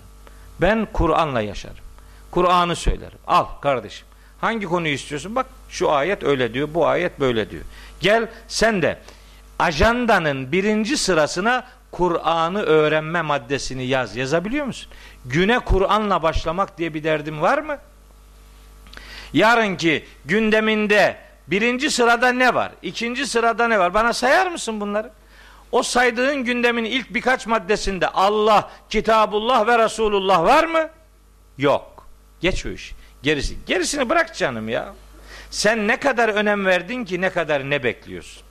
Ben 0.61 0.87
Kur'an'la 0.93 1.41
yaşarım. 1.41 1.90
Kur'an'ı 2.31 2.75
söylerim. 2.75 3.17
Al 3.27 3.45
kardeşim. 3.61 4.07
Hangi 4.41 4.65
konuyu 4.65 4.93
istiyorsun? 4.93 5.35
Bak 5.35 5.45
şu 5.69 5.91
ayet 5.91 6.23
öyle 6.23 6.53
diyor, 6.53 6.69
bu 6.73 6.87
ayet 6.87 7.19
böyle 7.19 7.49
diyor. 7.49 7.63
Gel 7.99 8.29
sen 8.47 8.81
de 8.81 8.99
ajandanın 9.59 10.51
birinci 10.51 10.97
sırasına 10.97 11.67
Kur'an'ı 11.91 12.61
öğrenme 12.61 13.21
maddesini 13.21 13.85
yaz. 13.85 14.15
Yazabiliyor 14.15 14.65
musun? 14.65 14.91
Güne 15.25 15.59
Kur'an'la 15.59 16.23
başlamak 16.23 16.77
diye 16.77 16.93
bir 16.93 17.03
derdim 17.03 17.41
var 17.41 17.57
mı? 17.57 17.77
Yarınki 19.33 20.05
gündeminde 20.25 21.17
birinci 21.47 21.91
sırada 21.91 22.31
ne 22.31 22.53
var? 22.53 22.71
İkinci 22.81 23.27
sırada 23.27 23.67
ne 23.67 23.79
var? 23.79 23.93
Bana 23.93 24.13
sayar 24.13 24.47
mısın 24.47 24.81
bunları? 24.81 25.11
O 25.71 25.83
saydığın 25.83 26.35
gündemin 26.35 26.85
ilk 26.85 27.13
birkaç 27.13 27.47
maddesinde 27.47 28.07
Allah, 28.07 28.69
Kitabullah 28.89 29.67
ve 29.67 29.79
Resulullah 29.79 30.43
var 30.43 30.63
mı? 30.63 30.89
Yok. 31.57 31.90
Geç 32.41 32.65
o 32.65 32.69
iş. 32.69 32.93
Gerisi. 33.23 33.57
Gerisini 33.65 34.09
bırak 34.09 34.35
canım 34.35 34.69
ya. 34.69 34.93
Sen 35.51 35.87
ne 35.87 35.99
kadar 35.99 36.29
önem 36.29 36.65
verdin 36.65 37.05
ki 37.05 37.21
ne 37.21 37.29
kadar 37.29 37.69
ne 37.69 37.83
bekliyorsun? 37.83 38.43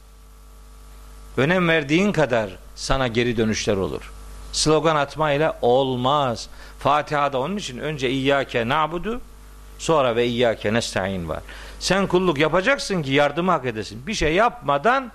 Önem 1.36 1.68
verdiğin 1.68 2.12
kadar 2.12 2.50
sana 2.76 3.06
geri 3.06 3.36
dönüşler 3.36 3.76
olur. 3.76 4.12
Slogan 4.52 4.96
atmayla 4.96 5.58
olmaz. 5.62 6.48
Fatiha'da 6.78 7.40
onun 7.40 7.56
için 7.56 7.78
önce 7.78 8.10
İyyâke 8.10 8.68
na'budu 8.68 9.20
sonra 9.78 10.16
ve 10.16 10.26
İyyâke 10.26 10.74
nesta'in 10.74 11.28
var. 11.28 11.42
Sen 11.80 12.06
kulluk 12.06 12.38
yapacaksın 12.38 13.02
ki 13.02 13.12
yardımı 13.12 13.50
hak 13.50 13.66
edesin. 13.66 14.06
Bir 14.06 14.14
şey 14.14 14.34
yapmadan 14.34 15.12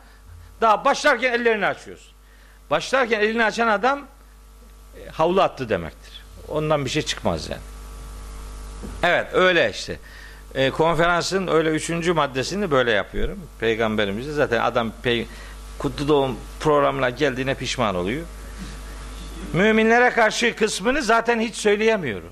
daha 0.61 0.86
başlarken 0.86 1.34
ellerini 1.34 1.65
açıyorsun. 1.65 2.11
Başlarken 2.71 3.19
elini 3.19 3.43
açan 3.43 3.67
adam 3.67 3.99
e, 4.97 5.09
havlu 5.09 5.41
attı 5.41 5.69
demektir. 5.69 6.23
Ondan 6.47 6.86
bir 6.86 6.89
şey 6.89 7.01
çıkmaz 7.01 7.49
yani. 7.49 7.61
Evet 9.03 9.28
öyle 9.34 9.71
işte. 9.71 9.99
E, 10.55 10.69
konferansın 10.69 11.47
öyle 11.47 11.69
üçüncü 11.69 12.13
maddesini 12.13 12.71
böyle 12.71 12.91
yapıyorum. 12.91 13.39
Peygamberimizi 13.59 14.34
zaten 14.34 14.61
adam 14.61 14.91
pey 15.03 15.28
kutlu 15.78 16.07
doğum 16.07 16.36
programına 16.59 17.09
geldiğine 17.09 17.55
pişman 17.55 17.95
oluyor. 17.95 18.26
Müminlere 19.53 20.09
karşı 20.09 20.55
kısmını 20.55 21.01
zaten 21.01 21.39
hiç 21.39 21.55
söyleyemiyorum. 21.55 22.30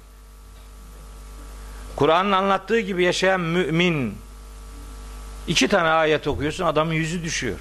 Kur'an'ın 1.95 2.31
anlattığı 2.31 2.79
gibi 2.79 3.03
yaşayan 3.03 3.41
mümin 3.41 4.15
iki 5.47 5.67
tane 5.67 5.89
ayet 5.89 6.27
okuyorsun 6.27 6.65
adamın 6.65 6.93
yüzü 6.93 7.23
düşüyor. 7.23 7.57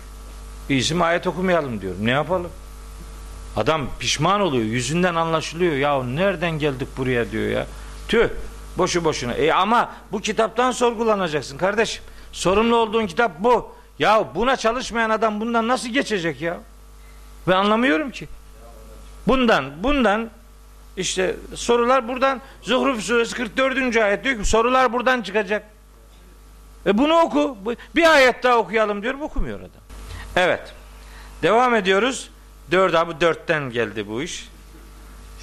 İsim 0.69 1.03
ayet 1.03 1.27
okumayalım 1.27 1.81
diyorum. 1.81 2.07
Ne 2.07 2.11
yapalım? 2.11 2.51
Adam 3.57 3.89
pişman 3.99 4.41
oluyor. 4.41 4.65
Yüzünden 4.65 5.15
anlaşılıyor. 5.15 5.73
Ya 5.73 6.03
nereden 6.05 6.59
geldik 6.59 6.89
buraya 6.97 7.31
diyor 7.31 7.51
ya. 7.51 7.67
Tüh. 8.09 8.29
Boşu 8.79 9.05
boşuna. 9.05 9.35
E 9.35 9.53
ama 9.53 9.93
bu 10.13 10.21
kitaptan 10.21 10.71
sorgulanacaksın 10.71 11.59
kardeşim. 11.59 12.05
Sorumlu 12.33 12.77
olduğun 12.77 13.07
kitap 13.07 13.33
bu. 13.39 13.75
Ya 13.99 14.29
buna 14.35 14.57
çalışmayan 14.57 15.11
adam 15.11 15.41
bundan 15.41 15.69
nasıl 15.69 15.89
geçecek 15.89 16.41
ya? 16.41 16.61
Ben 17.49 17.53
anlamıyorum 17.53 18.11
ki. 18.11 18.29
Bundan, 19.29 19.83
bundan 19.83 20.31
işte 20.97 21.37
sorular 21.55 22.09
buradan 22.09 22.41
Zuhruf 22.63 23.03
suresi 23.03 23.35
44. 23.35 23.97
ayet 23.97 24.25
diyor 24.25 24.39
ki 24.39 24.45
sorular 24.45 24.93
buradan 24.93 25.23
çıkacak. 25.23 25.65
E 26.87 26.99
bunu 26.99 27.15
oku. 27.15 27.57
Bir 27.95 28.15
ayet 28.15 28.43
daha 28.43 28.57
okuyalım 28.57 29.03
diyorum 29.03 29.23
okumuyor 29.23 29.61
adam. 29.61 29.71
Evet. 30.37 30.75
Devam 31.43 31.75
ediyoruz. 31.75 32.31
Dört 32.71 32.95
abi 32.95 33.21
dörtten 33.21 33.71
geldi 33.71 34.09
bu 34.09 34.23
iş. 34.23 34.49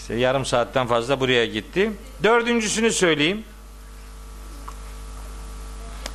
İşte 0.09 0.19
yarım 0.19 0.45
saatten 0.45 0.87
fazla 0.87 1.19
buraya 1.19 1.45
gitti. 1.45 1.91
Dördüncüsünü 2.23 2.91
söyleyeyim. 2.91 3.43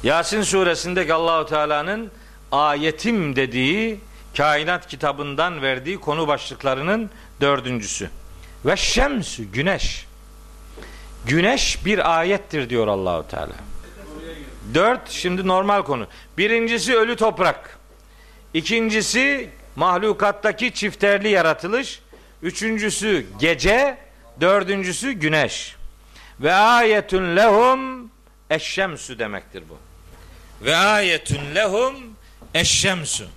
Yasin 0.02 0.42
suresindeki 0.42 1.14
Allahu 1.14 1.46
Teala'nın 1.46 2.10
ayetim 2.52 3.36
dediği 3.36 4.00
kainat 4.36 4.86
kitabından 4.86 5.62
verdiği 5.62 6.00
konu 6.00 6.28
başlıklarının 6.28 7.10
dördüncüsü. 7.40 8.10
Ve 8.64 8.76
şemsü 8.76 9.44
güneş 9.44 10.06
Güneş 11.26 11.84
bir 11.84 12.18
ayettir 12.18 12.70
diyor 12.70 12.88
Allahu 12.88 13.28
Teala. 13.28 13.54
Dört, 14.74 15.10
şimdi 15.10 15.48
normal 15.48 15.82
konu. 15.82 16.06
Birincisi 16.38 16.96
ölü 16.96 17.16
toprak. 17.16 17.78
İkincisi 18.54 19.50
mahlukattaki 19.76 20.74
çifterli 20.74 21.28
yaratılış. 21.28 22.00
Üçüncüsü 22.44 23.26
gece. 23.40 23.98
Dördüncüsü 24.40 25.12
güneş. 25.12 25.76
Ve 26.40 26.54
ayetun 26.54 27.36
lehum 27.36 28.10
eşşemsu 28.50 29.18
demektir 29.18 29.62
bu. 29.68 29.78
Ve 30.64 30.76
ayetun 30.76 31.54
lehum 31.54 31.94
eşşemsu. 32.54 33.28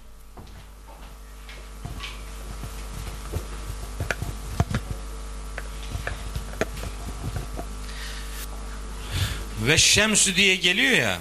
Ve 9.61 9.77
şemsu 9.77 10.35
diye 10.35 10.55
geliyor 10.55 10.91
ya. 10.91 11.17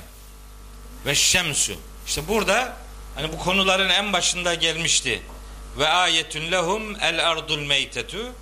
Ve 1.06 1.14
şemsu. 1.14 1.74
İşte 2.06 2.28
burada 2.28 2.76
hani 3.14 3.32
bu 3.32 3.38
konuların 3.38 3.88
en 3.88 4.12
başında 4.12 4.54
gelmişti. 4.54 5.22
Ve 5.78 5.88
ayetun 5.88 6.52
lehum 6.52 6.96
el 7.00 7.28
ardul 7.28 7.58
meytetu. 7.58 8.32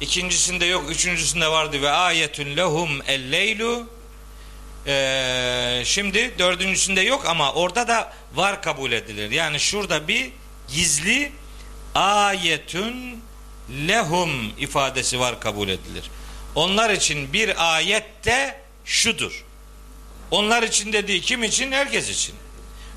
İkincisinde 0.00 0.66
yok, 0.66 0.90
üçüncüsünde 0.90 1.48
vardı 1.48 1.82
ve 1.82 1.90
ayetun 1.90 2.56
lehum 2.56 3.02
el 3.06 3.32
leylu. 3.32 3.86
Ee, 4.86 5.82
şimdi 5.84 6.38
dördüncüsünde 6.38 7.00
yok 7.00 7.26
ama 7.26 7.52
orada 7.52 7.88
da 7.88 8.12
var 8.34 8.62
kabul 8.62 8.92
edilir. 8.92 9.30
Yani 9.30 9.60
şurada 9.60 10.08
bir 10.08 10.30
gizli 10.74 11.32
ayetun 11.94 12.94
lehum 13.88 14.30
ifadesi 14.58 15.20
var 15.20 15.40
kabul 15.40 15.68
edilir. 15.68 16.10
Onlar 16.54 16.90
için 16.90 17.32
bir 17.32 17.74
ayette 17.74 18.60
şudur. 18.84 19.44
Onlar 20.30 20.62
için 20.62 20.92
dediği 20.92 21.20
kim 21.20 21.42
için? 21.42 21.72
Herkes 21.72 22.08
için. 22.08 22.34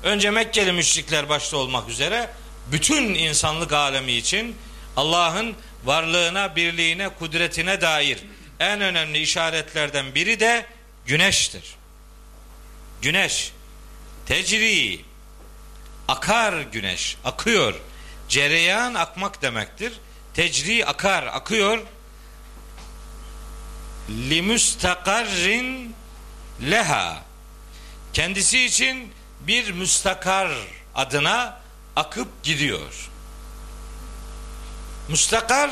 Önce 0.02 0.30
Mekkeli 0.30 0.72
müşrikler 0.72 1.28
başta 1.28 1.56
olmak 1.56 1.88
üzere 1.88 2.30
bütün 2.72 3.14
insanlık 3.14 3.72
alemi 3.72 4.12
için 4.12 4.56
Allah'ın 4.96 5.56
varlığına, 5.84 6.56
birliğine, 6.56 7.08
kudretine 7.08 7.80
dair 7.80 8.18
en 8.60 8.80
önemli 8.80 9.18
işaretlerden 9.18 10.14
biri 10.14 10.40
de 10.40 10.66
güneştir. 11.06 11.64
Güneş 13.02 13.52
tecri 14.26 15.00
akar 16.08 16.60
güneş, 16.60 17.16
akıyor. 17.24 17.74
Cereyan 18.28 18.94
akmak 18.94 19.42
demektir. 19.42 19.92
Tecri 20.34 20.86
akar, 20.86 21.26
akıyor 21.26 21.78
limüstakarrin 24.10 25.94
leha 26.70 27.22
kendisi 28.12 28.64
için 28.64 29.12
bir 29.40 29.70
müstakar 29.70 30.50
adına 30.94 31.59
akıp 31.96 32.42
gidiyor. 32.42 33.10
Müstakar 35.08 35.70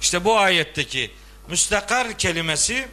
işte 0.00 0.24
bu 0.24 0.38
ayetteki 0.38 1.10
müstakar 1.48 2.18
kelimesi 2.18 2.88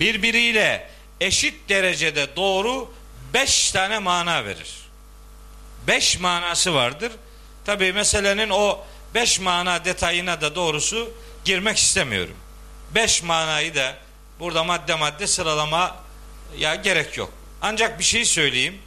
birbiriyle 0.00 0.90
eşit 1.20 1.68
derecede 1.68 2.36
doğru 2.36 2.94
beş 3.34 3.70
tane 3.70 3.98
mana 3.98 4.44
verir. 4.44 4.74
Beş 5.86 6.20
manası 6.20 6.74
vardır. 6.74 7.12
Tabi 7.64 7.92
meselenin 7.92 8.50
o 8.50 8.84
beş 9.14 9.40
mana 9.40 9.84
detayına 9.84 10.40
da 10.40 10.54
doğrusu 10.54 11.10
girmek 11.44 11.78
istemiyorum 11.78 12.36
beş 12.94 13.22
manayı 13.22 13.74
da 13.74 13.94
burada 14.40 14.64
madde 14.64 14.94
madde 14.94 15.26
sıralama 15.26 15.96
ya 16.58 16.74
gerek 16.74 17.16
yok. 17.16 17.32
Ancak 17.62 17.98
bir 17.98 18.04
şey 18.04 18.24
söyleyeyim. 18.24 18.78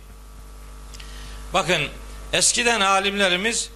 Bakın 1.54 1.88
eskiden 2.34 2.82
alimlerimiz 2.82 3.70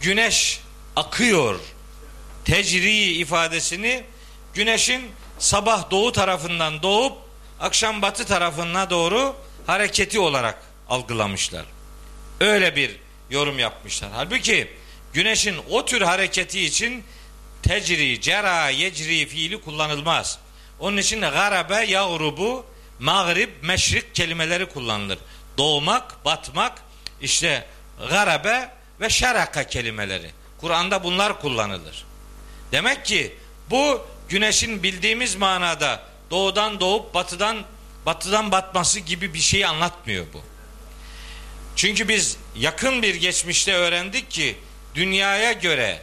güneş 0.00 0.60
akıyor 0.96 1.60
tecri 2.44 3.04
ifadesini 3.04 4.04
güneşin 4.54 5.02
sabah 5.38 5.90
doğu 5.90 6.12
tarafından 6.12 6.82
doğup 6.82 7.18
akşam 7.60 8.02
batı 8.02 8.24
tarafına 8.24 8.90
doğru 8.90 9.36
hareketi 9.66 10.18
olarak 10.18 10.62
algılamışlar. 10.88 11.64
Öyle 12.40 12.76
bir 12.76 12.96
yorum 13.30 13.58
yapmışlar. 13.58 14.10
Halbuki 14.14 14.70
güneşin 15.12 15.56
o 15.70 15.84
tür 15.84 16.00
hareketi 16.02 16.60
için 16.60 17.04
tecri, 17.62 18.20
cera, 18.20 18.68
yecri 18.68 19.26
fiili 19.26 19.60
kullanılmaz. 19.60 20.38
Onun 20.80 20.96
için 20.96 21.20
garabe, 21.20 21.84
yağrubu, 21.84 22.66
mağrib, 22.98 23.48
meşrik 23.62 24.14
kelimeleri 24.14 24.66
kullanılır. 24.66 25.18
Doğmak, 25.58 26.24
batmak, 26.24 26.82
işte 27.20 27.66
garabe 28.10 28.70
ve 29.00 29.10
şeraka 29.10 29.66
kelimeleri. 29.66 30.30
Kur'an'da 30.60 31.04
bunlar 31.04 31.40
kullanılır. 31.40 32.04
Demek 32.72 33.04
ki 33.04 33.34
bu 33.70 34.06
güneşin 34.28 34.82
bildiğimiz 34.82 35.36
manada 35.36 36.02
doğudan 36.30 36.80
doğup 36.80 37.14
batıdan 37.14 37.64
batıdan 38.06 38.52
batması 38.52 39.00
gibi 39.00 39.34
bir 39.34 39.38
şey 39.38 39.64
anlatmıyor 39.64 40.26
bu. 40.32 40.42
Çünkü 41.76 42.08
biz 42.08 42.36
yakın 42.56 43.02
bir 43.02 43.14
geçmişte 43.14 43.74
öğrendik 43.74 44.30
ki 44.30 44.56
dünyaya 44.94 45.52
göre 45.52 46.02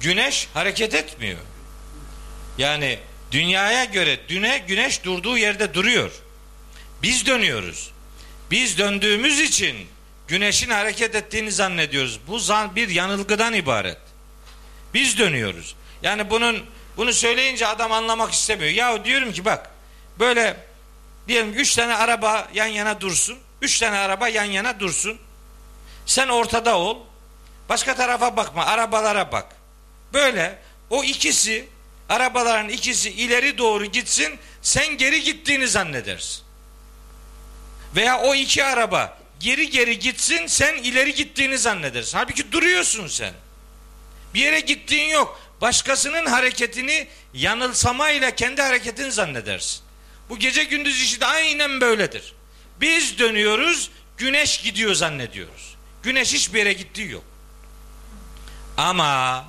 güneş 0.00 0.48
hareket 0.54 0.94
etmiyor. 0.94 1.38
Yani 2.58 2.98
dünyaya 3.32 3.84
göre 3.84 4.20
düne 4.28 4.58
güneş 4.58 5.04
durduğu 5.04 5.38
yerde 5.38 5.74
duruyor. 5.74 6.10
Biz 7.02 7.26
dönüyoruz. 7.26 7.90
Biz 8.50 8.78
döndüğümüz 8.78 9.40
için 9.40 9.76
güneşin 10.28 10.70
hareket 10.70 11.14
ettiğini 11.14 11.52
zannediyoruz. 11.52 12.20
Bu 12.26 12.38
zan 12.38 12.76
bir 12.76 12.88
yanılgıdan 12.88 13.54
ibaret. 13.54 13.98
Biz 14.94 15.18
dönüyoruz. 15.18 15.74
Yani 16.02 16.30
bunun 16.30 16.66
bunu 16.96 17.12
söyleyince 17.12 17.66
adam 17.66 17.92
anlamak 17.92 18.32
istemiyor. 18.32 18.70
Ya 18.70 19.04
diyorum 19.04 19.32
ki 19.32 19.44
bak 19.44 19.70
böyle 20.18 20.56
diyelim 21.28 21.52
üç 21.54 21.74
tane 21.74 21.94
araba 21.94 22.48
yan 22.54 22.66
yana 22.66 23.00
dursun. 23.00 23.38
Üç 23.62 23.78
tane 23.78 23.98
araba 23.98 24.28
yan 24.28 24.44
yana 24.44 24.80
dursun. 24.80 25.18
Sen 26.06 26.28
ortada 26.28 26.78
ol. 26.78 26.98
Başka 27.68 27.94
tarafa 27.94 28.36
bakma. 28.36 28.66
Arabalara 28.66 29.32
bak. 29.32 29.56
Böyle 30.12 30.58
o 30.90 31.04
ikisi 31.04 31.68
arabaların 32.08 32.68
ikisi 32.68 33.10
ileri 33.10 33.58
doğru 33.58 33.84
gitsin 33.84 34.38
sen 34.62 34.96
geri 34.96 35.22
gittiğini 35.22 35.68
zannedersin. 35.68 36.42
Veya 37.96 38.20
o 38.20 38.34
iki 38.34 38.64
araba 38.64 39.18
geri 39.42 39.70
geri 39.70 39.98
gitsin 39.98 40.46
sen 40.46 40.76
ileri 40.76 41.14
gittiğini 41.14 41.58
zannedersin. 41.58 42.18
Halbuki 42.18 42.52
duruyorsun 42.52 43.06
sen. 43.06 43.34
Bir 44.34 44.40
yere 44.40 44.60
gittiğin 44.60 45.08
yok. 45.08 45.40
Başkasının 45.60 46.26
hareketini 46.26 47.08
yanılsamayla 47.34 48.34
kendi 48.34 48.62
hareketini 48.62 49.12
zannedersin. 49.12 49.82
Bu 50.28 50.38
gece 50.38 50.64
gündüz 50.64 51.02
işi 51.02 51.20
de 51.20 51.26
aynen 51.26 51.80
böyledir. 51.80 52.34
Biz 52.80 53.18
dönüyoruz, 53.18 53.90
güneş 54.16 54.62
gidiyor 54.62 54.94
zannediyoruz. 54.94 55.74
Güneş 56.02 56.32
hiçbir 56.32 56.58
yere 56.58 56.72
gittiği 56.72 57.10
yok. 57.10 57.24
Ama 58.76 59.44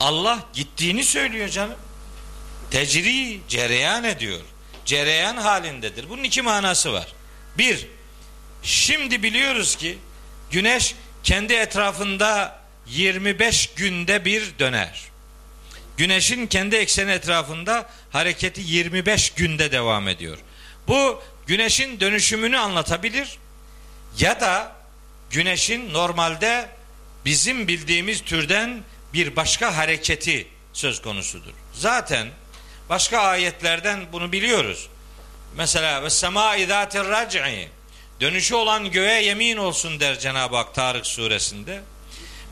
Allah 0.00 0.38
gittiğini 0.54 1.04
söylüyor 1.04 1.48
canım. 1.48 1.76
Tecri, 2.70 3.40
cereyan 3.48 4.04
ediyor. 4.04 4.40
Cereyan 4.84 5.36
halindedir. 5.36 6.08
Bunun 6.10 6.22
iki 6.22 6.42
manası 6.42 6.92
var. 6.92 7.12
Bir, 7.58 7.86
şimdi 8.64 9.22
biliyoruz 9.22 9.76
ki 9.76 9.98
güneş 10.50 10.94
kendi 11.22 11.52
etrafında 11.52 12.60
25 12.86 13.66
günde 13.66 14.24
bir 14.24 14.58
döner. 14.58 15.04
Güneşin 15.96 16.46
kendi 16.46 16.76
ekseni 16.76 17.10
etrafında 17.10 17.90
hareketi 18.10 18.60
25 18.60 19.30
günde 19.30 19.72
devam 19.72 20.08
ediyor. 20.08 20.38
Bu 20.88 21.22
güneşin 21.46 22.00
dönüşümünü 22.00 22.58
anlatabilir 22.58 23.38
ya 24.18 24.40
da 24.40 24.72
güneşin 25.30 25.92
normalde 25.92 26.68
bizim 27.24 27.68
bildiğimiz 27.68 28.20
türden 28.20 28.82
bir 29.12 29.36
başka 29.36 29.76
hareketi 29.76 30.46
söz 30.72 31.02
konusudur. 31.02 31.52
Zaten 31.72 32.28
başka 32.88 33.18
ayetlerden 33.18 34.00
bunu 34.12 34.32
biliyoruz. 34.32 34.88
Mesela 35.56 36.02
ve 36.02 36.10
sema 36.10 36.56
izatir 36.56 37.04
rac'i 37.04 37.42
dönüşü 38.20 38.54
olan 38.54 38.90
göğe 38.90 39.22
yemin 39.22 39.56
olsun 39.56 40.00
der 40.00 40.18
Cenab-ı 40.18 40.56
Hak 40.56 40.74
Tarık 40.74 41.06
suresinde. 41.06 41.82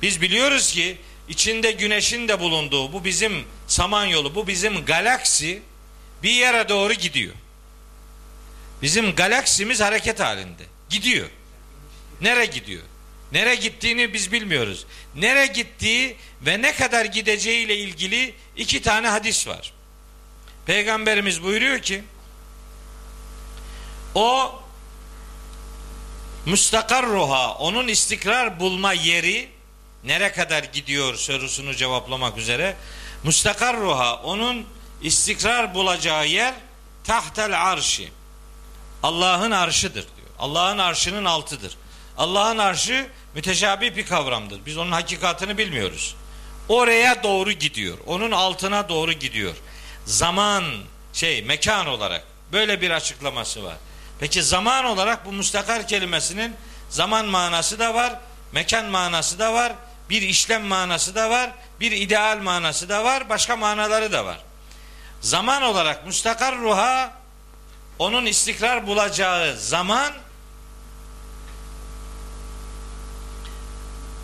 Biz 0.02 0.20
biliyoruz 0.20 0.72
ki 0.72 0.96
içinde 1.28 1.70
güneşin 1.70 2.28
de 2.28 2.40
bulunduğu 2.40 2.92
bu 2.92 3.04
bizim 3.04 3.44
samanyolu, 3.66 4.34
bu 4.34 4.46
bizim 4.46 4.84
galaksi 4.84 5.62
bir 6.22 6.30
yere 6.30 6.68
doğru 6.68 6.92
gidiyor. 6.92 7.34
Bizim 8.82 9.14
galaksimiz 9.14 9.80
hareket 9.80 10.20
halinde. 10.20 10.62
Gidiyor. 10.90 11.28
Nere 12.20 12.46
gidiyor? 12.46 12.82
Nere 13.32 13.54
gittiğini 13.54 14.12
biz 14.12 14.32
bilmiyoruz. 14.32 14.86
Nere 15.14 15.46
gittiği 15.46 16.16
ve 16.46 16.62
ne 16.62 16.74
kadar 16.74 17.04
gideceği 17.04 17.66
ile 17.66 17.76
ilgili 17.76 18.34
iki 18.56 18.82
tane 18.82 19.08
hadis 19.08 19.48
var. 19.48 19.72
Peygamberimiz 20.66 21.42
buyuruyor 21.42 21.78
ki 21.78 22.02
o 24.14 24.61
müstakarruha 26.46 27.54
onun 27.54 27.88
istikrar 27.88 28.60
bulma 28.60 28.92
yeri 28.92 29.48
nere 30.04 30.32
kadar 30.32 30.64
gidiyor 30.64 31.14
sorusunu 31.14 31.74
cevaplamak 31.74 32.38
üzere 32.38 32.76
müstakarruha 33.24 34.16
onun 34.16 34.66
istikrar 35.02 35.74
bulacağı 35.74 36.26
yer 36.26 36.54
tahtel 37.04 37.62
arşi 37.72 38.08
Allah'ın 39.02 39.50
arşıdır 39.50 40.02
diyor. 40.16 40.28
Allah'ın 40.38 40.78
arşının 40.78 41.24
altıdır. 41.24 41.76
Allah'ın 42.18 42.58
arşı 42.58 43.06
müteşabih 43.34 43.96
bir 43.96 44.06
kavramdır. 44.06 44.60
Biz 44.66 44.78
onun 44.78 44.92
hakikatini 44.92 45.58
bilmiyoruz. 45.58 46.14
Oraya 46.68 47.22
doğru 47.22 47.52
gidiyor. 47.52 47.98
Onun 48.06 48.30
altına 48.30 48.88
doğru 48.88 49.12
gidiyor. 49.12 49.54
Zaman 50.04 50.64
şey 51.12 51.42
mekan 51.42 51.86
olarak 51.86 52.24
böyle 52.52 52.80
bir 52.80 52.90
açıklaması 52.90 53.64
var. 53.64 53.76
Peki 54.22 54.42
zaman 54.42 54.84
olarak 54.84 55.26
bu 55.26 55.32
müstakar 55.32 55.88
kelimesinin 55.88 56.54
zaman 56.88 57.26
manası 57.26 57.78
da 57.78 57.94
var, 57.94 58.18
mekan 58.52 58.84
manası 58.84 59.38
da 59.38 59.52
var, 59.52 59.72
bir 60.10 60.22
işlem 60.22 60.62
manası 60.62 61.14
da 61.14 61.30
var, 61.30 61.50
bir 61.80 61.92
ideal 61.92 62.38
manası 62.38 62.88
da 62.88 63.04
var, 63.04 63.28
başka 63.28 63.56
manaları 63.56 64.12
da 64.12 64.24
var. 64.24 64.38
Zaman 65.20 65.62
olarak 65.62 66.06
müstakar 66.06 66.58
ruha 66.58 67.12
onun 67.98 68.26
istikrar 68.26 68.86
bulacağı 68.86 69.56
zaman 69.58 70.12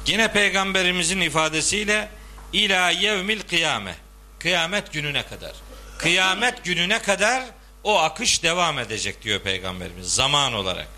yine 0.07 0.33
peygamberimizin 0.33 1.21
ifadesiyle 1.21 2.09
ila 2.53 2.91
yevmil 2.91 3.41
kıyame 3.41 3.97
kıyamet 4.39 4.93
gününe 4.93 5.27
kadar 5.27 5.53
kıyamet 5.99 6.65
gününe 6.65 7.03
kadar 7.03 7.45
o 7.89 7.99
akış 7.99 8.43
devam 8.43 8.79
edecek 8.79 9.23
diyor 9.23 9.41
peygamberimiz 9.41 10.15
zaman 10.15 10.53
olarak. 10.55 10.89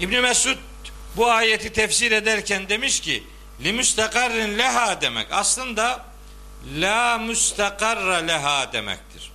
İbn 0.00 0.20
Mesud 0.20 0.56
bu 1.16 1.30
ayeti 1.30 1.72
tefsir 1.72 2.12
ederken 2.12 2.68
demiş 2.68 3.00
ki 3.00 3.24
li 3.64 3.72
müstakarrin 3.72 4.58
leha 4.58 5.00
demek 5.00 5.26
aslında 5.30 6.04
la 6.76 7.18
müstakarra 7.18 8.16
leha 8.16 8.72
demektir. 8.72 9.32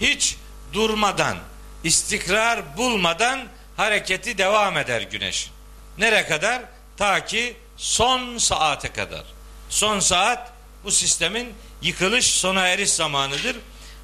Hiç 0.00 0.36
durmadan, 0.72 1.38
istikrar 1.84 2.76
bulmadan 2.76 3.48
hareketi 3.76 4.38
devam 4.38 4.76
eder 4.76 5.02
güneş. 5.02 5.50
Nere 5.98 6.26
kadar? 6.26 6.62
Ta 6.96 7.24
ki 7.24 7.56
son 7.76 8.38
saate 8.38 8.92
kadar. 8.92 9.24
Son 9.70 10.00
saat 10.00 10.52
bu 10.84 10.90
sistemin 10.90 11.54
yıkılış 11.82 12.26
sona 12.26 12.68
eriş 12.68 12.90
zamanıdır. 12.90 13.56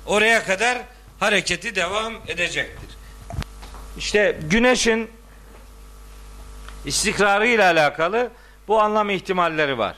Oraya 0.07 0.45
kadar 0.45 0.79
hareketi 1.25 1.75
devam 1.75 2.15
edecektir. 2.29 2.97
İşte 3.99 4.39
güneşin 4.51 5.11
istikrarı 6.85 7.47
ile 7.47 7.65
alakalı 7.65 8.31
bu 8.69 8.81
anlam 8.81 9.11
ihtimalleri 9.11 9.79
var. 9.79 9.97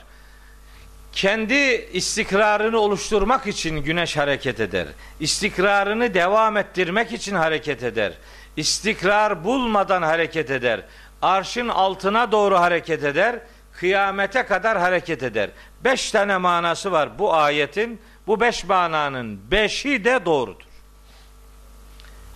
Kendi 1.13 1.89
istikrarını 1.93 2.79
oluşturmak 2.79 3.47
için 3.47 3.77
güneş 3.77 4.17
hareket 4.17 4.59
eder. 4.59 4.87
İstikrarını 5.19 6.13
devam 6.13 6.57
ettirmek 6.57 7.13
için 7.13 7.35
hareket 7.35 7.83
eder. 7.83 8.13
İstikrar 8.57 9.43
bulmadan 9.43 10.01
hareket 10.01 10.51
eder. 10.51 10.81
Arşın 11.21 11.67
altına 11.67 12.31
doğru 12.31 12.59
hareket 12.59 13.03
eder. 13.03 13.39
Kıyamete 13.73 14.43
kadar 14.43 14.77
hareket 14.77 15.23
eder. 15.23 15.49
Beş 15.83 16.11
tane 16.11 16.37
manası 16.37 16.91
var 16.91 17.19
bu 17.19 17.33
ayetin. 17.33 18.01
Bu 18.27 18.39
beş 18.39 18.63
mananın 18.63 19.51
beşi 19.51 20.05
de 20.05 20.25
doğrudur. 20.25 20.66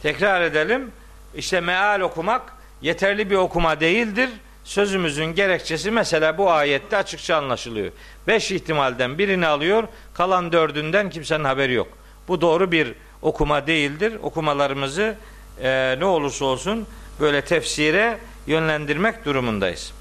Tekrar 0.01 0.41
edelim. 0.41 0.91
İşte 1.35 1.61
meal 1.61 1.99
okumak 1.99 2.53
yeterli 2.81 3.29
bir 3.29 3.35
okuma 3.35 3.79
değildir. 3.79 4.29
Sözümüzün 4.63 5.25
gerekçesi 5.25 5.91
mesela 5.91 6.37
bu 6.37 6.51
ayette 6.51 6.97
açıkça 6.97 7.35
anlaşılıyor. 7.35 7.91
Beş 8.27 8.51
ihtimalden 8.51 9.17
birini 9.17 9.47
alıyor, 9.47 9.83
kalan 10.13 10.51
dördünden 10.51 11.09
kimsenin 11.09 11.43
haberi 11.43 11.73
yok. 11.73 11.87
Bu 12.27 12.41
doğru 12.41 12.71
bir 12.71 12.93
okuma 13.21 13.67
değildir. 13.67 14.13
Okumalarımızı 14.23 15.15
e, 15.61 15.95
ne 15.99 16.05
olursa 16.05 16.45
olsun 16.45 16.87
böyle 17.19 17.41
tefsire 17.41 18.17
yönlendirmek 18.47 19.25
durumundayız. 19.25 19.93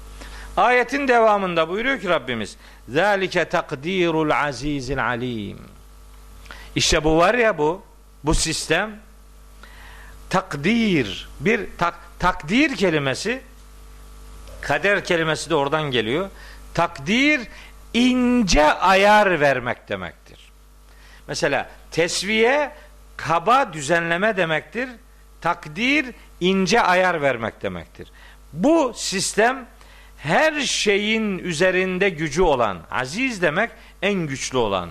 Ayetin 0.57 1.07
devamında 1.07 1.69
buyuruyor 1.69 1.99
ki 1.99 2.09
Rabbimiz 2.09 2.57
Zalike 2.89 3.45
takdirul 3.45 4.29
azizil 4.29 5.05
alim 5.05 5.57
İşte 6.75 7.03
bu 7.03 7.17
var 7.17 7.33
ya 7.33 7.57
bu 7.57 7.81
bu 8.23 8.33
sistem 8.33 8.99
takdir 10.31 11.29
bir 11.39 11.61
tak, 11.77 11.99
takdir 12.19 12.75
kelimesi 12.75 13.41
kader 14.61 15.03
kelimesi 15.03 15.49
de 15.49 15.55
oradan 15.55 15.91
geliyor. 15.91 16.29
Takdir 16.73 17.41
ince 17.93 18.73
ayar 18.73 19.39
vermek 19.39 19.89
demektir. 19.89 20.51
Mesela 21.27 21.69
tesviye 21.91 22.71
kaba 23.17 23.73
düzenleme 23.73 24.37
demektir. 24.37 24.89
Takdir 25.41 26.05
ince 26.39 26.81
ayar 26.81 27.21
vermek 27.21 27.61
demektir. 27.61 28.11
Bu 28.53 28.93
sistem 28.95 29.65
her 30.17 30.61
şeyin 30.61 31.37
üzerinde 31.37 32.09
gücü 32.09 32.41
olan, 32.41 32.77
aziz 32.91 33.41
demek 33.41 33.71
en 34.01 34.13
güçlü 34.13 34.57
olan. 34.57 34.89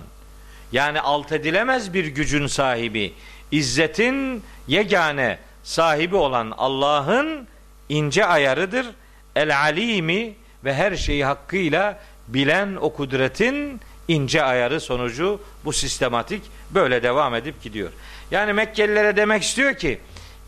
Yani 0.71 1.01
alt 1.01 1.31
edilemez 1.31 1.93
bir 1.93 2.05
gücün 2.05 2.47
sahibi, 2.47 3.13
İzzetin 3.51 4.43
yegane 4.67 5.37
sahibi 5.63 6.15
olan 6.15 6.53
Allah'ın 6.57 7.47
ince 7.89 8.25
ayarıdır. 8.25 8.87
El 9.35 9.57
alimi 9.57 10.35
ve 10.63 10.73
her 10.73 10.95
şeyi 10.95 11.25
hakkıyla 11.25 11.99
bilen 12.27 12.75
o 12.81 12.93
kudretin 12.93 13.81
ince 14.07 14.43
ayarı 14.43 14.81
sonucu 14.81 15.41
bu 15.65 15.73
sistematik 15.73 16.41
böyle 16.71 17.03
devam 17.03 17.35
edip 17.35 17.63
gidiyor. 17.63 17.91
Yani 18.31 18.53
Mekkelilere 18.53 19.15
demek 19.15 19.43
istiyor 19.43 19.73
ki 19.73 19.99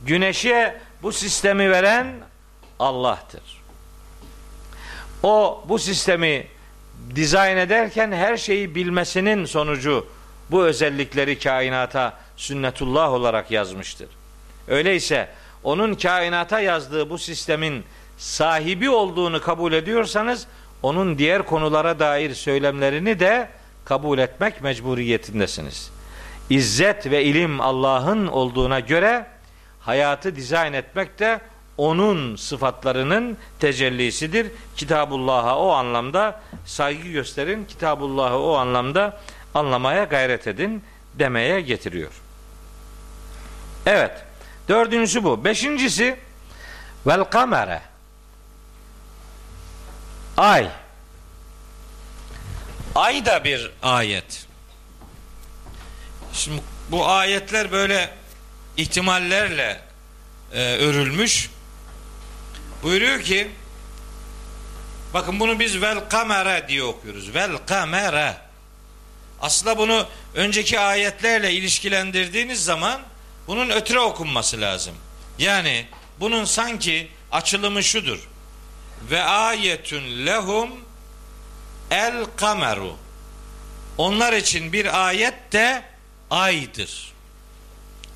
güneşe 0.06 0.82
bu 1.02 1.12
sistemi 1.12 1.72
veren 1.72 2.08
Allah'tır. 2.80 3.64
O 5.24 5.64
bu 5.70 5.80
sistemi 5.80 6.48
dizayn 7.16 7.58
ederken 7.58 8.12
her 8.12 8.38
şeyi 8.38 8.76
bilmesinin 8.76 9.46
sonucu 9.46 10.08
bu 10.52 10.64
özellikleri 10.64 11.40
kainata 11.40 12.23
sünnetullah 12.38 13.14
olarak 13.14 13.52
yazmıştır. 13.52 14.08
Öyleyse 14.68 15.30
onun 15.64 15.96
kainata 15.96 16.60
yazdığı 16.60 17.10
bu 17.10 17.18
sistemin 17.18 17.84
sahibi 18.18 18.90
olduğunu 18.90 19.42
kabul 19.42 19.74
ediyorsanız 19.74 20.48
onun 20.84 21.18
diğer 21.18 21.46
konulara 21.46 22.00
dair 22.00 22.34
söylemlerini 22.34 23.20
de 23.20 23.50
kabul 23.86 24.18
etmek 24.18 24.62
mecburiyetindesiniz. 24.62 25.92
İzzet 26.50 27.12
ve 27.12 27.24
ilim 27.24 27.62
Allah'ın 27.62 28.28
olduğuna 28.28 28.80
göre 28.80 29.26
hayatı 29.80 30.36
dizayn 30.36 30.74
etmek 30.74 31.20
de 31.20 31.40
onun 31.78 32.36
sıfatlarının 32.36 33.38
tecellisidir. 33.60 34.48
Kitabullah'a 34.76 35.60
o 35.60 35.70
anlamda 35.70 36.42
saygı 36.66 37.10
gösterin. 37.10 37.66
Kitabullah'ı 37.66 38.38
o 38.38 38.54
anlamda 38.54 39.20
anlamaya 39.54 40.04
gayret 40.04 40.48
edin 40.48 40.84
demeye 41.20 41.62
getiriyor. 41.62 42.23
Evet. 43.86 44.12
Dördüncüsü 44.68 45.24
bu. 45.24 45.46
Beşincisi 45.46 46.20
vel 47.08 47.24
kamere 47.24 47.82
ay 50.38 50.70
ay 52.96 53.26
da 53.26 53.44
bir 53.44 53.72
ayet. 53.84 54.46
Şimdi 56.34 56.62
bu 56.92 57.08
ayetler 57.08 57.72
böyle 57.72 58.10
ihtimallerle 58.78 59.82
e, 60.54 60.62
örülmüş. 60.62 61.50
Buyuruyor 62.84 63.22
ki 63.22 63.52
bakın 65.14 65.40
bunu 65.40 65.60
biz 65.60 65.82
vel 65.82 66.10
kamera 66.10 66.68
diye 66.68 66.84
okuyoruz. 66.84 67.34
Vel 67.36 67.58
kamera. 67.66 68.42
Aslında 69.42 69.78
bunu 69.78 70.08
önceki 70.36 70.80
ayetlerle 70.80 71.52
ilişkilendirdiğiniz 71.52 72.66
zaman 72.66 73.02
bunun 73.48 73.70
ötüre 73.70 74.00
okunması 74.00 74.62
lazım. 74.62 74.96
Yani 75.40 75.88
bunun 76.20 76.46
sanki 76.46 77.08
açılımı 77.32 77.84
şudur. 77.84 78.30
Ve 79.12 79.24
ayetün 79.24 80.26
lehum 80.26 80.70
el 81.92 82.26
kameru. 82.36 82.96
Onlar 83.98 84.34
için 84.34 84.74
bir 84.74 85.08
ayet 85.08 85.52
de 85.52 85.84
aydır. 86.30 87.14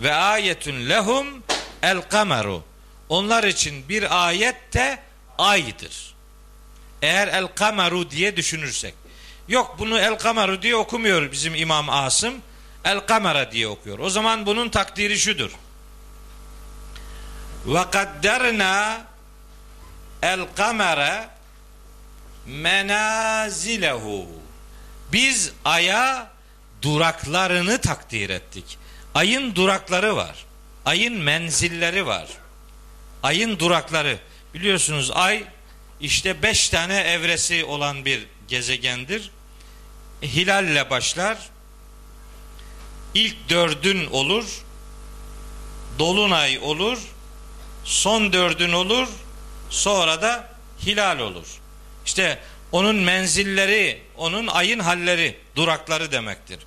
Ve 0.02 0.14
ayetün 0.14 0.90
lehum 0.90 1.28
el 1.84 2.02
kameru. 2.02 2.64
Onlar 3.10 3.44
için 3.44 3.90
bir 3.90 4.28
ayet 4.28 4.74
de 4.74 5.00
aydır. 5.38 6.16
Eğer 7.02 7.28
el 7.28 7.48
kameru 7.48 8.12
diye 8.12 8.38
düşünürsek. 8.38 8.94
Yok 9.48 9.76
bunu 9.80 10.00
el 10.00 10.18
kameru 10.18 10.62
diye 10.62 10.76
okumuyor 10.76 11.32
bizim 11.32 11.56
İmam 11.56 11.90
Asım. 11.90 12.34
El 12.86 13.00
kamera 13.00 13.52
diye 13.52 13.68
okuyor. 13.68 14.00
O 14.00 14.10
zaman 14.10 14.46
bunun 14.46 14.70
takdiri 14.70 15.20
şudur. 15.20 15.52
Ve 17.66 17.90
kadderna 17.92 19.02
el 20.22 20.40
kamera 20.56 21.30
menazilehu. 22.46 24.26
Biz 25.14 25.52
aya 25.66 26.32
duraklarını 26.82 27.82
takdir 27.82 28.30
ettik. 28.30 28.78
Ayın 29.16 29.56
durakları 29.56 30.16
var. 30.16 30.46
Ayın 30.86 31.14
menzilleri 31.18 32.06
var. 32.06 32.28
Ayın 33.24 33.60
durakları. 33.60 34.20
Biliyorsunuz 34.54 35.12
ay 35.12 35.44
işte 36.02 36.44
beş 36.44 36.70
tane 36.70 36.98
evresi 37.00 37.66
olan 37.66 38.06
bir 38.06 38.28
gezegendir. 38.48 39.32
Hilalle 40.22 40.90
başlar. 40.90 41.38
İlk 43.18 43.50
dördün 43.50 44.08
olur. 44.08 44.46
Dolunay 46.00 46.60
olur. 46.60 46.98
Son 47.84 48.34
dördün 48.34 48.72
olur. 48.72 49.08
Sonra 49.70 50.22
da 50.22 50.50
hilal 50.86 51.20
olur. 51.20 51.48
İşte 52.06 52.40
onun 52.72 52.96
menzilleri, 52.96 54.02
onun 54.18 54.48
ayın 54.48 54.80
halleri, 54.80 55.38
durakları 55.56 56.12
demektir. 56.12 56.60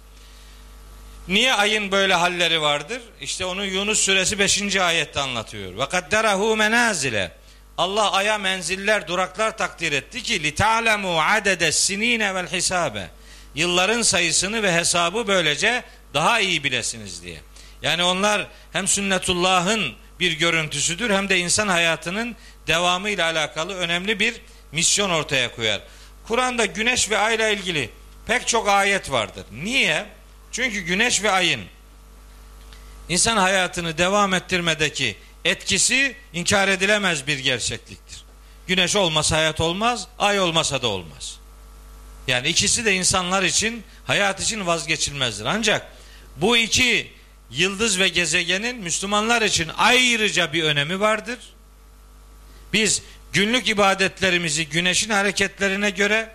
Niye 1.28 1.55
ayın 1.55 1.92
böyle 1.92 2.14
halleri 2.14 2.61
vardır? 2.61 3.03
İşte 3.20 3.44
onu 3.44 3.64
Yunus 3.64 4.01
suresi 4.01 4.38
5. 4.38 4.76
ayette 4.76 5.20
anlatıyor. 5.20 5.78
Ve 5.78 5.88
kadderahu 5.88 6.57
menazile. 6.57 7.32
Allah 7.78 8.12
aya 8.12 8.38
menziller, 8.38 9.09
duraklar 9.09 9.59
takdir 9.59 9.92
etti 9.92 10.22
ki 10.22 10.42
li 10.42 10.55
ta'lemu 10.55 11.20
adede 11.20 11.72
sinine 11.72 12.34
vel 12.34 12.46
hisabe. 12.46 13.11
Yılların 13.55 14.03
sayısını 14.03 14.62
ve 14.62 14.72
hesabı 14.72 15.26
böylece 15.28 15.84
daha 16.15 16.41
iyi 16.41 16.65
bilesiniz 16.65 17.23
diye. 17.23 17.41
Yani 17.83 18.03
onlar 18.03 18.47
hem 18.73 18.89
sünnetullah'ın 18.89 19.95
bir 20.21 20.33
görüntüsüdür 20.33 21.11
hem 21.11 21.29
de 21.29 21.39
insan 21.39 21.69
hayatının 21.69 22.37
devamı 22.67 23.11
ile 23.11 23.25
alakalı 23.25 23.75
önemli 23.75 24.21
bir 24.21 24.41
misyon 24.73 25.11
ortaya 25.11 25.55
koyar. 25.55 25.81
Kur'an'da 26.27 26.67
güneş 26.67 27.11
ve 27.11 27.19
ayla 27.19 27.49
ilgili 27.49 27.91
pek 28.27 28.49
çok 28.49 28.69
ayet 28.69 29.11
vardır. 29.11 29.45
Niye? 29.53 30.07
Çünkü 30.53 30.81
güneş 30.81 31.23
ve 31.23 31.31
ayın 31.31 31.61
insan 33.09 33.37
hayatını 33.37 33.99
devam 33.99 34.35
ettirmedeki 34.35 35.17
etkisi 35.45 36.17
inkar 36.33 36.69
edilemez 36.69 37.27
bir 37.27 37.39
gerçekliktir. 37.39 38.25
Güneş 38.67 38.97
olmasa 38.97 39.37
hayat 39.37 39.61
olmaz, 39.61 40.09
ay 40.19 40.41
olmasa 40.41 40.83
da 40.83 40.89
olmaz. 40.89 41.39
Yani 42.27 42.49
ikisi 42.49 42.85
de 42.85 42.95
insanlar 42.95 43.43
için, 43.43 43.85
hayat 44.07 44.41
için 44.41 44.67
vazgeçilmezdir. 44.67 45.45
Ancak 45.45 45.87
bu 46.41 46.57
iki 46.57 47.12
yıldız 47.51 47.99
ve 47.99 48.09
gezegenin 48.09 48.76
Müslümanlar 48.76 49.43
için 49.43 49.70
ayrıca 49.76 50.53
bir 50.53 50.64
önemi 50.64 51.01
vardır. 51.01 51.38
Biz 52.72 53.03
günlük 53.32 53.68
ibadetlerimizi 53.68 54.68
güneşin 54.68 55.11
hareketlerine 55.11 55.91
göre, 55.91 56.32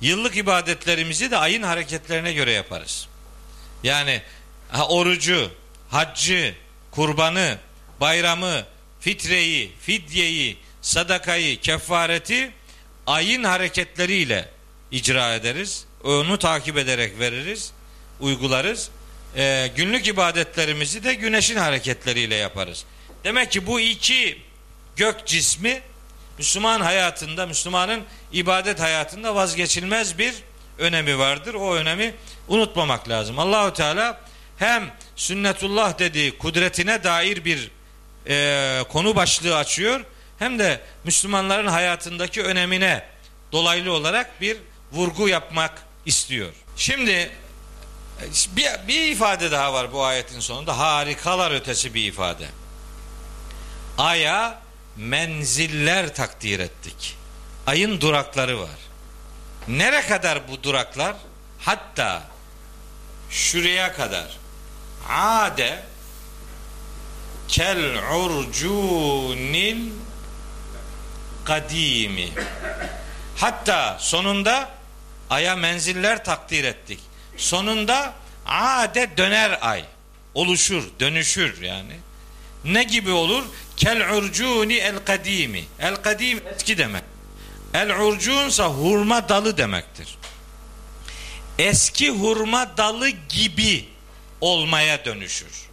yıllık 0.00 0.36
ibadetlerimizi 0.36 1.30
de 1.30 1.36
ayın 1.36 1.62
hareketlerine 1.62 2.32
göre 2.32 2.52
yaparız. 2.52 3.08
Yani 3.82 4.22
orucu, 4.88 5.50
haccı, 5.90 6.54
kurbanı, 6.90 7.58
bayramı, 8.00 8.64
fitreyi, 9.00 9.72
fidyeyi, 9.80 10.56
sadakayı, 10.82 11.60
kefareti 11.60 12.52
ayın 13.06 13.44
hareketleriyle 13.44 14.48
icra 14.90 15.34
ederiz. 15.34 15.84
Onu 16.04 16.38
takip 16.38 16.78
ederek 16.78 17.18
veririz, 17.18 17.72
uygularız. 18.20 18.90
Ee, 19.36 19.70
günlük 19.76 20.06
ibadetlerimizi 20.06 21.04
de 21.04 21.14
güneşin 21.14 21.56
hareketleriyle 21.56 22.34
yaparız. 22.34 22.84
Demek 23.24 23.52
ki 23.52 23.66
bu 23.66 23.80
iki 23.80 24.38
gök 24.96 25.26
cismi 25.26 25.82
Müslüman 26.38 26.80
hayatında, 26.80 27.46
Müslümanın 27.46 28.02
ibadet 28.32 28.80
hayatında 28.80 29.34
vazgeçilmez 29.34 30.18
bir 30.18 30.34
önemi 30.78 31.18
vardır. 31.18 31.54
O 31.54 31.74
önemi 31.74 32.14
unutmamak 32.48 33.08
lazım. 33.08 33.38
Allahu 33.38 33.72
Teala 33.72 34.20
hem 34.58 34.90
sünnetullah 35.16 35.98
dediği 35.98 36.38
kudretine 36.38 37.04
dair 37.04 37.44
bir 37.44 37.70
e, 38.28 38.82
konu 38.88 39.16
başlığı 39.16 39.56
açıyor 39.56 40.00
hem 40.38 40.58
de 40.58 40.80
Müslümanların 41.04 41.66
hayatındaki 41.66 42.42
önemine 42.42 43.04
dolaylı 43.52 43.92
olarak 43.92 44.40
bir 44.40 44.56
vurgu 44.92 45.28
yapmak 45.28 45.72
istiyor. 46.06 46.52
Şimdi 46.76 47.30
bir, 48.56 48.88
bir 48.88 49.12
ifade 49.12 49.50
daha 49.50 49.72
var 49.72 49.92
bu 49.92 50.04
ayetin 50.04 50.40
sonunda 50.40 50.78
harikalar 50.78 51.50
ötesi 51.50 51.94
bir 51.94 52.06
ifade. 52.06 52.48
Aya 53.98 54.58
menziller 54.96 56.14
takdir 56.14 56.58
ettik. 56.58 57.16
Ayın 57.66 58.00
durakları 58.00 58.60
var. 58.60 58.78
Nere 59.68 60.00
kadar 60.00 60.48
bu 60.48 60.62
duraklar? 60.62 61.16
Hatta 61.60 62.22
şuraya 63.30 63.92
kadar. 63.92 64.36
Ade 65.08 65.82
kel 67.48 67.98
urcunil 68.14 69.90
kadimi. 71.44 72.30
Hatta 73.36 73.96
sonunda 74.00 74.70
aya 75.30 75.56
menziller 75.56 76.24
takdir 76.24 76.64
ettik. 76.64 77.00
Sonunda 77.36 78.14
ade 78.46 79.16
döner 79.16 79.58
ay. 79.60 79.84
Oluşur, 80.34 80.84
dönüşür 81.00 81.62
yani. 81.62 81.96
Ne 82.64 82.84
gibi 82.84 83.10
olur? 83.10 83.44
Kel 83.76 84.14
urcuni 84.16 84.74
el 84.74 84.96
kadimi. 85.04 85.64
El 85.80 85.96
kadim 85.96 86.42
eski 86.56 86.78
demek. 86.78 87.02
El 87.74 88.00
urcunsa 88.00 88.66
hurma 88.66 89.28
dalı 89.28 89.56
demektir. 89.56 90.18
Eski 91.58 92.10
hurma 92.10 92.76
dalı 92.76 93.08
gibi 93.08 93.88
olmaya 94.40 95.04
dönüşür. 95.04 95.68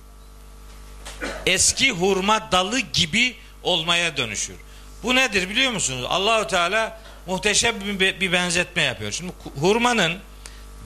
Eski 1.45 1.91
hurma 1.91 2.51
dalı 2.51 2.79
gibi 2.79 3.35
olmaya 3.63 4.17
dönüşür. 4.17 4.55
Bu 5.03 5.15
nedir 5.15 5.49
biliyor 5.49 5.71
musunuz? 5.71 6.05
Allahu 6.09 6.47
Teala 6.47 7.01
muhteşem 7.27 7.75
bir 7.99 8.31
benzetme 8.31 8.81
yapıyor. 8.81 9.11
Şimdi 9.11 9.33
hurmanın 9.59 10.19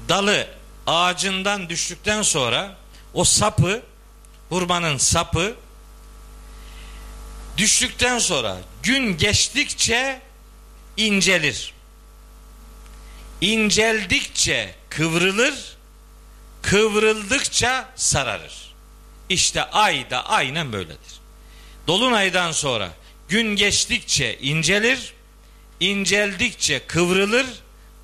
dalı 0.09 0.47
ağacından 0.87 1.69
düştükten 1.69 2.21
sonra 2.21 2.77
o 3.13 3.23
sapı 3.23 3.81
hurmanın 4.49 4.97
sapı 4.97 5.55
düştükten 7.57 8.19
sonra 8.19 8.57
gün 8.83 9.17
geçtikçe 9.17 10.21
incelir. 10.97 11.73
İnceldikçe 13.41 14.75
kıvrılır, 14.89 15.77
kıvrıldıkça 16.61 17.89
sararır. 17.95 18.73
İşte 19.29 19.63
ay 19.63 20.09
da 20.09 20.25
aynen 20.25 20.73
böyledir. 20.73 21.19
Dolunaydan 21.87 22.51
sonra 22.51 22.89
gün 23.29 23.55
geçtikçe 23.55 24.37
incelir, 24.39 25.13
inceldikçe 25.79 26.87
kıvrılır, 26.87 27.45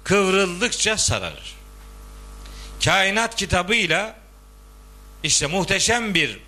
kıvrıldıkça 0.03 0.98
sararır. 0.98 1.61
Kainat 2.86 3.36
kitabıyla 3.36 4.16
işte 5.24 5.48
muhteşem 5.48 6.14
bir 6.14 6.40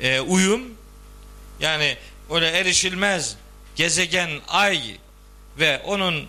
e, 0.00 0.20
uyum 0.20 0.62
yani 1.60 1.96
öyle 2.30 2.48
erişilmez 2.48 3.36
gezegen 3.76 4.30
ay 4.48 4.80
ve 5.58 5.78
onun 5.84 6.26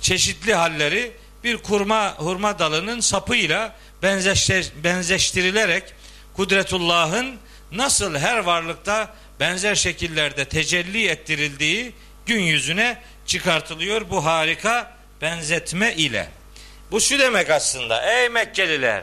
çeşitli 0.00 0.54
halleri 0.54 1.12
bir 1.44 1.56
kurma 1.56 2.14
hurma 2.16 2.58
dalının 2.58 3.00
sapıyla 3.00 3.76
benzeştir, 4.02 4.72
benzeştirilerek 4.84 5.94
kudretullah'ın 6.36 7.36
nasıl 7.72 8.16
her 8.16 8.38
varlıkta 8.38 9.14
benzer 9.40 9.74
şekillerde 9.74 10.44
tecelli 10.44 11.08
ettirildiği 11.08 11.92
gün 12.26 12.40
yüzüne 12.40 13.02
çıkartılıyor 13.26 14.10
bu 14.10 14.24
harika 14.24 14.96
benzetme 15.20 15.94
ile. 15.94 16.39
Bu 16.90 17.00
şu 17.00 17.18
demek 17.18 17.50
aslında 17.50 18.02
ey 18.02 18.28
Mekkeliler 18.28 19.02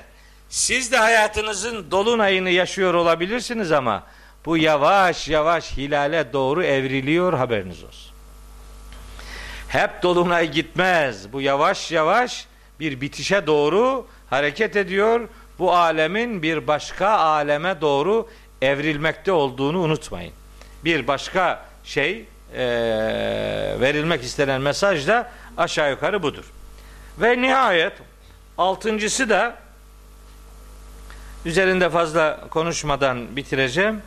siz 0.49 0.91
de 0.91 0.97
hayatınızın 0.97 1.91
dolunayını 1.91 2.49
yaşıyor 2.49 2.93
olabilirsiniz 2.93 3.71
ama 3.71 4.03
bu 4.45 4.57
yavaş 4.57 5.29
yavaş 5.29 5.77
hilale 5.77 6.33
doğru 6.33 6.63
evriliyor 6.63 7.33
haberiniz 7.33 7.83
olsun. 7.83 8.11
Hep 9.67 10.03
dolunay 10.03 10.51
gitmez. 10.51 11.33
Bu 11.33 11.41
yavaş 11.41 11.91
yavaş 11.91 12.45
bir 12.79 13.01
bitişe 13.01 13.47
doğru 13.47 14.07
hareket 14.29 14.75
ediyor. 14.75 15.29
Bu 15.59 15.75
alemin 15.75 16.41
bir 16.41 16.67
başka 16.67 17.09
aleme 17.09 17.81
doğru 17.81 18.29
evrilmekte 18.61 19.31
olduğunu 19.31 19.79
unutmayın. 19.79 20.33
Bir 20.85 21.07
başka 21.07 21.65
şey 21.83 22.25
e, 22.53 22.65
verilmek 23.79 24.23
istenen 24.23 24.61
mesaj 24.61 25.07
da 25.07 25.31
aşağı 25.57 25.89
yukarı 25.89 26.23
budur. 26.23 26.45
Ve 27.21 27.41
nihayet 27.41 27.93
altıncısı 28.57 29.29
da 29.29 29.67
Üzerinde 31.47 31.89
fazla 31.89 32.47
konuşmadan 32.49 33.35
bitireceğim. 33.35 34.01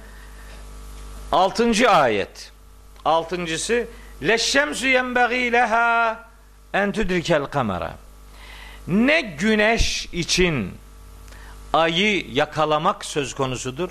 Altıncı 1.32 1.90
ayet. 1.90 2.52
Altıncısı 3.04 3.86
Leşşemsü 4.22 4.88
yenbeği 4.88 5.52
leha 5.52 6.28
en 6.74 6.92
tudrikel 6.92 7.44
kamera. 7.44 7.94
Ne 8.86 9.20
güneş 9.20 10.08
için 10.12 10.74
ayı 11.72 12.30
yakalamak 12.32 13.04
söz 13.04 13.34
konusudur. 13.34 13.90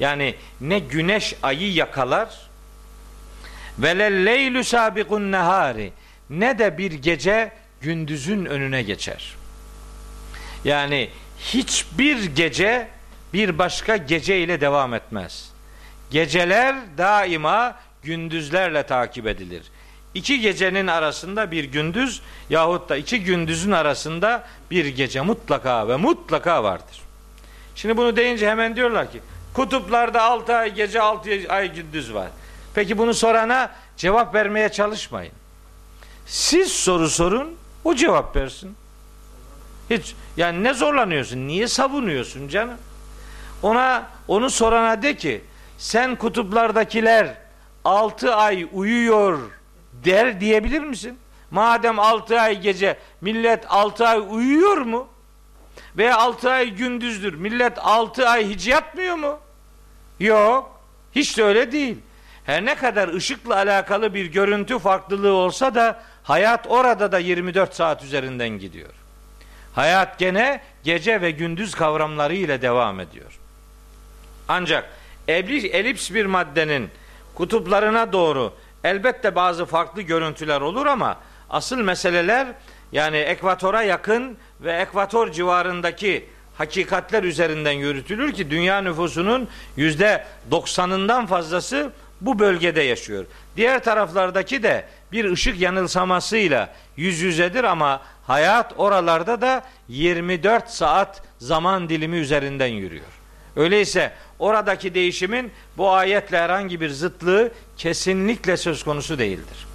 Yani 0.00 0.34
ne 0.60 0.78
güneş 0.78 1.34
ayı 1.42 1.72
yakalar 1.72 2.40
ve 3.78 3.98
le 3.98 4.24
leylü 4.24 4.64
sabikun 4.64 5.32
nehari 5.32 5.92
ne 6.30 6.58
de 6.58 6.78
bir 6.78 6.92
gece 6.92 7.52
gündüzün 7.82 8.44
önüne 8.44 8.82
geçer. 8.82 9.34
Yani 10.64 11.10
hiçbir 11.38 12.24
gece 12.24 12.88
bir 13.32 13.58
başka 13.58 13.96
gece 13.96 14.40
ile 14.40 14.60
devam 14.60 14.94
etmez. 14.94 15.50
Geceler 16.10 16.76
daima 16.98 17.76
gündüzlerle 18.02 18.82
takip 18.82 19.26
edilir. 19.26 19.62
İki 20.14 20.40
gecenin 20.40 20.86
arasında 20.86 21.50
bir 21.50 21.64
gündüz 21.64 22.22
yahut 22.50 22.88
da 22.88 22.96
iki 22.96 23.24
gündüzün 23.24 23.70
arasında 23.70 24.44
bir 24.70 24.86
gece 24.86 25.20
mutlaka 25.20 25.88
ve 25.88 25.96
mutlaka 25.96 26.64
vardır. 26.64 27.00
Şimdi 27.74 27.96
bunu 27.96 28.16
deyince 28.16 28.50
hemen 28.50 28.76
diyorlar 28.76 29.12
ki 29.12 29.20
kutuplarda 29.54 30.22
6 30.22 30.54
ay 30.54 30.74
gece 30.74 31.00
6 31.00 31.30
ay 31.48 31.74
gündüz 31.74 32.14
var. 32.14 32.28
Peki 32.74 32.98
bunu 32.98 33.14
sorana 33.14 33.70
cevap 33.96 34.34
vermeye 34.34 34.68
çalışmayın. 34.68 35.32
Siz 36.26 36.72
soru 36.72 37.08
sorun, 37.08 37.56
o 37.84 37.94
cevap 37.94 38.36
versin. 38.36 38.76
Hiç 39.90 40.14
yani 40.36 40.64
ne 40.64 40.74
zorlanıyorsun? 40.74 41.48
Niye 41.48 41.68
savunuyorsun 41.68 42.48
canım? 42.48 42.78
Ona 43.62 44.06
onu 44.28 44.50
sorana 44.50 45.02
de 45.02 45.16
ki 45.16 45.44
sen 45.78 46.16
kutuplardakiler 46.16 47.34
6 47.84 48.34
ay 48.34 48.68
uyuyor 48.72 49.38
der 50.04 50.40
diyebilir 50.40 50.80
misin? 50.80 51.18
Madem 51.50 51.98
6 51.98 52.40
ay 52.40 52.60
gece 52.60 52.98
millet 53.20 53.64
6 53.68 54.08
ay 54.08 54.22
uyuyor 54.30 54.76
mu? 54.76 55.08
Veya 55.96 56.18
6 56.18 56.50
ay 56.50 56.70
gündüzdür. 56.70 57.34
Millet 57.34 57.78
6 57.78 58.28
ay 58.28 58.48
hiç 58.48 58.66
yatmıyor 58.66 59.16
mu? 59.16 59.38
Yok. 60.20 60.80
Hiç 61.14 61.38
de 61.38 61.44
öyle 61.44 61.72
değil. 61.72 61.98
Her 62.44 62.64
ne 62.64 62.74
kadar 62.74 63.08
ışıkla 63.08 63.54
alakalı 63.54 64.14
bir 64.14 64.26
görüntü 64.26 64.78
farklılığı 64.78 65.32
olsa 65.32 65.74
da 65.74 66.02
hayat 66.22 66.66
orada 66.68 67.12
da 67.12 67.18
24 67.18 67.74
saat 67.74 68.04
üzerinden 68.04 68.48
gidiyor. 68.48 68.90
Hayat 69.74 70.18
gene 70.18 70.60
gece 70.84 71.20
ve 71.20 71.30
gündüz 71.30 71.74
kavramları 71.74 72.34
ile 72.34 72.62
devam 72.62 73.00
ediyor. 73.00 73.38
Ancak 74.48 74.90
elips 75.28 76.10
bir 76.10 76.26
maddenin 76.26 76.90
kutuplarına 77.34 78.12
doğru 78.12 78.52
elbette 78.84 79.34
bazı 79.34 79.66
farklı 79.66 80.02
görüntüler 80.02 80.60
olur 80.60 80.86
ama 80.86 81.18
asıl 81.50 81.76
meseleler 81.76 82.48
yani 82.92 83.16
ekvatora 83.16 83.82
yakın 83.82 84.36
ve 84.60 84.72
ekvator 84.72 85.32
civarındaki 85.32 86.28
hakikatler 86.58 87.22
üzerinden 87.22 87.72
yürütülür 87.72 88.32
ki 88.32 88.50
dünya 88.50 88.80
nüfusunun 88.80 89.48
yüzde 89.76 90.24
doksanından 90.50 91.26
fazlası 91.26 91.92
bu 92.22 92.38
bölgede 92.38 92.82
yaşıyor. 92.82 93.24
Diğer 93.56 93.84
taraflardaki 93.84 94.62
de 94.62 94.84
bir 95.12 95.24
ışık 95.24 95.60
yanılsamasıyla 95.60 96.74
yüz 96.96 97.20
yüzedir 97.20 97.64
ama 97.64 98.02
hayat 98.26 98.72
oralarda 98.76 99.40
da 99.40 99.64
24 99.88 100.70
saat 100.70 101.22
zaman 101.38 101.88
dilimi 101.88 102.16
üzerinden 102.16 102.66
yürüyor. 102.66 103.06
Öyleyse 103.56 104.12
oradaki 104.38 104.94
değişimin 104.94 105.52
bu 105.76 105.90
ayetle 105.90 106.38
herhangi 106.38 106.80
bir 106.80 106.90
zıtlığı 106.90 107.52
kesinlikle 107.76 108.56
söz 108.56 108.84
konusu 108.84 109.18
değildir. 109.18 109.66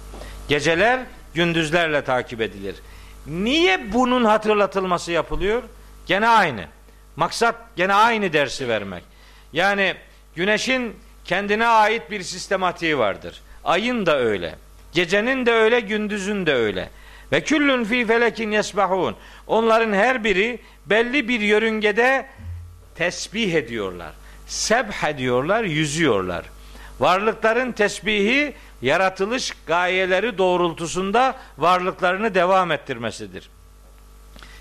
Geceler 0.48 1.00
gündüzlerle 1.34 2.04
takip 2.04 2.40
edilir. 2.40 2.76
Niye 3.26 3.92
bunun 3.92 4.24
hatırlatılması 4.24 5.12
yapılıyor? 5.12 5.62
Gene 6.06 6.28
aynı. 6.28 6.64
Maksat 7.16 7.54
gene 7.76 7.94
aynı 7.94 8.32
dersi 8.32 8.68
vermek. 8.68 9.02
Yani 9.52 9.94
güneşin 10.36 10.96
kendine 11.28 11.66
ait 11.66 12.10
bir 12.10 12.22
sistematiği 12.22 12.98
vardır. 12.98 13.40
Ayın 13.64 14.06
da 14.06 14.18
öyle. 14.18 14.54
Gecenin 14.92 15.46
de 15.46 15.52
öyle, 15.52 15.80
gündüzün 15.80 16.46
de 16.46 16.54
öyle. 16.54 16.90
Ve 17.32 17.40
küllün 17.40 17.84
fi 17.84 18.06
felekin 18.06 18.50
yesbahun. 18.50 19.16
Onların 19.46 19.92
her 19.92 20.24
biri 20.24 20.60
belli 20.86 21.28
bir 21.28 21.40
yörüngede 21.40 22.26
tesbih 22.94 23.54
ediyorlar. 23.54 24.12
Sebh 24.46 25.04
ediyorlar, 25.04 25.64
yüzüyorlar. 25.64 26.44
Varlıkların 27.00 27.72
tesbihi 27.72 28.54
yaratılış 28.82 29.52
gayeleri 29.66 30.38
doğrultusunda 30.38 31.36
varlıklarını 31.58 32.34
devam 32.34 32.70
ettirmesidir. 32.70 33.50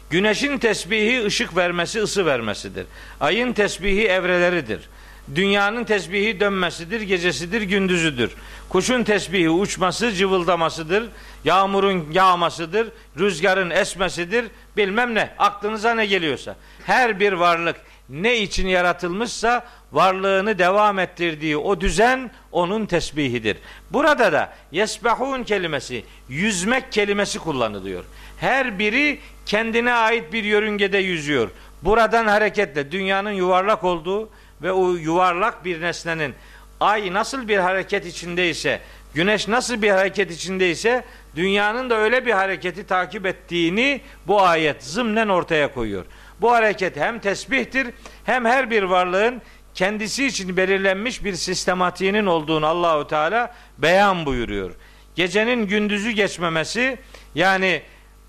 Güneşin 0.10 0.58
tesbihi 0.58 1.26
ışık 1.26 1.58
vermesi, 1.58 2.02
ısı 2.02 2.26
vermesidir. 2.26 2.86
Ayın 3.20 3.54
tesbihi 3.54 4.08
evreleridir. 4.08 4.90
Dünyanın 5.36 5.84
tesbihi 5.84 6.40
dönmesidir, 6.40 7.02
gecesidir, 7.02 7.62
gündüzüdür. 7.62 8.32
Kuşun 8.70 9.04
tesbihi 9.04 9.50
uçması, 9.50 10.12
cıvıldamasıdır. 10.12 11.10
Yağmurun 11.46 12.12
yağmasıdır, 12.12 12.88
rüzgarın 13.20 13.70
esmesidir. 13.70 14.46
Bilmem 14.78 15.16
ne, 15.16 15.30
aklınıza 15.38 15.96
ne 15.96 16.06
geliyorsa. 16.06 16.56
Her 16.86 17.20
bir 17.20 17.34
varlık 17.34 17.76
ne 18.10 18.38
için 18.38 18.68
yaratılmışsa 18.68 19.66
varlığını 19.92 20.60
devam 20.60 21.00
ettirdiği 21.00 21.58
o 21.58 21.82
düzen 21.82 22.32
onun 22.52 22.86
tesbihidir. 22.86 23.58
Burada 23.92 24.32
da 24.32 24.54
yesbahun 24.72 25.44
kelimesi, 25.44 26.04
yüzmek 26.30 26.92
kelimesi 26.92 27.40
kullanılıyor. 27.40 28.04
Her 28.40 28.80
biri 28.80 29.20
kendine 29.46 29.94
ait 29.94 30.34
bir 30.34 30.44
yörüngede 30.44 30.98
yüzüyor. 30.98 31.50
Buradan 31.82 32.28
hareketle 32.28 32.92
dünyanın 32.92 33.32
yuvarlak 33.32 33.84
olduğu 33.84 34.30
ve 34.62 34.72
o 34.72 34.96
yuvarlak 34.96 35.66
bir 35.66 35.82
nesnenin 35.82 36.36
ay 36.80 37.14
nasıl 37.14 37.48
bir 37.48 37.58
hareket 37.58 38.06
içindeyse, 38.06 38.82
güneş 39.14 39.48
nasıl 39.48 39.82
bir 39.82 39.90
hareket 39.90 40.32
içindeyse 40.32 41.06
dünyanın 41.36 41.90
da 41.90 41.96
öyle 41.96 42.26
bir 42.26 42.32
hareketi 42.32 42.88
takip 42.88 43.26
ettiğini 43.26 44.02
bu 44.28 44.42
ayet 44.42 44.84
zımnen 44.84 45.28
ortaya 45.28 45.74
koyuyor. 45.74 46.06
Bu 46.42 46.52
hareket 46.52 46.98
hem 46.98 47.20
tesbihtir 47.20 47.88
hem 48.26 48.46
her 48.46 48.72
bir 48.72 48.84
varlığın 48.84 49.42
kendisi 49.74 50.26
için 50.26 50.58
belirlenmiş 50.58 51.24
bir 51.24 51.34
sistematiğinin 51.34 52.26
olduğunu 52.26 52.66
Allahu 52.66 53.08
Teala 53.08 53.56
beyan 53.78 54.26
buyuruyor. 54.26 54.72
Gecenin 55.16 55.68
gündüzü 55.68 56.12
geçmemesi 56.12 56.98
yani 57.36 57.82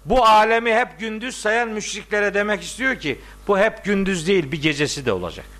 bu 0.04 0.24
alemi 0.26 0.74
hep 0.74 1.00
gündüz 1.00 1.36
sayan 1.36 1.68
müşriklere 1.68 2.34
demek 2.34 2.62
istiyor 2.62 2.96
ki 2.96 3.18
bu 3.48 3.58
hep 3.58 3.84
gündüz 3.84 4.26
değil 4.26 4.52
bir 4.52 4.62
gecesi 4.62 5.06
de 5.06 5.12
olacak. 5.12 5.57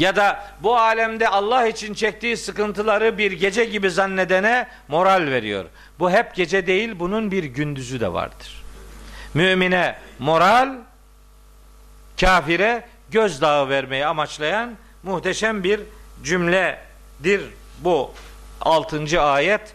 Ya 0.00 0.16
da 0.16 0.44
bu 0.60 0.76
alemde 0.76 1.28
Allah 1.28 1.66
için 1.66 1.94
çektiği 1.94 2.36
sıkıntıları 2.36 3.18
bir 3.18 3.32
gece 3.32 3.64
gibi 3.64 3.90
zannedene 3.90 4.66
moral 4.88 5.26
veriyor. 5.26 5.64
Bu 5.98 6.10
hep 6.10 6.34
gece 6.34 6.66
değil 6.66 6.90
bunun 6.98 7.30
bir 7.30 7.44
gündüzü 7.44 8.00
de 8.00 8.12
vardır. 8.12 8.64
Mümine 9.34 9.96
moral, 10.18 10.74
kafire 12.20 12.84
gözdağı 13.10 13.68
vermeyi 13.68 14.06
amaçlayan 14.06 14.70
muhteşem 15.02 15.64
bir 15.64 15.80
cümledir 16.24 17.42
bu 17.78 18.12
altıncı 18.60 19.22
ayet. 19.22 19.72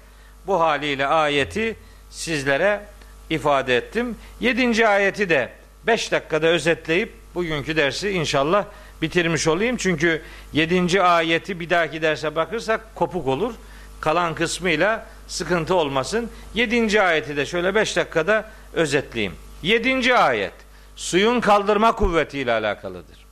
Bu 0.48 0.60
haliyle 0.60 1.08
ayeti 1.08 1.76
sizlere 2.10 2.82
ifade 3.30 3.78
ettim. 3.78 4.18
Yedinci 4.40 4.88
ayeti 4.88 5.30
de 5.30 5.50
beş 5.88 6.12
dakikada 6.12 6.48
özetleyip 6.48 7.14
bugünkü 7.36 7.76
dersi 7.76 8.10
inşallah 8.10 8.66
bitirmiş 9.02 9.48
olayım. 9.48 9.78
Çünkü 9.78 10.22
yedinci 10.54 11.02
ayeti 11.02 11.60
bir 11.60 11.70
dahaki 11.70 12.02
derse 12.02 12.36
bakırsak 12.36 12.96
kopuk 12.96 13.28
olur. 13.28 13.54
Kalan 14.02 14.36
kısmıyla 14.36 15.06
sıkıntı 15.28 15.76
olmasın. 15.76 16.30
Yedinci 16.54 17.02
ayeti 17.02 17.38
de 17.38 17.46
şöyle 17.46 17.76
beş 17.76 17.96
dakikada 17.96 18.50
özetleyeyim. 18.74 19.36
Yedinci 19.62 20.16
ayet 20.16 20.54
suyun 20.96 21.40
kaldırma 21.40 21.92
kuvvetiyle 21.92 22.52
alakalıdır. 22.52 23.26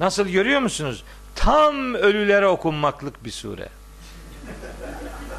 Nasıl 0.00 0.28
görüyor 0.28 0.60
musunuz? 0.60 1.04
Tam 1.36 1.94
ölülere 1.94 2.46
okunmaklık 2.46 3.24
bir 3.24 3.30
sure. 3.30 3.68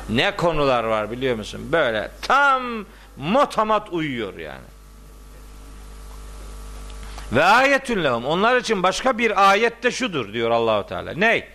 Ne 0.09 0.35
konular 0.35 0.83
var 0.83 1.11
biliyor 1.11 1.35
musun? 1.35 1.69
Böyle 1.71 2.11
tam 2.21 2.85
motamat 3.17 3.87
uyuyor 3.91 4.37
yani. 4.37 4.74
Ve 7.31 7.43
ayetün 7.43 8.03
lehum. 8.03 8.25
Onlar 8.25 8.57
için 8.57 8.83
başka 8.83 9.17
bir 9.17 9.49
ayette 9.49 9.91
şudur 9.91 10.33
diyor 10.33 10.51
Allahu 10.51 10.87
Teala. 10.87 11.13
Ne? 11.13 11.47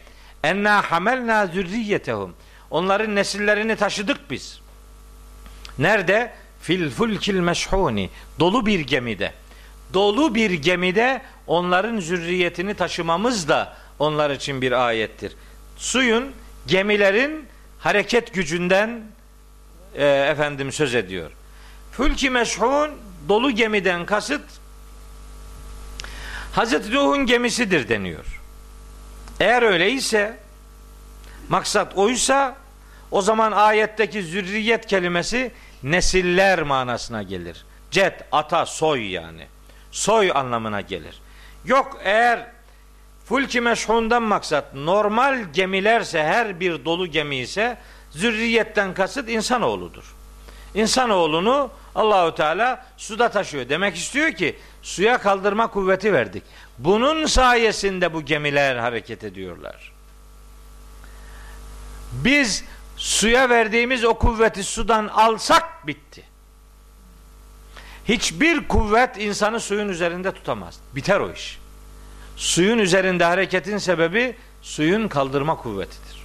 Enna 0.45 0.83
hamelna 0.91 1.47
zürriyetehum. 1.47 2.35
Onların 2.71 3.15
nesillerini 3.15 3.77
taşıdık 3.77 4.31
biz. 4.31 4.61
Nerede? 5.79 6.33
Fil 6.63 6.91
fulkil 6.91 7.41
meşhuni. 7.41 8.11
Dolu 8.39 8.67
bir 8.67 8.81
gemide. 8.81 9.33
dolu 9.95 10.35
bir 10.35 10.51
gemide 10.51 11.23
onların 11.47 12.01
zürriyetini 12.01 12.75
taşımamız 12.75 13.49
da 13.49 13.77
onlar 13.99 14.31
için 14.31 14.63
bir 14.63 14.87
ayettir. 14.87 15.33
Suyun, 15.77 16.33
gemilerin 16.67 17.47
hareket 17.79 18.35
gücünden 18.35 19.01
e, 19.95 20.07
efendim 20.07 20.73
söz 20.73 20.95
ediyor. 20.95 21.31
Fülki 21.93 22.31
meşhun 22.31 22.91
dolu 23.29 23.51
gemiden 23.51 24.07
kasıt 24.07 24.60
Hazreti 26.53 26.95
Nuh'un 26.95 27.27
gemisidir 27.27 27.89
deniyor. 27.89 28.41
Eğer 29.41 29.63
öyleyse 29.63 30.37
maksat 31.49 31.97
oysa 31.97 32.57
o 33.11 33.23
zaman 33.23 33.53
ayetteki 33.53 34.23
zürriyet 34.23 34.87
kelimesi 34.87 35.53
nesiller 35.83 36.63
manasına 36.63 37.23
gelir. 37.23 37.65
Cet, 37.91 38.25
ata, 38.33 38.67
soy 38.67 39.11
yani. 39.11 39.47
Soy 39.91 40.33
anlamına 40.35 40.81
gelir. 40.81 41.21
Yok 41.65 42.01
eğer 42.05 42.47
fulki 43.25 43.61
meşhundan 43.61 44.23
maksat 44.23 44.75
normal 44.75 45.45
gemilerse 45.53 46.25
her 46.25 46.61
bir 46.61 46.85
dolu 46.85 47.07
gemi 47.07 47.37
ise 47.37 47.79
zürriyetten 48.11 48.95
kasıt 48.95 49.29
insanoğludur. 49.29 50.15
İnsanoğlunu 50.75 51.71
Allahu 51.95 52.35
Teala 52.35 52.87
suda 52.97 53.29
taşıyor. 53.29 53.69
Demek 53.69 53.97
istiyor 53.97 54.33
ki 54.33 54.59
suya 54.83 55.19
kaldırma 55.19 55.67
kuvveti 55.67 56.13
verdik. 56.13 56.43
Bunun 56.79 57.27
sayesinde 57.27 58.15
bu 58.15 58.23
gemiler 58.23 58.77
hareket 58.77 59.25
ediyorlar. 59.25 59.93
Biz 62.13 62.65
suya 62.97 63.49
verdiğimiz 63.49 64.05
o 64.05 64.15
kuvveti 64.15 64.65
sudan 64.65 65.09
alsak 65.09 65.87
bitti. 65.87 66.25
Hiçbir 68.09 68.69
kuvvet 68.69 69.19
insanı 69.19 69.61
suyun 69.61 69.89
üzerinde 69.89 70.33
tutamaz. 70.33 70.81
Biter 70.95 71.21
o 71.21 71.33
iş. 71.33 71.59
Suyun 72.37 72.79
üzerinde 72.79 73.25
hareketin 73.25 73.79
sebebi 73.79 74.37
suyun 74.63 75.09
kaldırma 75.09 75.57
kuvvetidir. 75.57 76.25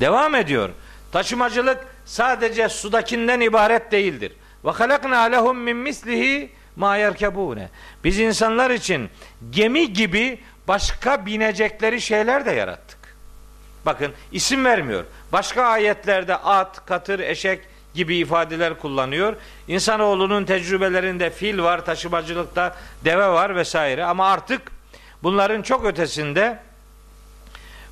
Devam 0.00 0.34
ediyor. 0.34 0.70
Taşımacılık 1.12 1.91
sadece 2.04 2.68
sudakinden 2.68 3.40
ibaret 3.40 3.92
değildir. 3.92 4.32
Ve 4.64 4.70
halakna 4.70 5.20
lehum 5.20 5.58
min 5.58 5.76
mislihi 5.76 6.50
ma 6.76 6.96
yerkebune. 6.96 7.68
Biz 8.04 8.18
insanlar 8.18 8.70
için 8.70 9.10
gemi 9.50 9.92
gibi 9.92 10.40
başka 10.68 11.26
binecekleri 11.26 12.00
şeyler 12.00 12.46
de 12.46 12.50
yarattık. 12.50 12.98
Bakın 13.86 14.12
isim 14.32 14.64
vermiyor. 14.64 15.04
Başka 15.32 15.62
ayetlerde 15.62 16.36
at, 16.36 16.86
katır, 16.86 17.20
eşek 17.20 17.60
gibi 17.94 18.16
ifadeler 18.16 18.78
kullanıyor. 18.78 19.36
İnsanoğlunun 19.68 20.44
tecrübelerinde 20.44 21.30
fil 21.30 21.62
var, 21.62 21.84
taşımacılıkta 21.84 22.76
deve 23.04 23.28
var 23.28 23.56
vesaire 23.56 24.04
ama 24.04 24.30
artık 24.30 24.62
bunların 25.22 25.62
çok 25.62 25.84
ötesinde 25.84 26.58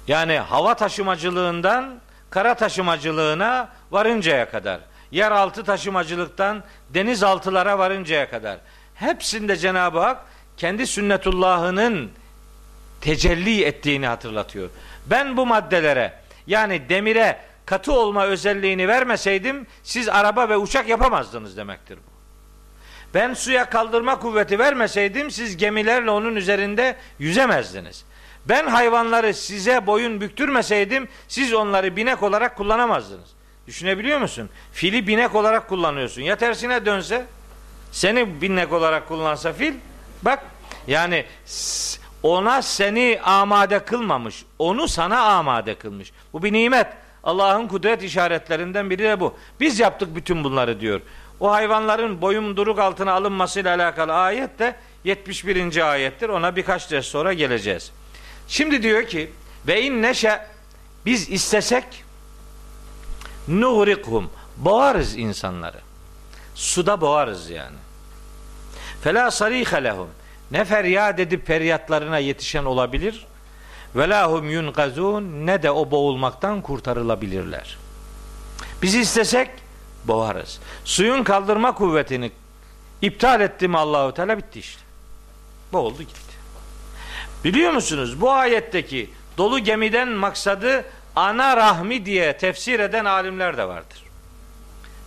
yani 0.09 0.39
hava 0.39 0.75
taşımacılığından 0.75 2.01
kara 2.31 2.55
taşımacılığına 2.55 3.69
varıncaya 3.91 4.51
kadar, 4.51 4.81
yeraltı 5.11 5.65
taşımacılıktan 5.65 6.65
denizaltılara 6.91 7.79
varıncaya 7.79 8.31
kadar 8.31 8.59
hepsinde 8.95 9.57
Cenab-ı 9.57 9.99
Hak 9.99 10.19
kendi 10.57 10.87
sünnetullahının 10.87 12.11
tecelli 13.01 13.65
ettiğini 13.65 14.07
hatırlatıyor. 14.07 14.71
Ben 15.07 15.37
bu 15.37 15.47
maddelere 15.47 16.13
yani 16.47 16.89
demire 16.89 17.41
katı 17.67 17.93
olma 17.93 18.27
özelliğini 18.27 18.89
vermeseydim 18.89 19.67
siz 19.83 20.09
araba 20.09 20.49
ve 20.49 20.57
uçak 20.57 20.89
yapamazdınız 20.89 21.57
demektir 21.57 21.97
bu. 21.97 22.11
Ben 23.15 23.35
suya 23.35 23.71
kaldırma 23.71 24.19
kuvveti 24.19 24.59
vermeseydim 24.59 25.31
siz 25.31 25.57
gemilerle 25.57 26.11
onun 26.11 26.37
üzerinde 26.37 26.97
yüzemezdiniz. 27.19 28.05
Ben 28.47 28.67
hayvanları 28.67 29.35
size 29.35 29.87
boyun 29.87 30.21
büktürmeseydim 30.21 31.09
siz 31.29 31.55
onları 31.55 31.97
binek 31.97 32.23
olarak 32.23 32.57
kullanamazdınız. 32.57 33.40
Düşünebiliyor 33.71 34.21
musun? 34.21 34.49
Fili 34.73 35.07
binek 35.07 35.35
olarak 35.35 35.69
kullanıyorsun. 35.69 36.23
Ya 36.23 36.37
tersine 36.37 36.87
dönse 36.87 37.27
seni 37.93 38.43
binek 38.43 38.73
olarak 38.73 39.09
kullansa 39.09 39.53
fil 39.53 39.75
bak 40.23 40.43
yani 40.87 41.25
ona 42.23 42.63
seni 42.63 43.21
amade 43.25 43.79
kılmamış. 43.79 44.45
Onu 44.59 44.89
sana 44.89 45.21
amade 45.21 45.75
kılmış. 45.75 46.13
Bu 46.33 46.43
bir 46.43 46.53
nimet. 46.53 46.87
Allah'ın 47.25 47.69
kudret 47.69 48.03
işaretlerinden 48.03 48.91
biri 48.91 49.03
de 49.03 49.21
bu. 49.21 49.37
Biz 49.61 49.81
yaptık 49.81 50.15
bütün 50.15 50.45
bunları 50.45 50.81
diyor. 50.81 51.01
O 51.41 51.51
hayvanların 51.51 52.21
boyunduruk 52.21 52.79
altına 52.79 53.13
alınmasıyla 53.13 53.77
alakalı 53.77 54.13
ayet 54.13 54.59
de 54.59 54.77
71. 55.05 55.91
ayettir. 55.93 56.29
Ona 56.29 56.57
birkaç 56.57 56.91
ders 56.91 57.07
sonra 57.07 57.33
geleceğiz. 57.33 57.93
Şimdi 58.49 58.83
diyor 58.83 59.07
ki 59.07 59.31
ve 59.67 59.83
in 59.83 60.03
neşe 60.03 60.47
biz 61.07 61.31
istesek 61.31 62.10
nuhrikhum 63.51 64.31
boğarız 64.57 65.17
insanları. 65.17 65.79
Suda 66.55 67.01
boğarız 67.01 67.51
yani. 67.51 67.77
Fela 69.03 69.31
sarihe 69.31 69.85
lehum 69.85 70.09
ne 70.51 70.65
feryat 70.65 71.21
edip 71.21 71.47
feryatlarına 71.47 72.19
yetişen 72.19 72.65
olabilir 72.65 73.27
ve 73.97 74.09
lahum 74.09 74.51
yunkazun 74.51 75.47
ne 75.47 75.63
de 75.63 75.71
o 75.71 75.91
boğulmaktan 75.91 76.63
kurtarılabilirler. 76.63 77.79
Biz 78.83 78.95
istesek 78.95 79.51
boğarız. 80.05 80.61
Suyun 80.85 81.25
kaldırma 81.25 81.75
kuvvetini 81.75 82.33
iptal 83.03 83.41
etti 83.41 83.69
mi 83.69 83.79
Allahu 83.79 84.15
Teala 84.15 84.39
bitti 84.39 84.59
işte. 84.59 84.83
Boğuldu 85.73 86.03
gitti. 86.03 86.21
Biliyor 87.45 87.73
musunuz 87.73 88.21
bu 88.21 88.31
ayetteki 88.31 89.11
dolu 89.39 89.59
gemiden 89.59 90.09
maksadı 90.09 90.85
ana 91.17 91.57
rahmi 91.57 92.07
diye 92.07 92.37
tefsir 92.37 92.81
eden 92.81 93.05
alimler 93.05 93.57
de 93.57 93.69
vardır. 93.69 94.05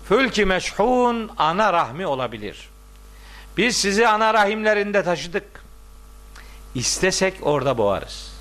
Fülki 0.05 0.45
meşhun 0.45 1.31
ana 1.38 1.73
rahmi 1.73 2.07
olabilir. 2.07 2.69
Biz 3.57 3.77
sizi 3.77 4.07
ana 4.07 4.34
rahimlerinde 4.34 5.03
taşıdık. 5.03 5.63
İstesek 6.75 7.34
orada 7.41 7.77
boğarız. 7.77 8.34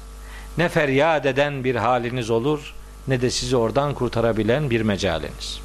Ne 0.58 0.68
feryat 0.68 1.26
eden 1.26 1.64
bir 1.64 1.74
haliniz 1.74 2.30
olur 2.30 2.74
ne 3.08 3.20
de 3.20 3.30
sizi 3.30 3.56
oradan 3.56 3.94
kurtarabilen 3.94 4.70
bir 4.70 4.80
mecaliniz. 4.80 5.60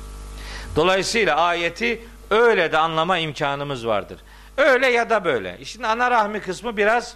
Dolayısıyla 0.76 1.36
ayeti 1.36 2.02
öyle 2.30 2.72
de 2.72 2.78
anlama 2.78 3.18
imkanımız 3.18 3.88
vardır. 3.88 4.20
Öyle 4.58 4.88
ya 4.88 5.10
da 5.10 5.26
böyle. 5.26 5.58
İşin 5.60 5.84
ana 5.84 6.12
rahmi 6.12 6.40
kısmı 6.40 6.78
biraz 6.78 7.16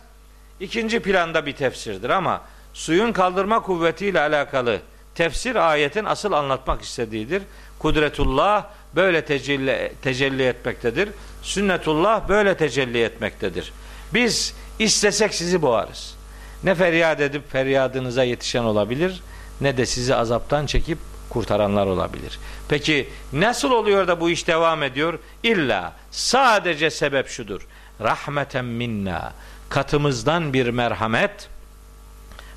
ikinci 0.59 0.99
planda 0.99 1.45
bir 1.45 1.55
tefsirdir 1.55 2.09
ama 2.09 2.41
suyun 2.73 3.11
kaldırma 3.11 3.61
kuvvetiyle 3.61 4.19
alakalı 4.19 4.79
tefsir 5.15 5.55
ayetin 5.55 6.05
asıl 6.05 6.31
anlatmak 6.31 6.81
istediğidir. 6.81 7.43
Kudretullah 7.79 8.65
böyle 8.95 9.25
tecelli, 9.25 9.93
tecelli 10.01 10.43
etmektedir. 10.43 11.09
Sünnetullah 11.41 12.29
böyle 12.29 12.57
tecelli 12.57 13.03
etmektedir. 13.03 13.73
Biz 14.13 14.53
istesek 14.79 15.33
sizi 15.33 15.61
boğarız. 15.61 16.15
Ne 16.63 16.75
feryat 16.75 17.21
edip 17.21 17.51
feryadınıza 17.51 18.23
yetişen 18.23 18.63
olabilir 18.63 19.21
ne 19.61 19.77
de 19.77 19.85
sizi 19.85 20.15
azaptan 20.15 20.65
çekip 20.65 20.97
kurtaranlar 21.29 21.85
olabilir. 21.87 22.39
Peki 22.69 23.09
nasıl 23.33 23.71
oluyor 23.71 24.07
da 24.07 24.21
bu 24.21 24.29
iş 24.29 24.47
devam 24.47 24.83
ediyor? 24.83 25.19
İlla 25.43 25.93
sadece 26.11 26.89
sebep 26.89 27.27
şudur. 27.27 27.67
Rahmeten 28.01 28.65
minna 28.65 29.33
katımızdan 29.69 30.53
bir 30.53 30.69
merhamet 30.69 31.49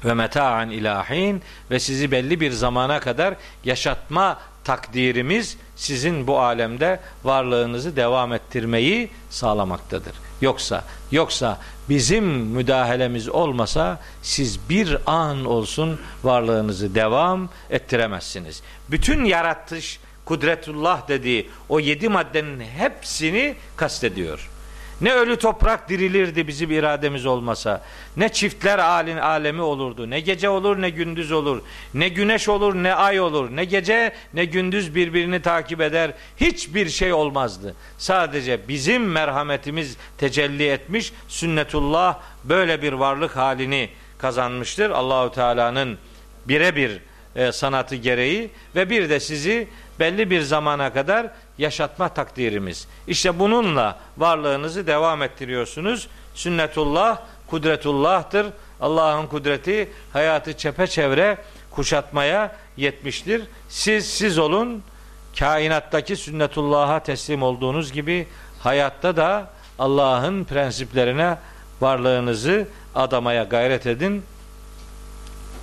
ve 0.04 0.14
meta'an 0.14 0.70
ilahin 0.70 1.42
ve 1.70 1.80
sizi 1.80 2.10
belli 2.10 2.40
bir 2.40 2.50
zamana 2.50 3.00
kadar 3.00 3.34
yaşatma 3.64 4.38
takdirimiz 4.64 5.56
sizin 5.76 6.26
bu 6.26 6.40
alemde 6.40 7.00
varlığınızı 7.24 7.96
devam 7.96 8.32
ettirmeyi 8.32 9.10
sağlamaktadır. 9.30 10.12
Yoksa 10.40 10.84
yoksa 11.12 11.58
bizim 11.88 12.24
müdahalemiz 12.26 13.28
olmasa 13.28 14.00
siz 14.22 14.68
bir 14.68 14.98
an 15.06 15.44
olsun 15.44 16.00
varlığınızı 16.24 16.94
devam 16.94 17.48
ettiremezsiniz. 17.70 18.62
Bütün 18.90 19.24
yaratış 19.24 20.00
kudretullah 20.24 21.08
dediği 21.08 21.50
o 21.68 21.80
yedi 21.80 22.08
maddenin 22.08 22.60
hepsini 22.60 23.54
kastediyor. 23.76 24.50
Ne 25.04 25.14
ölü 25.14 25.36
toprak 25.36 25.88
dirilirdi 25.88 26.46
bizim 26.46 26.70
irademiz 26.70 27.26
olmasa. 27.26 27.82
Ne 28.16 28.28
çiftler 28.28 28.78
alin 28.78 29.16
alemi 29.16 29.60
olurdu. 29.60 30.10
Ne 30.10 30.20
gece 30.20 30.48
olur 30.48 30.82
ne 30.82 30.90
gündüz 30.90 31.32
olur. 31.32 31.62
Ne 31.94 32.08
güneş 32.08 32.48
olur 32.48 32.74
ne 32.74 32.94
ay 32.94 33.20
olur. 33.20 33.56
Ne 33.56 33.64
gece 33.64 34.12
ne 34.34 34.44
gündüz 34.44 34.94
birbirini 34.94 35.42
takip 35.42 35.80
eder. 35.80 36.10
Hiçbir 36.36 36.88
şey 36.88 37.12
olmazdı. 37.12 37.74
Sadece 37.98 38.68
bizim 38.68 39.10
merhametimiz 39.10 39.96
tecelli 40.18 40.68
etmiş. 40.68 41.12
Sünnetullah 41.28 42.18
böyle 42.44 42.82
bir 42.82 42.92
varlık 42.92 43.36
halini 43.36 43.88
kazanmıştır. 44.18 44.90
Allahu 44.90 45.32
Teala'nın 45.32 45.98
birebir 46.48 47.00
e, 47.36 47.52
sanatı 47.52 47.96
gereği 47.96 48.50
ve 48.76 48.90
bir 48.90 49.10
de 49.10 49.20
sizi 49.20 49.68
belli 50.00 50.30
bir 50.30 50.40
zamana 50.40 50.92
kadar 50.92 51.30
yaşatma 51.58 52.08
takdirimiz. 52.08 52.88
İşte 53.06 53.38
bununla 53.38 53.98
varlığınızı 54.18 54.86
devam 54.86 55.22
ettiriyorsunuz. 55.22 56.08
Sünnetullah 56.34 57.20
kudretullah'tır. 57.46 58.46
Allah'ın 58.80 59.26
kudreti 59.26 59.90
hayatı 60.12 60.56
çepeçevre 60.56 61.38
kuşatmaya 61.70 62.56
yetmiştir. 62.76 63.42
Siz 63.68 64.06
siz 64.06 64.38
olun. 64.38 64.82
Kainattaki 65.38 66.16
sünnetullah'a 66.16 67.00
teslim 67.00 67.42
olduğunuz 67.42 67.92
gibi 67.92 68.28
hayatta 68.60 69.16
da 69.16 69.50
Allah'ın 69.78 70.44
prensiplerine 70.44 71.38
varlığınızı 71.80 72.68
adamaya 72.94 73.44
gayret 73.44 73.86
edin. 73.86 74.22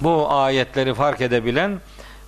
Bu 0.02 0.32
ayetleri 0.32 0.94
fark 0.94 1.22
edebilen, 1.22 1.80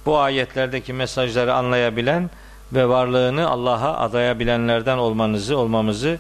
bu 0.06 0.20
ayetlerdeki 0.20 0.94
mesajları 0.94 1.54
anlayabilen 1.54 2.30
ve 2.76 2.90
varlığını 2.90 3.50
Allah'a 3.50 3.98
adayabilenlerden 3.98 4.98
olmanızı, 4.98 5.58
olmamızı 5.58 6.20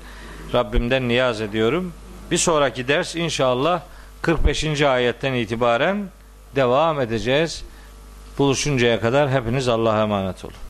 Rabbimden 0.54 1.08
niyaz 1.08 1.42
ediyorum. 1.42 1.94
Bir 2.32 2.38
sonraki 2.38 2.88
ders 2.88 3.16
inşallah 3.16 3.82
45. 4.22 4.82
ayetten 4.82 5.34
itibaren 5.34 6.06
devam 6.56 7.02
edeceğiz. 7.02 7.64
Buluşuncaya 8.38 9.02
kadar 9.02 9.30
hepiniz 9.30 9.68
Allah'a 9.68 10.02
emanet 10.02 10.46
olun. 10.46 10.56